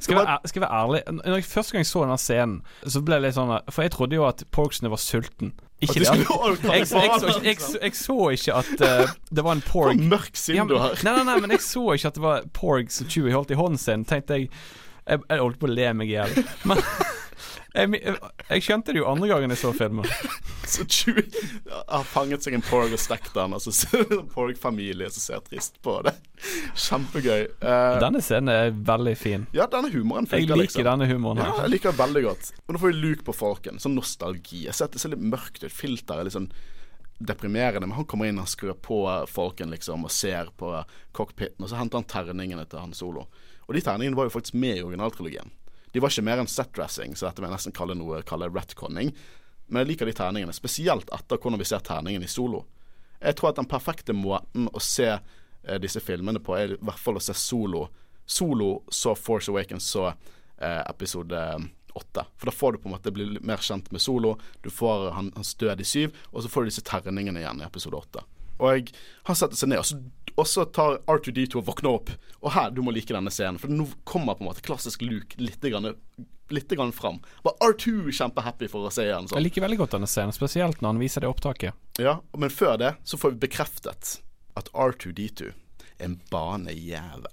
[0.00, 2.54] Skal jeg, være, skal jeg være ærlig Når jeg Første gang jeg så denne scenen,
[2.90, 5.52] så ble jeg litt sånn For jeg trodde jo at porgsene var sulten.
[5.84, 6.06] Ikke det.
[6.08, 6.86] Jeg,
[7.44, 10.96] jeg, jeg, så- ikke at uh, det var en porg mørk sinn Ja, du har.
[11.04, 13.58] nei, nei, nei, men jeg så ikke at det var porg som Chewie holdt i
[13.60, 14.06] hånden sin.
[14.08, 14.48] Tenkte jeg
[15.06, 16.32] Jeg, jeg holdt på å le meg i hjel.
[16.66, 16.80] Men
[17.76, 18.16] jeg,
[18.48, 20.06] jeg, skjønte det jo andre gangen jeg så filmen.
[20.66, 21.22] Så Chewie
[21.86, 25.22] har fanget seg en porg og stekt den, og så ser du en porg-familie som
[25.22, 26.10] ser trist på det.
[26.74, 27.44] Kjempegøy.
[27.62, 29.44] Uh, Denne scenen er veldig fin.
[29.54, 30.82] ja, denne humoren Jeg liker liksom.
[30.88, 32.50] denne humoren Ja, jeg liker den veldig godt.
[32.66, 33.78] Og nå får vi Luke på folken.
[33.78, 34.64] Sånn nostalgi.
[34.66, 35.70] Jeg ser at det ser litt mørkt ut.
[35.70, 36.50] Filteret er litt sånn
[37.18, 37.86] deprimerende.
[37.86, 38.98] Men han kommer inn og skrur på
[39.30, 40.72] folken, liksom, og ser på
[41.16, 41.62] cockpiten.
[41.62, 43.28] Og så henter han terningene til han solo.
[43.66, 45.54] Og de terningene var jo faktisk med i originaltrilogien.
[45.96, 49.14] De var ikke mer enn set-dressing, så dette vil jeg nesten kalle noe kalle retconning.
[49.72, 52.66] Men jeg liker de terningene, spesielt etter hvordan vi ser terningen i solo.
[53.16, 57.00] Jeg tror at den perfekte måten å se eh, disse filmene på, er i hvert
[57.00, 57.86] fall å se solo.
[58.28, 61.40] Solo så Force Awakens så eh, episode
[61.96, 62.26] åtte.
[62.36, 64.34] For da får du på en måte bli mer kjent med Solo.
[64.60, 67.64] Du får han, hans død i syv, og så får du disse terningene igjen i
[67.64, 68.28] episode åtte.
[68.58, 68.94] Og jeg,
[69.28, 69.98] han setter seg ned, og så,
[70.36, 72.12] og så tar R2D2 og våkner opp.
[72.42, 75.38] Og her, du må like denne scenen, for nå kommer på en måte klassisk Luke
[75.40, 75.92] litt, grann,
[76.52, 77.20] litt grann fram.
[77.46, 79.28] Bare R2 kjempehappy for å se igjen.
[79.28, 79.40] Sånn.
[79.40, 81.76] Jeg liker veldig godt denne scenen, spesielt når han viser det opptaket.
[82.02, 84.16] Ja, men før det så får vi bekreftet
[84.56, 87.32] at R2D2 er en banejævel.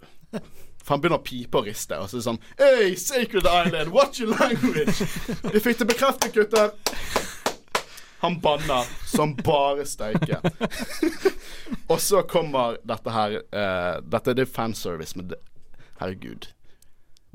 [0.84, 3.94] For han begynner å pipe og riste, og så er det sånn Hey, Sacred Island,
[3.96, 5.06] watch your language?
[5.54, 6.74] Vi fikk det bekreftet, gutter.
[8.24, 10.38] Han banner som bare steike.
[11.92, 15.40] og så kommer dette her uh, Dette det er fanservice, men det,
[16.00, 16.48] herregud.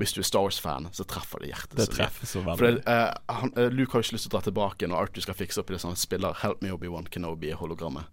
[0.01, 1.77] Hvis du er Star Wars-fan, så treffer det hjertet.
[1.77, 2.81] Det treffer så For veldig.
[2.87, 5.27] det, uh, han, eh, Luke har jo ikke lyst til å dra tilbake når Arthur
[5.27, 8.09] skal fikse opp i det sånne spiller 'Help me Obi-Wan Kenobi'-hologrammet.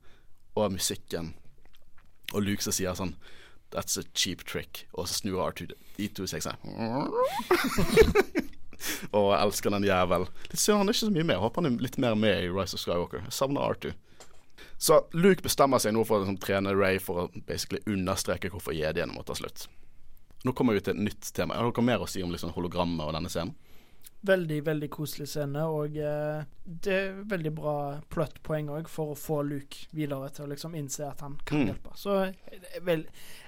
[0.56, 1.34] Og musikken.
[2.34, 3.16] Og Luke som sier sånn
[3.72, 4.84] 'That's a cheap trick'.
[4.94, 6.60] Og så snur Arthur de to seg sånn
[9.12, 10.28] Og jeg elsker den jævel.
[10.52, 11.36] Litt synd han er ikke så mye med.
[11.36, 13.24] Jeg håper han er litt mer med i Rise of Skywalker.
[13.28, 13.94] Jeg savner Arthur.
[14.78, 18.76] Så Luke bestemmer seg nå for å liksom, trene Ray for å basically understreke hvorfor
[18.76, 19.68] jedien må ta slutt.
[20.46, 21.56] Nå kommer vi til et nytt tema.
[21.58, 23.56] Har dere mer å si om liksom, hologrammet og denne scenen?
[24.26, 27.74] Veldig, veldig koselig scene, og eh, det er veldig bra
[28.10, 31.68] plot-poeng òg for å få Luke videre til å liksom innse at han kan Mm.
[31.70, 31.92] hjelpe.
[32.00, 33.04] Så er vel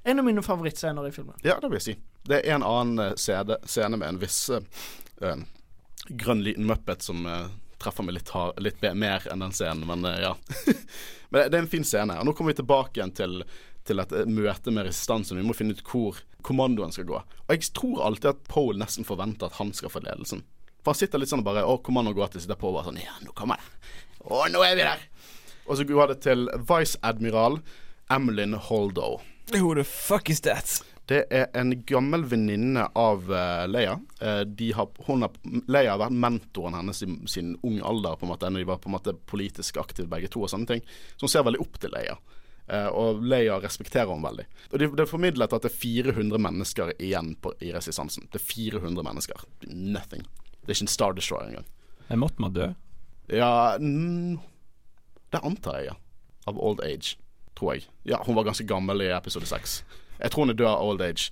[0.05, 1.33] en av mine favorittscener i filmen.
[1.43, 1.95] Ja, det vil jeg si.
[2.29, 4.37] Det er en annen eh, scene, scene med en viss
[5.21, 5.39] eh,
[6.07, 7.47] grønn liten muppet som uh,
[7.81, 10.33] treffer meg litt, hard, litt mer enn den scenen, men uh, ja.
[11.29, 12.19] men det er en fin scene.
[12.19, 13.41] Og nå kommer vi tilbake igjen til,
[13.87, 15.39] til et møte med resistansen.
[15.39, 17.19] Vi må finne ut hvor kommandoen skal gå.
[17.19, 20.45] Og jeg tror alltid at Pole nesten forventer at han skal få ledelsen.
[20.83, 22.87] For han sitter litt sånn og bare Å, kommandoen går til, sitter på og bare
[22.87, 23.95] sånn Ja, nå kommer det.
[24.23, 25.03] Å, nå er vi der.
[25.67, 27.59] Og så går det til Vice Admiral
[28.13, 29.17] Emlyn Holdo.
[29.51, 30.79] Who the fuck is that?
[31.07, 33.93] Det er en gammel venninne av eh, Leia.
[34.19, 35.37] Eh, de har, har,
[35.71, 38.81] Leia har vært mentoren hennes i sin ung alder, på en måte, når de var
[38.83, 40.41] på en måte politisk aktive begge to.
[40.43, 40.83] og sånne ting.
[41.15, 42.17] Så hun ser veldig opp til Leia.
[42.67, 44.45] Eh, og Leia respekterer henne veldig.
[44.71, 48.27] Og Det, er formidlet at det er 400 mennesker igjen på, i resistansen.
[48.33, 49.45] Det er 400 mennesker.
[49.71, 50.25] Nothing.
[50.59, 51.69] Det er ikke en Star Destroyer engang.
[52.19, 52.67] Måtte man dø?
[53.27, 55.95] Ja Det antar jeg, ja.
[56.47, 57.15] Av old age,
[57.55, 57.87] tror jeg.
[58.07, 59.81] Ja, hun var ganske gammel i episode seks.
[60.19, 61.29] Jeg tror hun er død av old age.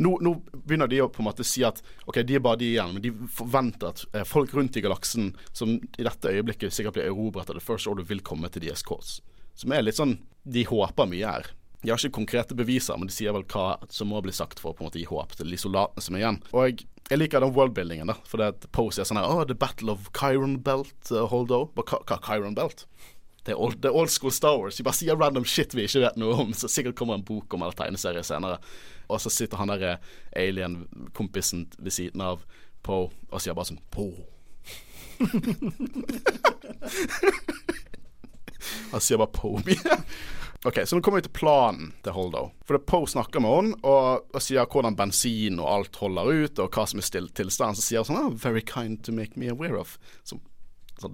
[0.00, 0.32] Nå, nå
[0.64, 3.04] begynner de å på en måte si at ok, de er bare de igjen, men
[3.04, 7.52] de forventer at eh, folk rundt i galaksen som i dette øyeblikket sikkert blir erobret
[7.52, 9.20] av The First Order, vil komme til deres cause.
[9.60, 11.50] Som er litt sånn De håper mye her.
[11.82, 14.72] De har ikke konkrete beviser, men de sier vel hva som må bli sagt for
[14.72, 16.40] å på en måte gi håp til de soldatene som er igjen.
[16.52, 18.16] Og jeg, liker den worldbuildingen, da.
[18.28, 21.66] For det Pose Poe sier sånn her Oh, the battle of Chiron Belt, uh, Holdo.
[21.76, 22.86] Hva Chiron Belt?
[23.50, 24.76] Det er, old, det er old school Star Wars.
[24.78, 26.52] De bare sier random shit vi ikke vet noe om.
[26.54, 28.62] Så sikkert kommer en bok om eller tegneserie senere.
[29.10, 29.98] Og så sitter han der eh,
[30.38, 32.46] alien-kompisen ved siden av
[32.86, 34.14] Poe og sier bare sånn Poe.
[38.92, 39.98] han sier bare mye.
[40.70, 42.54] Ok, Så nå kommer vi til planen til Holdo.
[42.68, 46.54] For det Poe snakker med henne og, og sier hvordan bensin og alt holder ut,
[46.62, 47.74] og hva som er stilt tilstand.
[47.74, 49.98] Så sier han sånn oh, 'Very kind to make me aware of'.
[50.22, 50.38] Som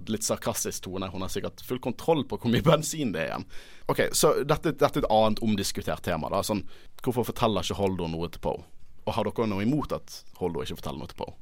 [0.07, 1.09] litt sarkastisk tone.
[1.13, 3.45] Hun har sikkert full kontroll på hvor mye bensin det er igjen.
[3.87, 6.29] Ok, Så dette, dette er et annet omdiskutert tema.
[6.29, 6.65] da Sånn,
[7.03, 8.63] Hvorfor forteller ikke Holdo noe til Poe?
[9.07, 11.35] Og har dere noe imot at Holdo ikke forteller noe til Poe?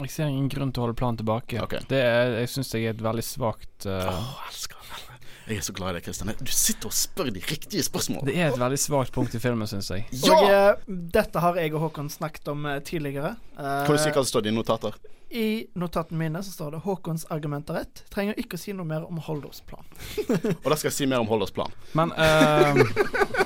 [0.00, 1.60] Jeg ser ingen grunn til å holde planen tilbake.
[1.62, 1.84] Okay.
[1.90, 5.13] Det er, jeg syns jeg er et veldig svakt uh, jeg elsker det.
[5.44, 6.30] Jeg er så glad i deg, Kristian.
[6.40, 8.30] Du sitter og spør de riktige spørsmålene.
[8.30, 10.06] Det er et veldig svakt punkt i filmen, syns jeg.
[10.24, 10.38] Ja!
[10.38, 13.34] Og uh, dette har jeg og Håkon snakket om uh, tidligere.
[13.58, 14.96] Uh, Kan du si hva som står i dine notater?
[15.34, 18.04] I notatene mine så står det 'Håkons argument er rett'.
[18.14, 19.84] Trenger ikke å si noe mer om Holders plan.
[20.64, 21.72] Og da skal jeg si mer om Holders plan.
[21.92, 22.80] Men eh,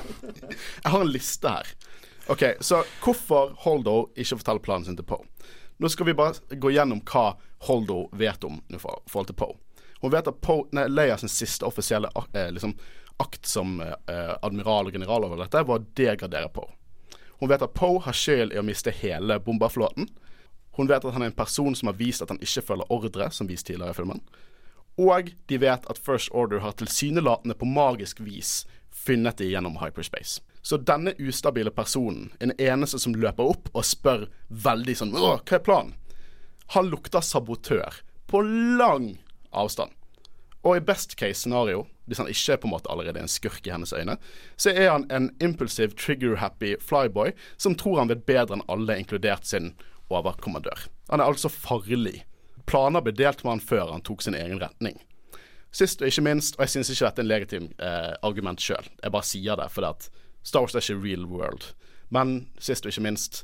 [0.85, 1.71] Jeg har en liste her.
[2.29, 5.25] Ok, Så hvorfor Holdo ikke forteller planen sin til Poe?
[5.81, 7.33] Nå skal vi bare gå gjennom hva
[7.65, 9.57] Holdo vet om i forhold til Poe.
[10.01, 12.75] Hun vet at Poe, nei, Leia sin siste offisielle eh, liksom,
[13.19, 16.71] akt som eh, admiral og general over dette, var å degradere Poe.
[17.39, 20.09] Hun vet at Poe har skyld i å miste hele bomberflåten.
[20.79, 23.29] Hun vet at han er en person som har vist at han ikke følger ordre,
[23.31, 24.23] som vist tidligere i filmen.
[24.99, 30.41] Og de vet at First Order har tilsynelatende på magisk vis funnet det gjennom hyperspace.
[30.61, 35.37] Så denne ustabile personen er den eneste som løper opp og spør veldig sånn hva
[35.39, 35.95] er planen?
[36.75, 39.13] Han lukter sabotør på lang
[39.51, 39.91] avstand.
[40.63, 43.31] Og i best case scenario, hvis han ikke er på en måte allerede er en
[43.31, 44.17] skurk i hennes øyne,
[44.59, 49.47] så er han en impulsiv, trigger-happy flyboy som tror han vet bedre enn alle, inkludert
[49.47, 49.71] sin
[50.09, 50.87] overkommandør.
[51.09, 52.25] Han er altså farlig.
[52.67, 54.99] Planer ble delt med han før han tok sin egen retning.
[55.71, 58.89] Sist og ikke minst, og jeg syns ikke dette er en legitim eh, argument sjøl,
[59.03, 60.09] jeg bare sier det fordi at
[60.43, 61.71] Star Wars er ikke real world.
[62.09, 63.43] Men sist og ikke minst,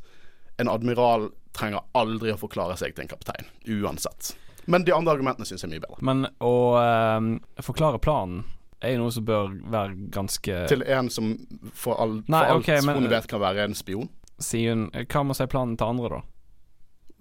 [0.58, 3.52] en admiral trenger aldri å forklare seg til en kaptein.
[3.70, 4.34] Uansett.
[4.68, 6.02] Men de andre argumentene syns jeg er mye bedre.
[6.02, 8.44] Men å eh, forklare planen
[8.82, 11.34] er jo noe som bør være ganske Til en som
[11.74, 14.10] for, all, Nei, for alt okay, men- hun vet kan være en spion.
[14.42, 16.22] Sier hun Hva med å si planen til andre, da?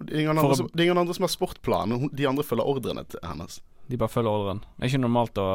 [0.03, 2.09] Det er ingen, andre som, det er ingen andre som har sportplanen.
[2.13, 3.61] De andre følger ordrene til hennes.
[3.87, 4.59] De bare følger ordren.
[4.75, 5.45] Det er ikke normalt å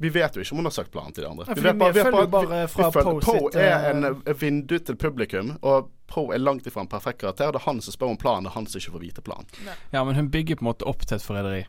[0.00, 1.44] Vi vet jo ikke om hun har sagt planen til de andre.
[1.46, 3.50] Ja, vi vet bare- vi vet følger bare- bare vi- fra vi følger- Poe Poe
[3.52, 7.18] sitt, er eh, en eh, vindu til publikum, og Poe er langt ifra en perfekt
[7.20, 7.52] karakter.
[7.52, 9.46] Det er han som spør om planen, det er han som ikke får vite planen.
[9.92, 11.66] Ja, men hun bygger på en måte opp til et forræderi.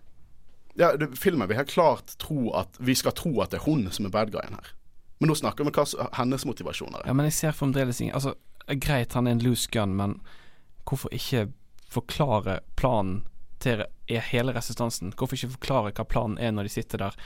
[0.77, 3.91] Ja, det, filmen vil helt klart tro at Vi skal tro at det er hun
[3.91, 4.73] som er bad guyen her.
[5.19, 7.07] Men nå snakker vi om hva hennes motivasjoner er.
[7.07, 8.33] Ja, men jeg ser fremdeles ingen Altså,
[8.79, 10.21] greit, han er en loose gun, men
[10.87, 11.51] hvorfor ikke
[11.97, 13.25] forklare planen
[13.63, 15.13] til hele resistansen?
[15.17, 17.19] Hvorfor ikke forklare hva planen er når de sitter der?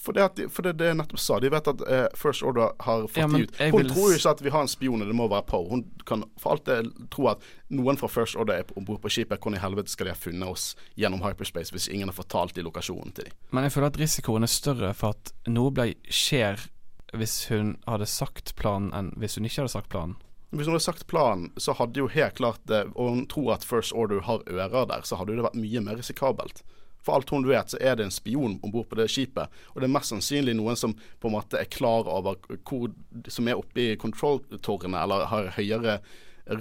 [0.00, 2.72] For det, de, for det, det jeg nettopp sa, de vet at eh, First Order
[2.80, 3.58] har fått Ja, de ut.
[3.60, 5.68] Hun vil tror jo ikke at vi har en spion, det må være Poe.
[5.68, 6.78] Hun kan for alt det
[7.12, 9.36] tro at noen fra First Order er om bord på skipet.
[9.36, 12.64] Hvordan i helvete skal de ha funnet oss gjennom hyperspace hvis ingen har fortalt de
[12.64, 13.36] lokasjonen til dem?
[13.52, 16.66] Men jeg føler at risikoen er større for at noe ble, skjer
[17.12, 20.16] hvis hun hadde sagt planen, enn hvis hun ikke hadde sagt planen.
[20.52, 23.64] Hvis hun hadde sagt planen, så hadde jo helt klart det Og hun tror at
[23.64, 26.60] First Order har ører der, så hadde jo det vært mye mer risikabelt.
[27.02, 29.50] For alt hun vet, så er det en spion om bord på det skipet.
[29.72, 32.38] Og det er mest sannsynlig noen som på en måte er klar over
[32.68, 32.92] hvor
[33.32, 35.98] Som er oppe i control-tårnet, eller har høyere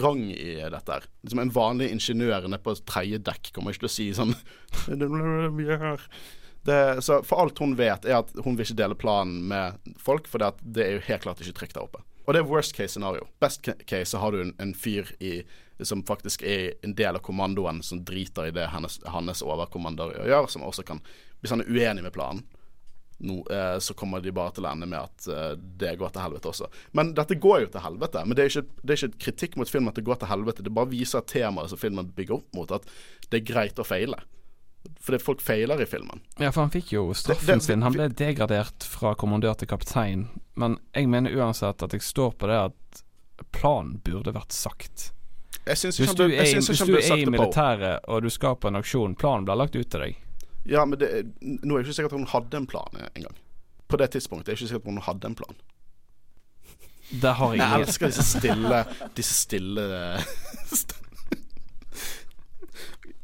[0.01, 1.05] rang i dette her.
[1.25, 4.35] Liksom en vanlig ingeniør nede på tredje dekk kommer ikke til å si sånn
[6.65, 10.29] det, Så for alt hun vet, er at hun vil ikke dele planen med folk,
[10.29, 12.03] for det er jo helt klart ikke trygt der oppe.
[12.25, 13.27] Og det er worst case scenario.
[13.41, 15.41] Best case så har du en, en fyr i,
[15.81, 20.49] som faktisk er en del av kommandoen, som driter i det hennes, hans overkommander gjør,
[20.51, 21.01] som også kan
[21.41, 22.43] Hvis han er uenig med planen,
[23.17, 26.21] no, eh, så kommer de bare til å ende med at eh, det går til
[26.21, 26.67] helvete også.
[26.93, 28.21] Men dette går jo til helvete.
[28.25, 30.61] Men det er ikke, det er ikke kritikk mot filmen at det går til helvete.
[30.61, 32.85] Det bare viser temaet som filmen bygger opp mot, at
[33.31, 34.21] det er greit å feile.
[35.01, 36.21] Fordi folk feiler i filmen.
[36.39, 37.81] Ja, for han fikk jo straffen Det- det- sin.
[37.81, 40.27] Han ble degradert fra kommandør til kaptein.
[40.55, 43.03] Men jeg mener uansett at jeg står på det at
[43.51, 45.11] planen burde vært sagt.
[45.65, 48.55] Jeg syns Hvis du er, jeg i- hvis du er i militæret og du skal
[48.55, 50.15] på en aksjon, planen blir lagt ut til deg.
[50.65, 51.09] Ja, men det,
[51.41, 53.35] nå er det ikke sikkert at hun hadde en plan engang.
[53.89, 55.55] På det tidspunktet er det ikke sikkert at hun hadde en plan.
[57.11, 58.85] Det har jeg Jeg elsker disse stille
[59.15, 60.23] Disse stille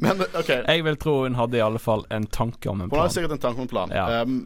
[0.04, 0.50] Men OK.
[0.50, 3.00] Jeg vil tro hun hadde i alle fall en tanke om en plan.
[3.00, 3.94] Hun har sikkert en tanke om en plan.
[3.94, 4.22] Ja.
[4.22, 4.46] Um,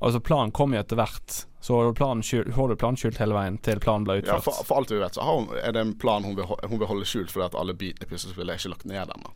[0.00, 1.42] Altså Planen kom jo etter hvert.
[1.60, 4.46] Så holder planen skjult, holder planen skjult hele veien til planen ble ja, utført.
[4.46, 6.80] for, for alt vi vet, så har hun, er det en plan hun vil, hun
[6.80, 9.34] vil holde skjult fordi at alle bitene i puslespillet er ikke lagt ned ennå.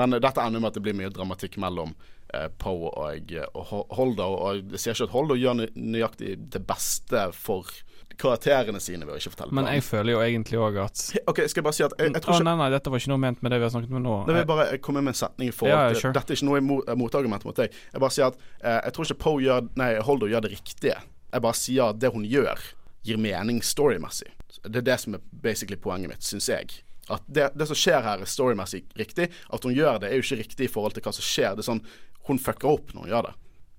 [0.00, 1.92] Men uh, dette ender med at det blir mye dramatikk mellom
[2.32, 4.30] uh, Poe og, og Ho- Holdo.
[4.48, 7.68] Og jeg sier ikke at Holdo gjør nøyaktig det beste for
[8.18, 11.60] karakterene sine ved å ikke fortelle Men jeg føler jo egentlig òg at OK, skal
[11.60, 13.44] jeg bare si at jeg, jeg tror ikke nei, nei, dette var ikke noe ment
[13.44, 14.16] med det vi har snakket om nå.
[14.26, 16.14] Da vil jeg bare komme med en setning i forhold Ja, til sure.
[16.18, 17.78] Dette er ikke noe imot, eh, motargument mot deg.
[17.92, 20.98] Jeg bare sier at eh, jeg tror ikke Poe gjør Nei, Holdo gjør det riktige.
[21.28, 22.66] Jeg bare sier at det hun gjør,
[23.06, 24.30] gir mening storymessig.
[24.64, 26.80] Det er det som er basically poenget mitt, syns jeg.
[27.08, 29.30] At det, det som skjer her, er storymessig riktig.
[29.54, 31.54] At hun gjør det, er jo ikke riktig i forhold til hva som skjer.
[31.56, 31.84] Det er sånn
[32.28, 33.36] hun fucker opp når hun gjør det.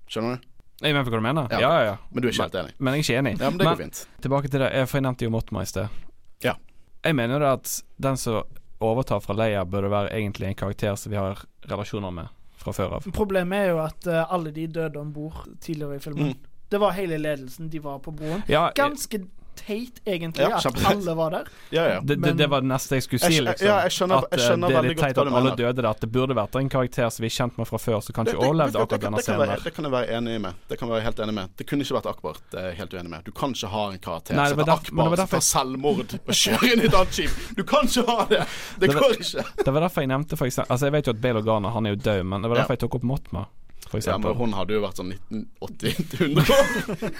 [0.09, 0.47] Skjønner du?
[0.79, 1.51] Jeg mener hva du mener?
[1.51, 1.59] Ja.
[1.59, 1.95] Ja, ja.
[2.09, 2.75] Men du er ikke helt enig?
[2.77, 3.33] Men jeg er ikke enig.
[3.39, 4.01] Ja, men det går fint.
[4.23, 4.69] tilbake til det.
[4.75, 5.99] Jeg for jeg nevnte jo Motma i sted.
[6.45, 6.55] Ja.
[7.03, 8.43] Jeg mener det at den som
[8.79, 12.29] overtar fra Leia, burde være egentlig en karakter som vi har relasjoner med
[12.59, 13.09] fra før av.
[13.15, 16.31] Problemet er jo at uh, alle de døde om bord tidligere i filmen.
[16.31, 16.63] Mm.
[16.69, 17.69] Det var hele ledelsen.
[17.69, 18.43] De var på broen.
[18.47, 19.23] Ja, Ganske
[19.59, 21.49] teit, egentlig, Ja, at alle var der.
[21.75, 21.99] Ja, ja.
[22.01, 23.67] det, det, det var det neste jeg skulle si, liksom.
[23.67, 25.89] ja, jeg skjønner- at jeg eh, skjønner det er litt teit at alle døde der.
[25.89, 28.37] At det burde vært en karakter som vi er kjent med fra før, som kanskje
[28.39, 30.53] overlevde akkurat denne scenen Det kan jeg være enig med.
[30.69, 31.53] Det kan jeg være helt enig med.
[31.59, 32.41] Det kunne ikke vært Akbar.
[32.51, 33.23] Det er jeg helt uenig med.
[33.27, 36.73] Du kan ikke ha en karakter Nei, som heter Akbar som tar selvmord og kjører
[36.73, 37.39] inn i et annet skip.
[37.57, 38.43] Du kan ikke ha det!
[38.79, 39.43] Det Det går ikke.
[39.65, 41.85] Det var derfor jeg nevnte for eksempel Altså Jeg vet jo at Bale Organa han
[41.85, 43.45] er jo død, men det var derfor jeg tok opp Motma,
[43.89, 47.11] for Ja, men hun hadde jo vært sånn 1980-100 år.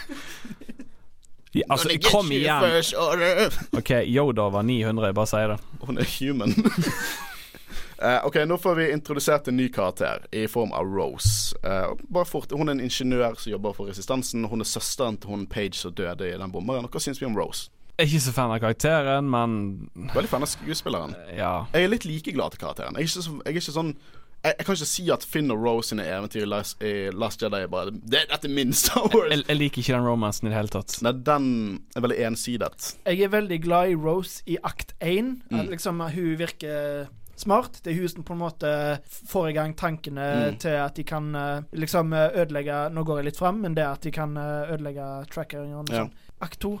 [1.52, 2.60] Ja, altså, Gonna get kom you igjen!
[2.62, 3.50] first order.
[3.78, 5.56] OK, Yoda var 900, jeg bare sier det.
[5.82, 6.52] Hun er human.
[8.02, 11.56] uh, ok, Nå får vi introdusert en ny karakter i form av Rose.
[11.64, 14.46] Uh, bare fort, Hun er en ingeniør som jobber for Resistansen.
[14.46, 16.86] Hun er søsteren til hun Page som døde i den bomberen.
[16.86, 17.68] Hva syns vi om Rose?
[17.98, 19.58] Jeg er ikke så fan av karakteren, men
[20.14, 21.12] Veldig fan av skuespilleren.
[21.36, 21.66] ja.
[21.74, 22.94] Jeg er litt likeglad til karakteren.
[22.96, 23.90] Jeg er ikke, så, jeg er ikke sånn
[24.42, 27.42] jeg, jeg kan ikke si at Finn og Rose sine eventyr i Last, i Last
[27.44, 29.30] Jedi er bare det, Dette er min Star Wars.
[29.34, 30.96] Jeg, jeg liker ikke den romansen i det hele tatt.
[31.04, 31.46] Nei, den
[31.96, 32.92] er veldig ensidet.
[33.04, 35.34] Jeg er veldig glad i Rose i akt én.
[35.50, 35.66] Mm.
[35.74, 37.08] Liksom, hun virker
[37.40, 37.78] smart.
[37.84, 38.70] Det er hun som på en måte
[39.30, 40.58] får i gang tankene Mm.
[40.60, 43.86] til at de kan eh, liksom eh, ødelegge Nå går jeg litt fram, men det
[43.86, 46.02] at de kan eh, ødelegge trackeren og Ja.
[46.04, 46.12] sånn.
[46.44, 46.74] Akt to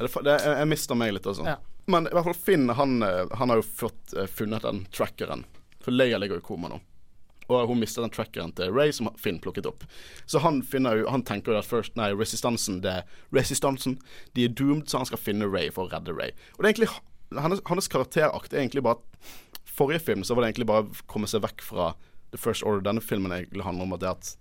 [0.00, 1.44] jeg, mister meg litt også.
[1.46, 1.56] Ja.
[1.90, 5.44] Men i hvert fall Finn han, han har jo fått funnet den trackeren.
[5.80, 6.80] For Leia ligger i koma nå.
[7.50, 9.82] Og hun mister den trackeren til Ray, som Finn plukket opp.
[10.30, 13.00] Så han finner jo Han tenker jo at first, Nei, resistansen det
[13.34, 13.98] Resistansen
[14.36, 16.30] De er doomed, så han skal finne Ray for å redde Ray.
[16.56, 16.92] Og det er egentlig
[17.30, 19.02] Hans, hans karakterakt er egentlig bare
[19.70, 21.92] Forrige film så var det egentlig bare å komme seg vekk fra
[22.30, 22.82] The First Order.
[22.84, 24.32] Denne filmen egentlig handler om at det at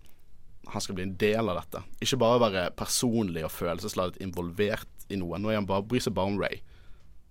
[0.74, 1.82] han skal bli en del av dette.
[2.04, 5.40] Ikke bare være personlig og følelsesladet involvert i noe.
[5.40, 6.60] Nå er han bare, bryr seg bare om Ray.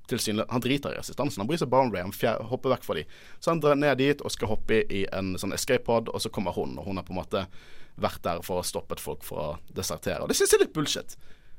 [0.08, 1.40] Tilsynelatende- Han driter i resistansen.
[1.42, 2.02] Han bryr seg bare om Ray.
[2.02, 3.04] Han hopper vekk fra de.
[3.40, 6.30] Så han drar ned dit og skal hoppe i en sånn escape pod, og så
[6.32, 6.78] kommer hun.
[6.78, 7.46] Og hun har på en måte
[7.98, 10.22] vært der for å stoppe folk fra å desertere.
[10.22, 11.16] Og det synes jeg er litt bullshit.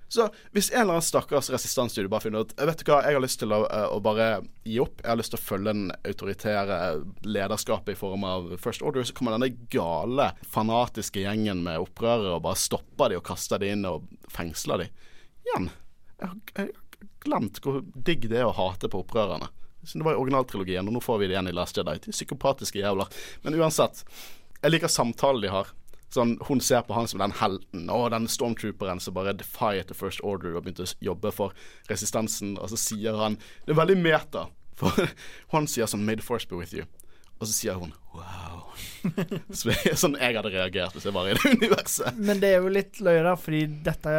[0.10, 3.22] Så hvis en eller annen stakkars resistansstudie bare finner ut Vet du hva, jeg har
[3.22, 5.04] lyst til å, eh, å bare gi opp.
[5.04, 6.80] Jeg har lyst til å følge den autoritære
[7.30, 12.42] lederskapet i form av First Order, så kommer denne gale, fanatiske gjengen med opprørere og
[12.48, 14.90] bare stopper de og kaster de inn og fengsler de.
[15.46, 15.70] Igjen.
[16.20, 16.74] Jeg jeg
[17.24, 19.50] glemt hvor digg det er å hate på opprørerne.
[19.82, 21.96] Det var i originaltrilogien, og nå får vi det igjen i Last Jedi.
[22.04, 23.08] De psykopatiske jævler.
[23.44, 24.04] Men uansett.
[24.60, 25.72] Jeg liker samtalen de har.
[26.14, 29.98] Sånn, Hun ser på han som den helten, og den stormtrooperen som bare defiet the
[29.98, 31.54] first order og begynte å jobbe for
[31.90, 34.90] resistansen, og så sier han Det er veldig meta, for
[35.54, 36.88] han sier sånn 'May the force be with you',
[37.40, 38.66] og så sier hun 'wow'.
[39.54, 42.18] Så sånn jeg hadde reagert hvis jeg var i det universet.
[42.18, 44.16] Men det er jo litt løye, da, fordi dette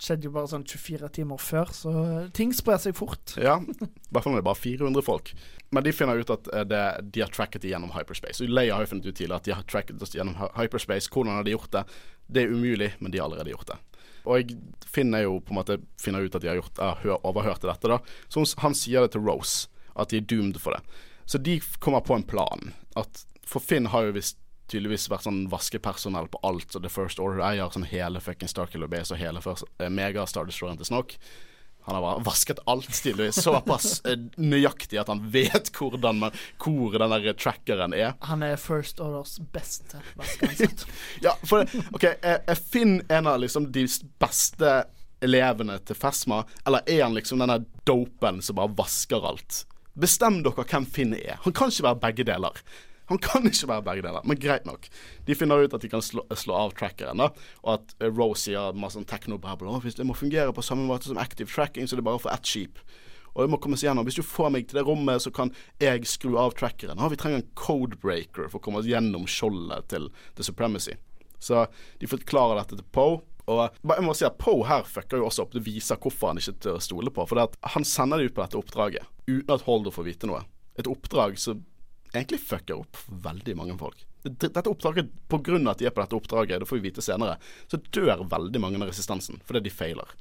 [0.00, 1.92] skjedde jo bare sånn 24 timer før, så
[2.36, 3.34] ting sprer seg fort.
[3.48, 3.74] Ja, i
[4.10, 5.32] hvert fall når det er bare 400 folk.
[5.70, 6.80] Men de finner ut at eh, det,
[7.14, 8.40] de har tracket det gjennom hyperspace.
[8.42, 11.10] Og Leia har jo funnet ut tidligere at de har tracket oss gjennom hyperspace.
[11.12, 11.84] Hvordan har de gjort det?
[12.30, 13.78] Det er umulig, men de har allerede gjort det.
[14.24, 14.56] Og jeg
[14.90, 17.88] finner jo på en måte finner ut at de har gjort, ja, hø- overhørte dette,
[17.88, 18.00] da.
[18.28, 20.82] Så han sier det til Rose, at de er doomed for det.
[21.30, 22.72] Så de kommer på en plan.
[23.00, 24.36] At, for Finn har jo visst
[24.70, 28.90] tydeligvis vært sånn vaskepersonell på alt, så The First Order eier sånn hele fucking Starkiller
[28.90, 31.18] Base og hele first, eh, Mega Star Destroyeren til Snoke.
[31.86, 36.92] Han har bare vasket alt tydeligvis såpass eh, nøyaktig at han vet hvordan man, hvor
[36.92, 38.14] den der trackeren er.
[38.28, 40.86] Han er First Orders beste vaskeansatt.
[41.24, 41.64] Ja, for
[41.94, 43.86] OK, jeg finner en av liksom de
[44.20, 44.74] beste
[45.24, 49.64] elevene til Fesma, eller er han liksom denne dopen som bare vasker alt?
[50.00, 51.40] Bestem dere hvem Finn er.
[51.44, 52.60] Han kan ikke være begge deler.
[53.10, 54.86] Han kan ikke være begge deler, men greit nok.
[55.26, 57.30] De finner ut at de kan slå, slå av trackeren, da,
[57.64, 59.68] og at eh, Rose sier masse sånn technobabble.
[59.70, 62.22] «Å, Hvis det må fungere på samme måte som active tracking, så er det bare
[62.22, 62.78] for ett skip.
[63.34, 64.06] Og det må komme seg gjennom.
[64.06, 66.98] Hvis du får meg til det rommet, så kan jeg skru av trackeren.
[66.98, 70.08] Å, vi trenger en codebreaker for å komme oss gjennom skjoldet til
[70.38, 70.96] The Supremacy.
[71.40, 71.64] Så
[72.00, 73.20] de forklarer dette til Poe.
[73.50, 75.54] Og jeg må si at Poe her fucker jo også opp.
[75.56, 77.26] Det viser hvorfor han ikke tør å stole på.
[77.30, 77.40] For
[77.74, 80.42] han sender de ut på dette oppdraget uten at Holder får vite noe.
[80.78, 81.62] Et oppdrag som
[82.12, 84.06] egentlig fucker opp veldig mange folk.
[84.22, 87.38] Dette oppdraget, av at de er på dette oppdraget, det får vi vite senere,
[87.70, 90.12] så dør veldig mange av resistansen fordi de feiler.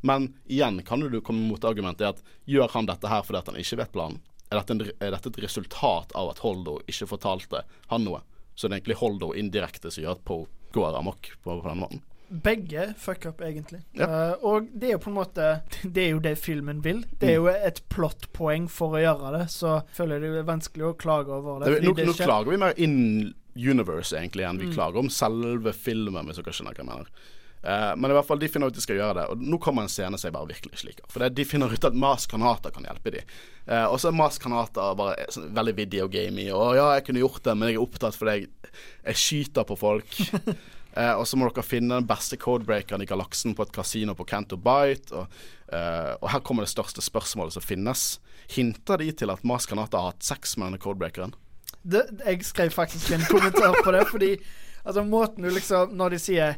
[0.00, 3.82] Men igjen kan du komme mot argumentet at gjør han dette her fordi han ikke
[3.82, 4.20] vet planen?
[4.50, 8.24] Er dette, en, er dette et resultat av at Holdo ikke fortalte han noe?
[8.56, 10.40] Så det er egentlig Holdo indirekte som gjør at Po
[10.74, 12.02] går amok på, på den måten.
[12.30, 13.80] Begge fuck up, egentlig.
[13.98, 14.06] Ja.
[14.06, 15.48] Uh, og det er jo på en måte
[15.96, 17.02] Det er jo det filmen vil.
[17.18, 20.86] Det er jo et plottpoeng for å gjøre det, så føler jeg det er vanskelig
[20.92, 21.80] å klage over det.
[21.80, 22.96] Det, nå, nå klager vi mer in
[23.58, 27.12] universe, egentlig enn vi klager om selve filmen, hvis dere skjønner hva jeg mener.
[27.60, 29.84] Uh, men i hvert fall de finner ut de skal gjøre det, og nå kommer
[29.84, 31.10] en scene som jeg bare virkelig ikke liker.
[31.12, 33.34] For det, de finner ut at Mas Kanata kan hjelpe dem.
[33.66, 36.48] Uh, og så er Mas Kanata bare sånn, veldig videogamey.
[36.56, 38.76] Og ja, jeg kunne gjort det, men jeg er opptatt fordi jeg,
[39.10, 40.20] jeg skyter på folk.
[40.96, 44.26] Eh, og så må dere finne den beste codebreakeren i galaksen på et kasino på
[44.26, 45.14] Canto Bite.
[45.14, 45.40] Og,
[45.72, 48.18] eh, og her kommer det største spørsmålet som finnes.
[48.50, 51.34] Hinter de til at Mas Kanata har hatt sex med denne codebreakeren?
[51.82, 54.34] Det, jeg skrev faktisk en kommentar på det, fordi
[54.84, 56.54] altså måten du liksom Når de sier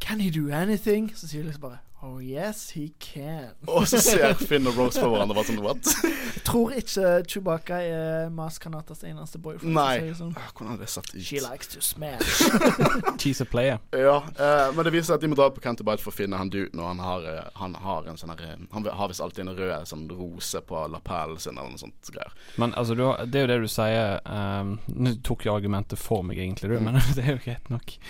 [0.00, 3.54] 'Can he do anything?' så sier de liksom bare 'Oh yes, he can'.
[3.66, 5.86] Og så ser Finn og Rose på hverandre bare sånn what?
[6.02, 9.70] Jeg tror ikke Chewbacca er Mas Kanatas eneste boyfriend.
[9.76, 10.10] Nei.
[10.18, 10.32] Sånn.
[10.34, 11.22] Ah, Hvordan hadde det satt ut?
[11.22, 12.42] She likes to smash.
[13.22, 13.78] She's a player.
[13.94, 16.42] Ja, uh, men det viser seg at de må dra på Canterbite for å finne
[16.42, 19.46] han duten, og han har, eh, han har en sånn eh, Han har visst alltid
[19.46, 22.34] en rød sånn rose på lapellen sin eller noe sånt greier.
[22.58, 26.02] Men altså, du har, det er jo det du sier um, Nå tok jo argumentet
[26.02, 28.00] for meg, egentlig, du, men det er jo greit nok.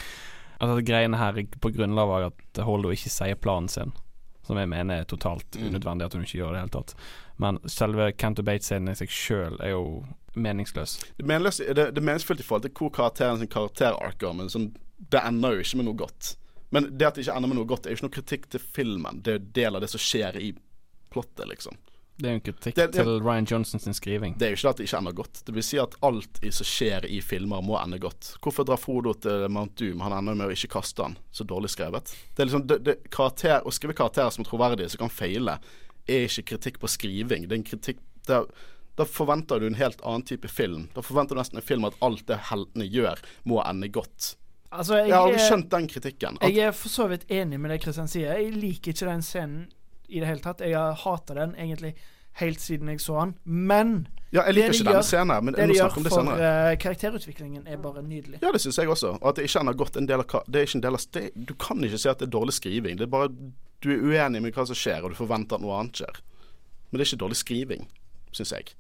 [0.63, 3.91] Altså, greiene her er på grunnlag av at Holdo ikke sier planen sin,
[4.47, 5.69] som jeg mener er totalt Mm.
[5.73, 6.95] unødvendig at hun ikke gjør det i det hele tatt.
[7.43, 11.01] Men selve Canto Bates-scenen i seg sjøl er jo meningsløs.
[11.19, 14.71] Det, er det, det meningsfullt i forhold til hvor karakteren sin karakterark er, men sånn,
[15.11, 16.37] det ender jo ikke med noe godt.
[16.71, 18.61] Men det at det ikke ender med noe godt, er jo ikke noe kritikk til
[18.61, 19.19] filmen.
[19.23, 20.53] Det er jo del av det som skjer i
[21.13, 21.75] plottet, liksom.
[22.19, 24.39] Det er jo en kritikk Det- det- til Ryan Johnson sin skriving.
[24.39, 25.45] Det er jo ikke det at det ikke ender godt.
[25.47, 28.37] Det vil si at alt som skjer i filmer, må ende godt.
[28.43, 30.01] Hvorfor drar Frodo til Mount Doom?
[30.01, 31.17] Han ender med å ikke kaste han.
[31.33, 32.05] Så dårlig skrevet.
[32.37, 35.59] Det er liksom det, det, karakter, Å skrive karakterer som er troverdige, som kan feile,
[36.09, 37.49] er ikke kritikk på skriving.
[37.49, 38.47] Det er en kritikk det er,
[38.95, 40.89] Da forventer du en helt annen type film.
[40.95, 44.37] Da forventer du nesten en film at alt det heltene gjør, må ende godt.
[44.71, 46.37] Altså, jeg, Jeg har aldri skjønt den kritikken.
[46.41, 48.37] At, Jeg er for så vidt enig med det Kristian sier.
[48.37, 49.69] Jeg liker ikke den scenen
[50.13, 50.61] i det hele tatt.
[50.61, 51.95] Jeg har hata den egentlig
[52.41, 53.35] helt siden jeg så den.
[53.45, 53.95] Men
[54.33, 56.45] ja, jeg liker det de ikke denne scenen, men det de gjør om det for
[56.49, 58.39] eh, karakterutviklingen, er bare nydelig.
[58.43, 59.17] Ja, det syns jeg også.
[59.21, 61.09] Og at det ikke har godt en del av Det er ikke en del av
[61.17, 62.97] det, Du kan ikke si at det er dårlig skriving.
[63.01, 63.29] Det er bare
[63.83, 66.23] Du er uenig med hva som skjer, og du forventer at noe annet skjer.
[66.91, 67.87] Men det er ikke dårlig skriving,
[68.33, 68.73] syns jeg.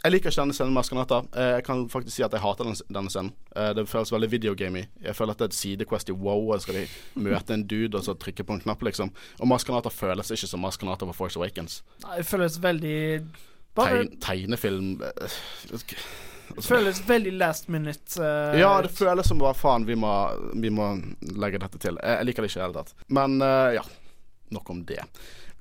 [0.00, 1.18] Jeg liker ikke denne scenen med Askanata.
[1.36, 3.32] Eh, Jeg kan faktisk si at jeg hater denne scenen.
[3.56, 4.86] Eh, Det føles veldig videogamey.
[5.02, 6.86] Jeg føler at det er et sidequest i WoW, og skal de
[7.16, 9.12] møte en dude og så trykke på en knapp, liksom.
[9.40, 11.82] Og Maskanata føles ikke som Maskanata på Force Awakens.
[12.04, 13.26] Nei, Det føles veldig
[13.74, 15.38] Bare Tegn, tegnefilm eh,
[16.56, 18.16] det føles veldig last minute.
[18.18, 20.10] Uh, Ja, det føles som hva faen, vi må,
[20.58, 20.88] vi må
[21.38, 21.98] legge dette til.
[22.02, 22.94] Jeg liker det ikke i det hele tatt.
[23.08, 23.84] Men uh, ja,
[24.50, 24.98] nok om det.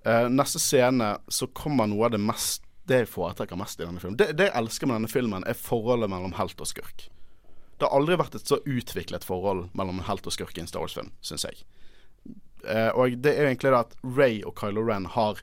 [0.06, 4.02] Uh, neste scene så kommer noe av det mest Det jeg foretrekker mest i denne
[4.02, 4.18] filmen.
[4.18, 7.06] Det, det jeg elsker med denne filmen, er forholdet mellom helt og skurk.
[7.80, 10.68] Det har aldri vært et så utviklet forhold mellom en helt og skurk i en
[10.68, 11.62] Star Wars-film, syns jeg.
[12.66, 15.40] Eh, og det er egentlig det at Ray og Kylo Ren har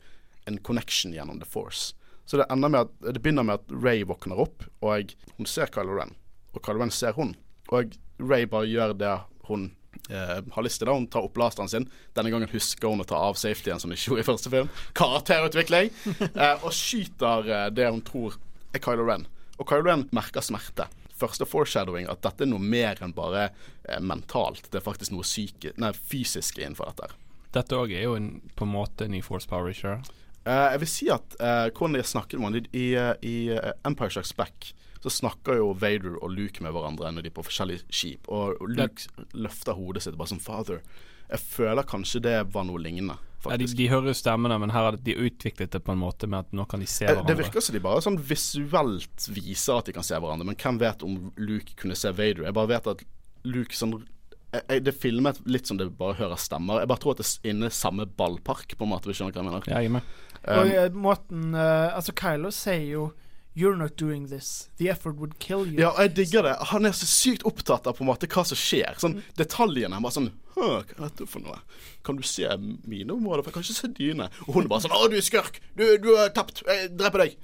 [0.51, 1.95] en connection gjennom The Force.
[2.27, 6.17] Så det, at, det begynner med at Ray våkner opp, og hun ser Kylo Ren.
[6.53, 7.37] Og Kylo Ren ser hun.
[7.71, 9.15] Og Ray bare gjør det
[9.47, 9.71] hun
[10.11, 10.87] eh, har til.
[10.87, 11.89] da Hun tar opp lasteren sin.
[12.17, 14.71] Denne gangen husker hun å ta av safetyen, som hun ikke gjorde i første film.
[14.99, 15.91] Karakterutvikling!
[16.37, 18.37] Eh, og skyter eh, det hun tror
[18.75, 19.27] er Kylo Ren.
[19.57, 20.89] Og Kylo Ren merker smerte.
[21.17, 24.69] Første foreshadowing at dette er noe mer enn bare eh, mentalt.
[24.71, 27.17] Det er faktisk noe syke, nei, fysisk innenfor dette.
[27.57, 30.13] Dette òg er jo en, på en måte ny Force Power, ikke sant?
[30.47, 32.87] Eh, jeg vil si at uh, hvordan har snakket med han I, i,
[33.27, 34.69] i eh, Empire Strikes Back
[35.07, 38.27] så snakker jo Vader og Luke med hverandre når de er på forskjellige skip.
[38.33, 39.07] Og Luke
[39.39, 40.83] løfter hodet sitt bare som 'father'.
[41.31, 43.17] Jeg føler kanskje det var noe lignende,
[43.47, 46.27] Ja, de, de hører jo stemmene, men her har de utviklet det på en måte
[46.27, 47.29] med at nå kan de se Eh, hverandre.
[47.31, 50.79] det virker som de bare sånn visuelt viser at de kan se hverandre, men hvem
[50.81, 52.43] vet om Luke kunne se Vader?
[52.49, 53.05] Jeg bare vet at
[53.45, 54.05] Luke sånn
[54.53, 56.81] jeg, jeg, Det filmet litt som det bare hører stemmer.
[56.81, 59.07] Jeg bare tror at det er inne samme ballpark, på en måte.
[59.11, 59.63] Hvis du skjønner hva jeg mener.
[59.67, 60.03] Ja, jeg er med.
[60.47, 63.13] Og eh, måten uh, Altså, Kylo sier jo
[63.57, 64.69] You're not doing this.
[64.77, 65.81] The effort would kill you.
[65.81, 66.57] Ja, og jeg digger det.
[66.75, 68.99] Han er så sykt opptatt av på en måte hva som skjer.
[69.01, 69.97] Sånn Detaljene.
[70.05, 71.57] Bare sånn hva er dette for noe?
[72.05, 72.49] Kan du se
[72.85, 73.41] mine områder?
[73.45, 74.29] For jeg kan ikke se dine.
[74.45, 75.57] Og hun er bare sånn Å, du er skurk!
[75.77, 76.61] Du, du har tapt!
[76.69, 77.39] Jeg dreper deg!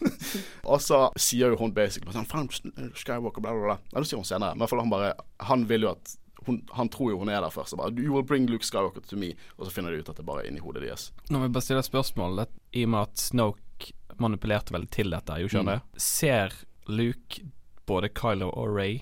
[0.72, 2.48] og så sier jo hun basically bare sånn Faen,
[2.96, 3.78] Skywalker, bla, bla, bla.
[3.92, 4.56] Nei, det sier hun senere.
[4.56, 5.14] Men han bare
[5.52, 6.16] Han vil jo at
[6.46, 7.76] hun, han tror jo hun er der først.
[7.76, 9.34] Og bare, You will bring Luke Skywalker to me.
[9.58, 11.10] Og så finner de ut at det bare er inni hodet deres.
[11.28, 13.71] Nå må jeg bare stille et spørsmål, i og med at Snoke
[14.20, 15.72] manipulerte veldig til dette, gjorde ikke Mm.
[15.94, 16.02] det?
[16.02, 16.52] Ser
[16.88, 17.40] Luke
[17.86, 18.94] både Kylo og Ray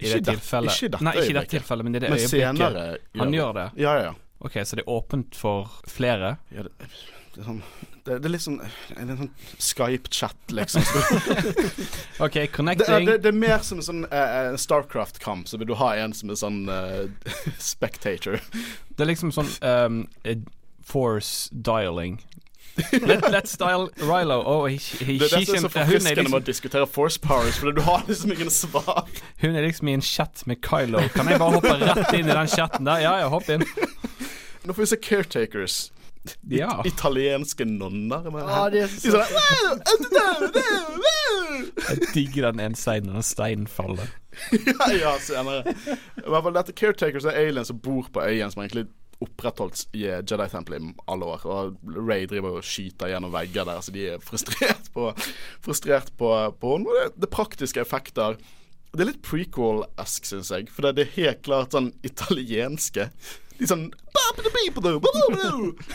[0.00, 0.70] i Ikke det det- tilfellet?
[0.76, 3.54] ikke dette Nei, ikke i dette tilfellet, men i det Men øyeblikket senere han gjør
[3.54, 3.70] det.
[3.82, 4.14] Ja, ja, ja.
[4.40, 6.38] Ok, så det er åpent for flere?
[6.54, 6.70] Ja, det,
[7.34, 7.62] det, er sånn,
[8.04, 10.82] det, det er litt sånn er en sånn Skype-chat, liksom.
[12.20, 13.06] Ok, er- connecting.
[13.06, 16.30] det, det er mer som en sånn uh, Starcraft-kamp, så vil du ha en som
[16.30, 17.08] er sånn uh,
[17.58, 18.38] spectator.
[18.94, 20.06] Det er liksom sånn um,
[20.82, 22.20] force dialing.
[22.92, 24.42] Let, let's style Rilo.
[24.46, 27.20] Oh, he, he, Det er det som er så forfriskende liksom, med å diskutere force
[27.20, 29.08] powers, for du har liksom ingen svar.
[29.42, 31.02] hun er liksom i en chat med Kylo.
[31.14, 33.04] Kan jeg bare hoppe rett inn i den chatten der?
[33.04, 33.66] Ja, ja, hopp inn.
[34.64, 35.78] Nå får vi se caretakers.
[36.50, 36.82] Ja.
[36.84, 38.26] Italienske nonner.
[38.38, 39.22] Ja, de er så
[41.88, 44.10] Jeg digger den ene steinen når steinen faller.
[44.52, 45.74] ja, ja, senere.
[46.18, 48.86] I hvert fall dette Caretakers er aliens som bor på øyen, som egentlig
[49.24, 51.46] opprettholdt i Jedi-tempelet i alle år.
[51.48, 55.10] Og Ray driver og skyter gjennom vegger der, så de er frustrert på
[55.64, 56.30] Frustrert på,
[56.60, 56.94] på henne.
[57.00, 58.38] Det, det praktiske effekter.
[58.94, 60.70] Det er litt prequel-esk, syns jeg.
[60.72, 63.10] For det er helt klart sånn italienske.
[63.58, 63.88] De sånn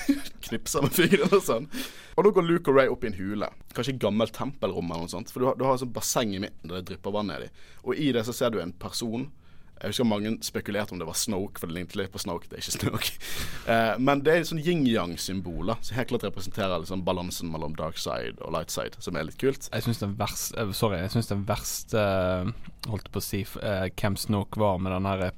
[0.48, 1.70] Knipser med fingrene og sånn.
[2.14, 3.50] Og da går Luke og Ray opp i en hule.
[3.74, 5.32] Kanskje et gammelt tempelrom eller noe sånt.
[5.34, 7.48] For du har, du har et sånt basseng i midten der det drypper vann nedi.
[7.88, 9.30] Og i det så ser du en person.
[9.84, 12.47] Jeg husker mange spekulerte om det var Snoke, for det lignet litt på Snoke.
[12.47, 13.15] Det er ikke Snoke.
[13.64, 18.35] Eh, men det er sånn yin-yang-symboler som helt klart representerer liksom balansen mellom dark side
[18.43, 19.69] og light side, som er litt kult.
[19.72, 22.51] Jeg syns den verste eh, Sorry, jeg syns den verste eh,
[22.91, 25.31] Holdt på å si uh, Hvem Snoke var med den eh,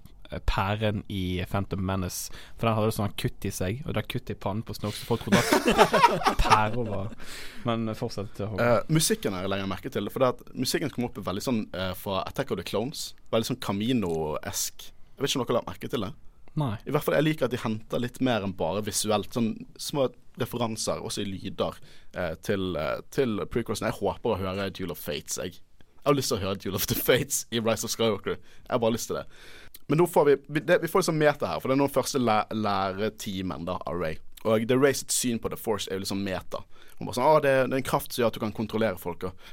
[0.43, 2.33] pæren i Phantom Menace.
[2.57, 4.97] For den hadde sånn kutt i seg, og det er kutt i pannen på Snoke,
[4.97, 7.13] så folk trodde at pæra var
[7.63, 8.43] Men eh, fortsett.
[8.43, 10.11] Eh, musikken har jeg lenger merke til.
[10.11, 13.13] For det at musikken kom opp veldig sånn uh, fra Attack of the Clones.
[13.33, 14.89] Veldig sånn Camino-esk.
[15.15, 16.13] Jeg vet ikke om dere har merket merke til det?
[16.55, 16.75] Nei.
[16.87, 19.33] I hvert fall Jeg liker at de henter litt mer enn bare visuelt.
[19.35, 20.09] Sånn små
[20.39, 21.77] referanser, også i lyder,
[22.13, 23.87] eh, til, eh, til prequelsen.
[23.87, 25.37] Jeg håper å høre Duel of Fates.
[25.37, 25.53] Jeg.
[25.53, 28.37] jeg har lyst til å høre Duel of the Fates i Rise of Skywalker.
[28.37, 29.25] Jeg har bare lyst til det.
[29.87, 31.89] Men nå får vi Vi, det, vi får liksom meta her, for det er nå
[31.91, 34.17] første læ læretimen da av Ray.
[34.45, 36.63] Og det Rays syn på The Force er jo liksom meta.
[36.97, 38.99] Hun bare sånn ah, det, det er en kraft som gjør at du kan kontrollere
[39.01, 39.45] folk og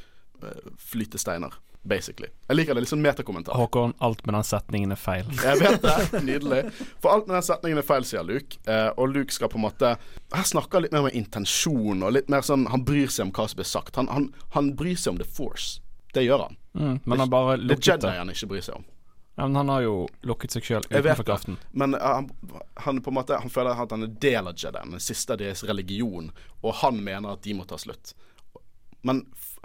[0.44, 1.54] uh, flytte steiner.
[1.82, 2.28] Basically.
[2.46, 2.84] Jeg liker det.
[2.84, 3.56] Litt sånn metakommentar.
[3.58, 5.26] Håkon, alt med den setningen er feil.
[5.42, 6.20] Jeg vet det.
[6.22, 6.60] Nydelig.
[7.02, 8.60] For alt med den setningen er feil, sier Luke.
[8.70, 9.96] Eh, og Luke skal på en måte
[10.30, 13.48] Her snakker litt mer om intensjon, og litt mer sånn Han bryr seg om hva
[13.50, 13.98] som blir sagt.
[13.98, 15.82] Han, han, han bryr seg om The Force.
[16.14, 16.60] Det gjør han.
[16.78, 18.86] Mm, men han bare Det Det Jedi han ikke bryr seg om.
[19.34, 19.94] Ja, men han har jo
[20.28, 21.56] lukket seg sjøl utenfor kraften.
[21.70, 22.28] Men uh, han,
[22.84, 25.40] han på en måte Han føler at han er del av Jedi, den siste av
[25.40, 26.28] deres religion,
[26.60, 28.12] og han mener at de må ta slutt.
[29.02, 29.24] Men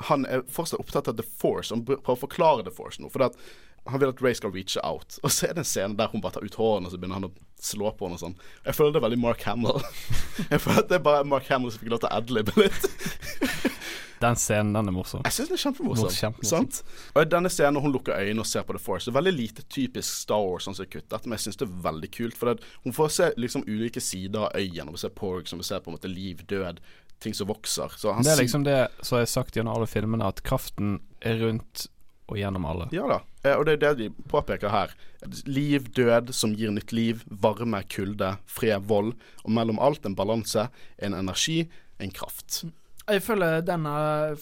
[0.10, 3.12] han er fortsatt opptatt av The Force, han prøver å forklare The Force nå.
[3.14, 5.20] For han vil at Ray skal reache out.
[5.24, 7.20] Og så er det en scene der hun bare tar ut hårene, og så begynner
[7.20, 8.38] han å slå på henne og sånn.
[8.66, 9.84] Jeg føler det er veldig Mark Hamill.
[10.52, 13.76] Jeg føler at det er bare Mark Hamill som fikk lov til å adlibbe litt.
[14.22, 15.22] Den scenen, den er morsom.
[15.28, 15.64] Jeg syns den er.
[15.64, 16.38] Kjempemorsom.
[16.48, 16.82] Sant?
[17.14, 19.36] Og denne scenen når hun lukker øynene og ser på The Force, det er veldig
[19.38, 22.38] lite typisk Star Wars sånn som er kuttet, men jeg syns det er veldig kult.
[22.38, 25.62] For det, hun får se liksom ulike sider av øyen, og vi ser Porg som
[25.62, 26.82] vi ser på en måte liv, død,
[27.24, 27.94] ting som vokser.
[27.98, 31.40] Så han Det er liksom det som er sagt gjennom alle filmene, at kraften er
[31.42, 31.88] rundt
[32.28, 32.90] og gjennom alle.
[32.92, 34.94] Ja da, eh, og det er det de påpeker her.
[35.48, 39.14] Liv, død som gir nytt liv, varme, kulde, fred, vold.
[39.46, 40.68] Og mellom alt en balanse,
[40.98, 41.70] en energi,
[42.04, 42.66] en kraft.
[43.08, 43.92] Jeg føler denne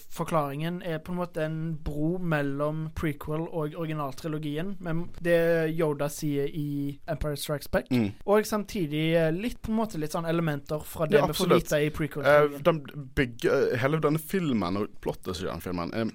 [0.09, 4.75] forklaringen er på en måte en bro mellom prequel og originaltrilogien.
[4.79, 5.37] med det
[5.77, 8.11] Yoda sier i Empire Strikes Back, Mm.
[8.25, 11.53] og samtidig eh, litt på en måte litt sånn elementer fra det Ja, vi får
[11.53, 12.63] vite i Eh, prequel-trilogien.
[12.63, 16.09] de bygger, hele denne filmen og plottet i den filmen er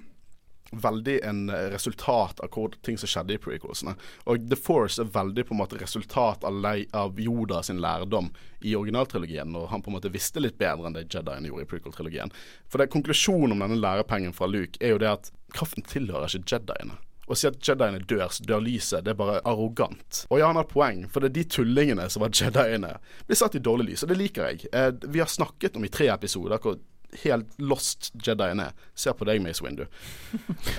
[0.71, 3.95] veldig en eh, resultat av hvor, ting som skjedde i prequelsene.
[4.31, 6.61] Og The Force er veldig på en måte resultat av,
[6.91, 8.31] av Yoda sin lærdom
[8.61, 11.69] i originaltrilogien, og han på en måte visste litt bedre enn det Jedien gjorde i
[11.71, 12.33] prequel-trilogien.
[12.69, 16.55] For det konklusjonen om denne lærepengen fra Luke er jo det at kraften tilhører ikke
[16.55, 16.99] Jediene.
[17.31, 20.25] Å si at Jediene dør, så dør lyset, det er bare arrogant.
[20.29, 22.95] Og ja, han har poeng, for det er de tullingene som var Jediene,
[23.27, 24.71] blir satt i dårlig lys, og det liker jeg.
[24.75, 26.79] Eh, vi har snakket om i tre episoder hvor
[27.23, 28.71] helt lost Jedien er.
[28.95, 29.85] Ser på deg, Mace Windu.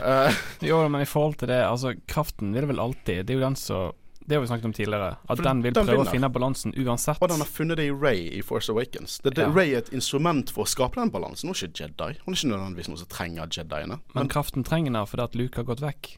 [0.01, 0.33] uh,
[0.65, 3.45] Jo, men i forhold til det, altså kraften vil det vel alltid Det er jo
[3.45, 3.93] den som
[4.23, 5.17] Det har vi snakket om tidligere.
[5.29, 6.11] At For den vil den prøve vinner.
[6.11, 7.19] å finne balansen uansett.
[7.21, 9.19] og den har funnet det i Ray i Force Awakens.
[9.25, 9.51] Det, det, Ja.
[9.53, 11.49] Ray er et instrument for å skape den balansen.
[11.51, 12.19] Hun er ikke Jedi.
[12.25, 13.99] Hun er ikke nødvendigvis noen som trenger Jediene.
[14.15, 16.13] Men kraften trenger den fordi at Luke har gått vekk.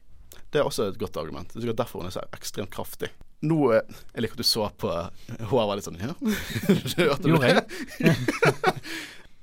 [0.53, 1.49] Det er også et godt argument.
[1.51, 3.09] Det er sikkert derfor hun er så ekstremt kraftig.
[3.45, 3.83] Nå eh,
[4.15, 4.89] Jeg liker at du så på
[5.51, 6.13] Hun var litt sånn Ja.
[7.01, 7.65] Hørte du det?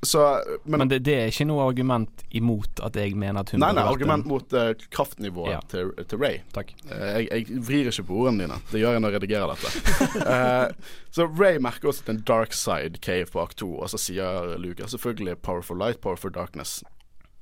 [0.04, 0.22] Så,
[0.66, 3.70] men, Men det, det er ikke noe argument imot at jeg mener at hun Nei,
[3.78, 5.60] nei, argument en- mot uh, kraftnivået Ja.
[5.70, 6.40] til, til Ray.
[6.56, 6.72] Takk.
[6.90, 8.58] Uh, jeg, jeg vrir ikke på ordene dine.
[8.72, 10.24] Det gjør jeg når jeg redigerer dette.
[10.26, 14.02] uh, så Ray merker også er en dark side cave på akt 2, og så
[14.02, 16.82] sier Luke selvfølgelig 'powerful light, powerful darkness'.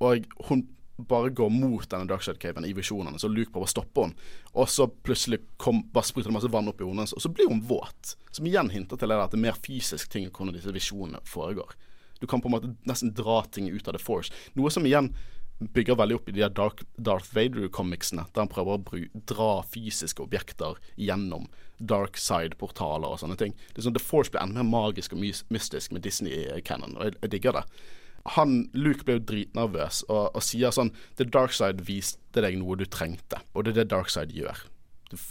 [0.04, 0.68] Og hun
[1.08, 4.16] bare går mot denne dark side caven i visjonene, så Luke prøver å stoppe henne.
[4.54, 7.32] Og så plutselig kom, bare spruter det masse vann opp i hodet hennes, og så
[7.32, 8.18] blir hun våt.
[8.36, 11.72] Som igjen hinter til at det er mer fysisk ting enn hvordan disse visjonene foregår.
[12.20, 14.34] Du kan på en måte nesten dra ting ut av The Force.
[14.60, 15.14] Noe som igjen
[15.60, 20.80] bygger veldig opp i de Dark, Darth Vader-comicsene, der han prøver å dra fysiske objekter
[20.96, 23.56] gjennom dark side-portaler og sånne ting.
[23.74, 27.18] Det er sånn, The Force blir enda mer magisk og mystisk med Disney-canon, og jeg,
[27.24, 27.66] jeg digger det.
[28.36, 32.76] Han, Luke ble jo dritnervøs og, og sier sånn The dark side viste deg noe
[32.80, 34.64] du trengte, og det er det dark side gjør.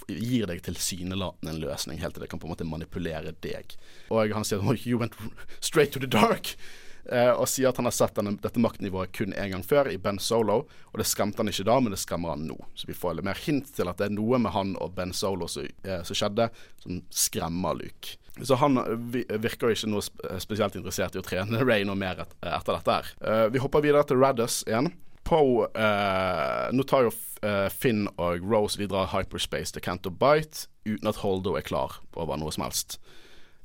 [0.09, 3.77] Gir deg tilsynelatende en løsning helt til det kan på en måte manipulere deg.
[4.11, 5.17] Og han sier You went
[5.61, 6.57] straight to the dark.
[7.09, 9.97] Eh, og sier at han har sett denne, dette maktnivået kun én gang før, i
[10.01, 10.61] Ben Solo.
[10.93, 12.59] Og det skremte han ikke da, men det skremmer han nå.
[12.77, 15.15] Så vi får litt mer hint til at det er noe med han og Ben
[15.17, 16.51] Solo som, eh, som skjedde,
[16.85, 18.19] som skremmer Luke.
[18.45, 18.79] Så han
[19.43, 23.13] virker ikke noe spesielt interessert i å trene Ray noe mer et, etter dette her.
[23.25, 24.93] Eh, vi hopper videre til Raddus igjen.
[25.29, 31.11] Poe eh, Nå tar jo uh, Finn og Rose videre hyperspace til Canto Bite uten
[31.11, 32.97] at Holdo er klar over noe som helst.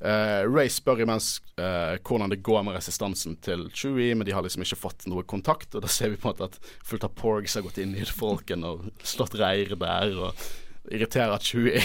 [0.04, 4.44] Eh, Ray spør imens eh, hvordan det går med resistansen til Chewie, men de har
[4.44, 5.72] liksom ikke fått noe kontakt.
[5.72, 8.04] Og da ser vi på en måte at fullt av porgs har gått inn i
[8.04, 10.18] folken og slått reir der.
[10.20, 10.44] Og
[10.92, 11.80] irriterer at Chewie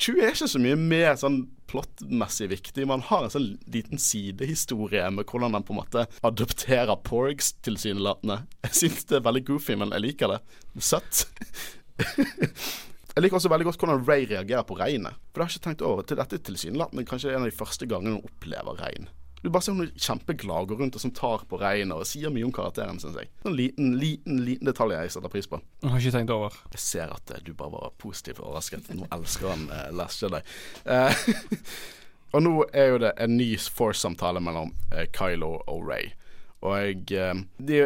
[0.00, 2.86] Chewie er ikke så mye mer sånn plottmessig viktig.
[2.86, 8.42] Man har en sånn liten sidehistorie med hvordan han på en måte adopterer porgs, tilsynelatende.
[8.68, 10.40] Jeg syns det er veldig goofy, men jeg liker det.
[10.78, 11.24] Søtt.
[13.14, 15.18] Jeg liker også veldig godt hvordan Ray reagerer på regnet.
[15.30, 17.86] For det har jeg ikke tenkt over til dette tilsynelatende kanskje en av de første
[17.90, 19.06] gangene hun opplever regn.
[19.44, 22.32] Du bare ser hun er kjempeglad, går rundt og som tar på regnet og sier
[22.32, 23.28] mye om karakteren, syns jeg.
[23.44, 25.58] En liten, liten liten detalj jeg setter pris på.
[25.82, 26.54] Jeg har ikke tenkt over.
[26.72, 28.88] Jeg ser at uh, du bare var positivt overrasket.
[28.96, 30.40] Nå elsker han uh, Last Jedi.
[30.88, 31.12] Uh,
[32.38, 36.14] og nå er jo det en ny Force-samtale mellom uh, Kylo og Ray.
[36.64, 37.80] Og de,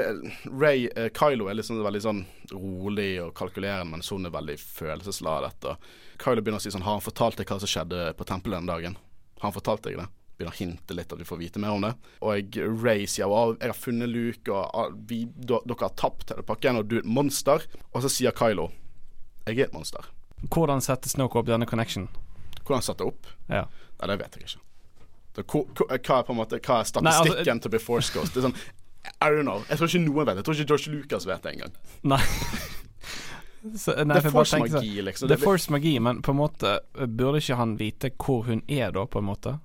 [0.47, 0.85] Ray
[1.19, 2.21] Kylo er liksom veldig sånn
[2.53, 5.67] rolig og kalkulerende, mens hun er veldig følelsesladet.
[5.67, 8.63] Og Kylo begynner å si sånn Har han fortalt deg hva som skjedde på tempelet
[8.63, 8.95] den dagen?
[9.41, 10.07] Har han fortalt deg det?
[10.39, 11.93] Begynner å hinte litt at vi får vite mer om det.
[12.23, 13.57] Og Ray sier av.
[13.59, 17.11] jeg har funnet Luke, og vi, dere har tapt hele pakken, og du er et
[17.19, 17.67] monster.
[17.93, 18.71] Og så sier Kylo
[19.49, 20.05] jeg er et monster.
[20.53, 22.09] Hvordan setter Snoke opp denne connection?
[22.67, 23.29] Hvordan setter opp?
[23.49, 23.65] Ja.
[23.99, 24.65] Nei, det vet jeg ikke.
[25.39, 28.35] Det, hva, er på en måte Hva er statistikken Nei, altså, til Before Ghost?
[28.35, 28.57] Det er sånn
[29.23, 29.63] I don't know.
[29.71, 30.43] Jeg tror ikke noen vet det.
[30.43, 31.79] Jeg tror ikke George Lucas vet det engang.
[32.13, 32.21] Nei.
[33.75, 35.31] Så, nei, det er force magi, liksom.
[35.31, 38.93] Det er force magi, men på en måte burde ikke han vite hvor hun er
[38.95, 39.57] da, på en måte?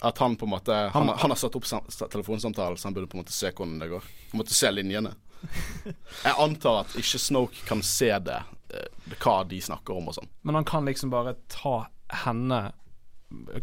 [0.00, 1.64] At han på en måte Han, han, har satt opp
[2.10, 4.04] telefonsamtale, så han burde på en måte se hvordan det går.
[4.30, 5.14] Han måtte se linjene.
[6.24, 8.38] Jeg antar at ikke Snoke kan se det,
[8.74, 10.30] eh, hva de snakker om og sånn.
[10.46, 11.80] Men han kan liksom bare ta
[12.24, 12.68] henne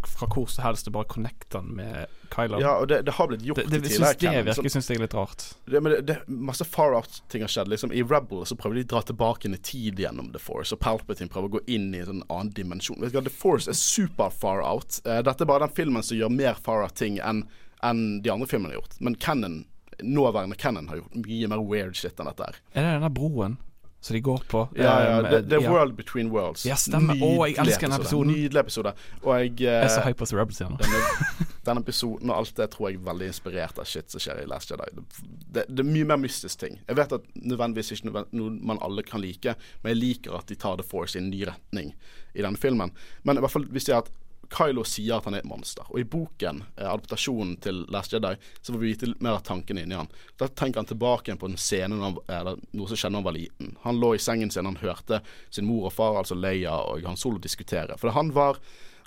[0.06, 2.62] fra hvor som helst og bare connecte den med Kyler.
[2.62, 4.44] Ja, og det, det har blitt gjort det, det, i tidligere.
[4.44, 5.46] Det virker, syns jeg litt rart.
[5.66, 7.72] Det, men det, det, masse far out-ting har skjedd.
[7.74, 10.76] Liksom, I Rebel så prøver de å dra tilbake inn i tid gjennom The Force,
[10.76, 13.02] og Palpatine prøver å gå inn i en sånn annen dimensjon.
[13.02, 15.00] Vet du hva, The Force er super far out.
[15.08, 17.48] Uh, dette er bare den filmen som gjør mer far out-ting enn
[17.86, 19.00] en de andre filmene har gjort.
[19.04, 19.64] Men Cannon
[20.04, 22.58] nåværende Cannon har gjort mye mer weird shit enn dette her.
[22.74, 23.58] Er det denne broen?
[24.06, 24.68] Så de går på.
[24.76, 25.20] Ja, ja.
[25.20, 25.72] Um, the, the ja.
[25.72, 26.66] World Between Worlds.
[26.66, 27.18] Ja, stemmer.
[27.18, 28.34] Å, jeg elsker den episoden.
[28.36, 28.92] Nydelig episode.
[29.24, 30.76] Og jeg uh, Jeg er så hype på Rebels igjen.
[30.78, 31.00] denne,
[31.66, 34.46] denne episoden og alt det tror jeg er veldig inspirert av shit som skjer i
[34.52, 34.92] Last Jedi.
[34.94, 35.24] Det,
[35.58, 36.78] det, det er mye mer mystisk ting.
[36.86, 40.54] Jeg vet at nødvendigvis ikke nødvendigvis noe man alle kan like, men jeg liker at
[40.54, 41.96] de tar The Force i en ny retning
[42.38, 42.94] i denne filmen.
[43.26, 44.14] Men i hvert fall hvis de har at
[44.52, 45.86] Kylo sier at han er et monster.
[45.90, 49.84] Og i boken, eh, adaptasjonen til Last Jedi, så får vi vite mer av tankene
[49.84, 50.10] inni han.
[50.38, 53.38] Da tenker han tilbake igjen på en scene eller noe som skjedde da han var
[53.38, 53.76] liten.
[53.84, 57.18] Han lå i sengen sin, han hørte sin mor og far, altså Leia og Han
[57.20, 57.98] Solo, diskutere.
[58.02, 58.60] For han var,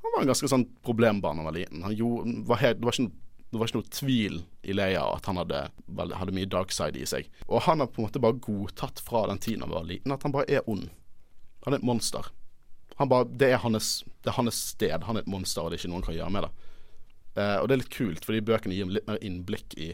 [0.02, 1.82] han var en ganske sånn problembarn da han var liten.
[1.86, 5.26] Han gjorde, var helt, det, var ikke, det var ikke noe tvil i Leia at
[5.26, 5.66] han hadde,
[6.20, 7.28] hadde mye dark side i seg.
[7.48, 10.26] Og han har på en måte bare godtatt fra den tiden han var liten, at
[10.26, 10.88] han bare er ond.
[11.66, 12.30] Han er et monster.
[12.98, 15.06] Han bare, det, er hans, det er hans sted.
[15.06, 16.52] Han er et monster, og det er ikke noen kan gjøre med det.
[17.38, 19.92] Uh, og det er litt kult, fordi bøkene gir litt mer innblikk i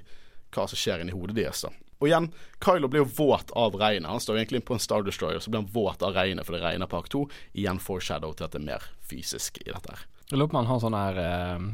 [0.54, 1.64] hva som skjer inni hodet deres.
[1.66, 1.72] da.
[2.00, 2.30] Og igjen,
[2.64, 4.10] Kylo blir jo våt av regnet.
[4.10, 6.64] Han står egentlig på en Star Destroyer, så blir han våt av regnet, for det
[6.64, 7.22] regner på Ark 2.
[7.62, 10.06] Igjen foreshadow til at det er mer fysisk i dette her.
[10.30, 11.64] Jeg lurer på om han har sånn her eh,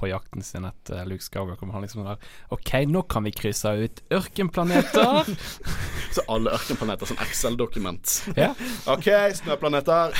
[0.00, 1.68] på jakten sin etter Luke Skywalker.
[1.74, 2.16] Han liksom der
[2.48, 5.28] OK, nå kan vi krysse ut ørkenplaneter.
[6.14, 8.14] så alle ørkenplaneter som Excel-dokument.
[8.40, 8.54] Ja.
[8.88, 9.10] OK,
[9.42, 10.16] snøplaneter.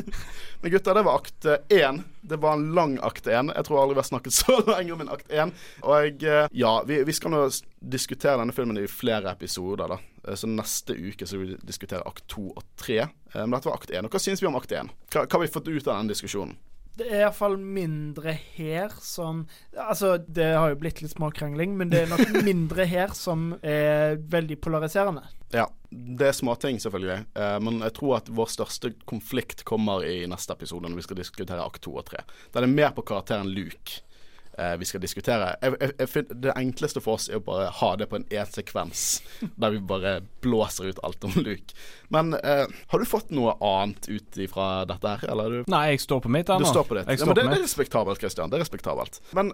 [0.60, 2.02] Men gutter, det var akt én.
[2.20, 3.52] Det var en lang akt én.
[3.54, 5.52] Jeg tror aldri vi har snakket så lenge om en akt én.
[5.84, 7.44] Og jeg, eh, ja, vi, vi, skal nå
[7.78, 9.94] diskutere denne filmen i flere episoder.
[9.94, 13.04] da eh, Så neste uke så vil vi diskutere akt to og tre.
[13.04, 14.08] Eh, men dette var akt én.
[14.08, 14.90] Og hva syns vi om akt én?
[15.12, 16.56] Hva, hva har vi fått ut av den diskusjonen?
[16.98, 19.44] Det er iallfall mindre her som
[19.78, 24.18] Altså, det har jo blitt litt småkrangling, men det er nok mindre her som er
[24.30, 25.22] veldig polariserende.
[25.54, 27.22] Ja, det er småting, selvfølgelig.
[27.38, 31.20] Eh, men jeg tror at vår største konflikt kommer i neste episode, når vi skal
[31.22, 32.24] diskutere akt to og tre.
[32.52, 34.02] Da er det mer på karakteren Luke.
[34.58, 35.50] Eh, vi skal diskutere.
[35.62, 39.04] Jeg, jeg, det enkleste for oss er å bare ha det på en én sekvens,
[39.60, 41.76] der vi bare blåser ut alt om Luke.
[42.14, 45.60] Men eh, har du fått noe annet ut ifra dette her, eller?
[45.60, 47.12] Du, Nei, jeg står på mitt du står på ditt.
[47.12, 48.50] Ja, men det, det er respektabelt, Christian.
[48.50, 49.20] Det er respektabelt.
[49.36, 49.52] Men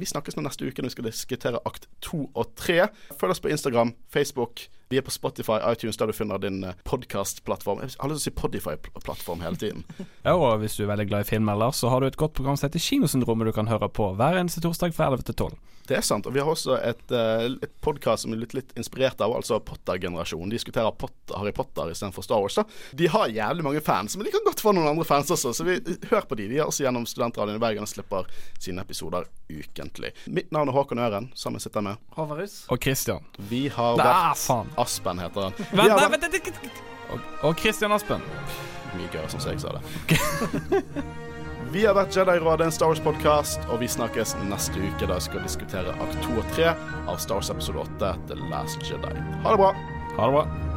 [0.00, 2.88] vi snakkes med neste uke når vi skal diskutere akt to og tre.
[3.20, 4.66] Følg oss på Instagram, Facebook.
[4.90, 7.80] Vi er på Spotify, iTunes, der du finner din podkastplattform.
[7.82, 9.82] Jeg har lyst til å si Podify-plattform hele tiden.
[10.26, 12.34] Ja, og hvis du er veldig glad i film ellers, så har du et godt
[12.38, 15.58] program som heter Kinosyndromet du kan høre på hver eneste torsdag fra 11 til 12.
[15.86, 16.26] Det er sant.
[16.26, 19.58] Og vi har også et, uh, et podkast som er litt, litt inspirert av altså
[19.62, 20.50] Potter-generasjonen.
[20.50, 22.58] De diskuterer Potter, Harry Potter istedenfor Star Wars.
[22.58, 22.64] da
[22.98, 25.66] De har jævlig mange fans, men de kan godt få noen andre fans også, så
[25.66, 25.78] vi
[26.10, 26.48] hør på de.
[26.50, 28.26] De er også gjennom Studentradioen i Bergen og slipper
[28.58, 30.12] sine episoder ukentlig.
[30.26, 32.02] Mitt navn er Håkon Øren, sammen sitter jeg med.
[32.18, 32.58] Håvarus.
[32.72, 33.22] Og Christian.
[33.50, 34.74] Vi har vært faen.
[34.82, 35.60] Aspen heter han.
[35.70, 36.82] Vent, nei, vært vent, vent, vent.
[37.14, 38.26] Og, og Christian Aspen.
[38.96, 41.26] Mye gøyere, som jeg sa det.
[41.72, 45.42] Vi har vært Jedi-rådet, en Star Wars-podkast, og vi snakkes neste uke da vi skal
[45.42, 46.70] diskutere akt 2 og 3
[47.10, 49.10] av Star Wars episode 8, The Last Jedi.
[49.42, 49.72] Ha det bra.
[50.16, 50.75] Ha det bra.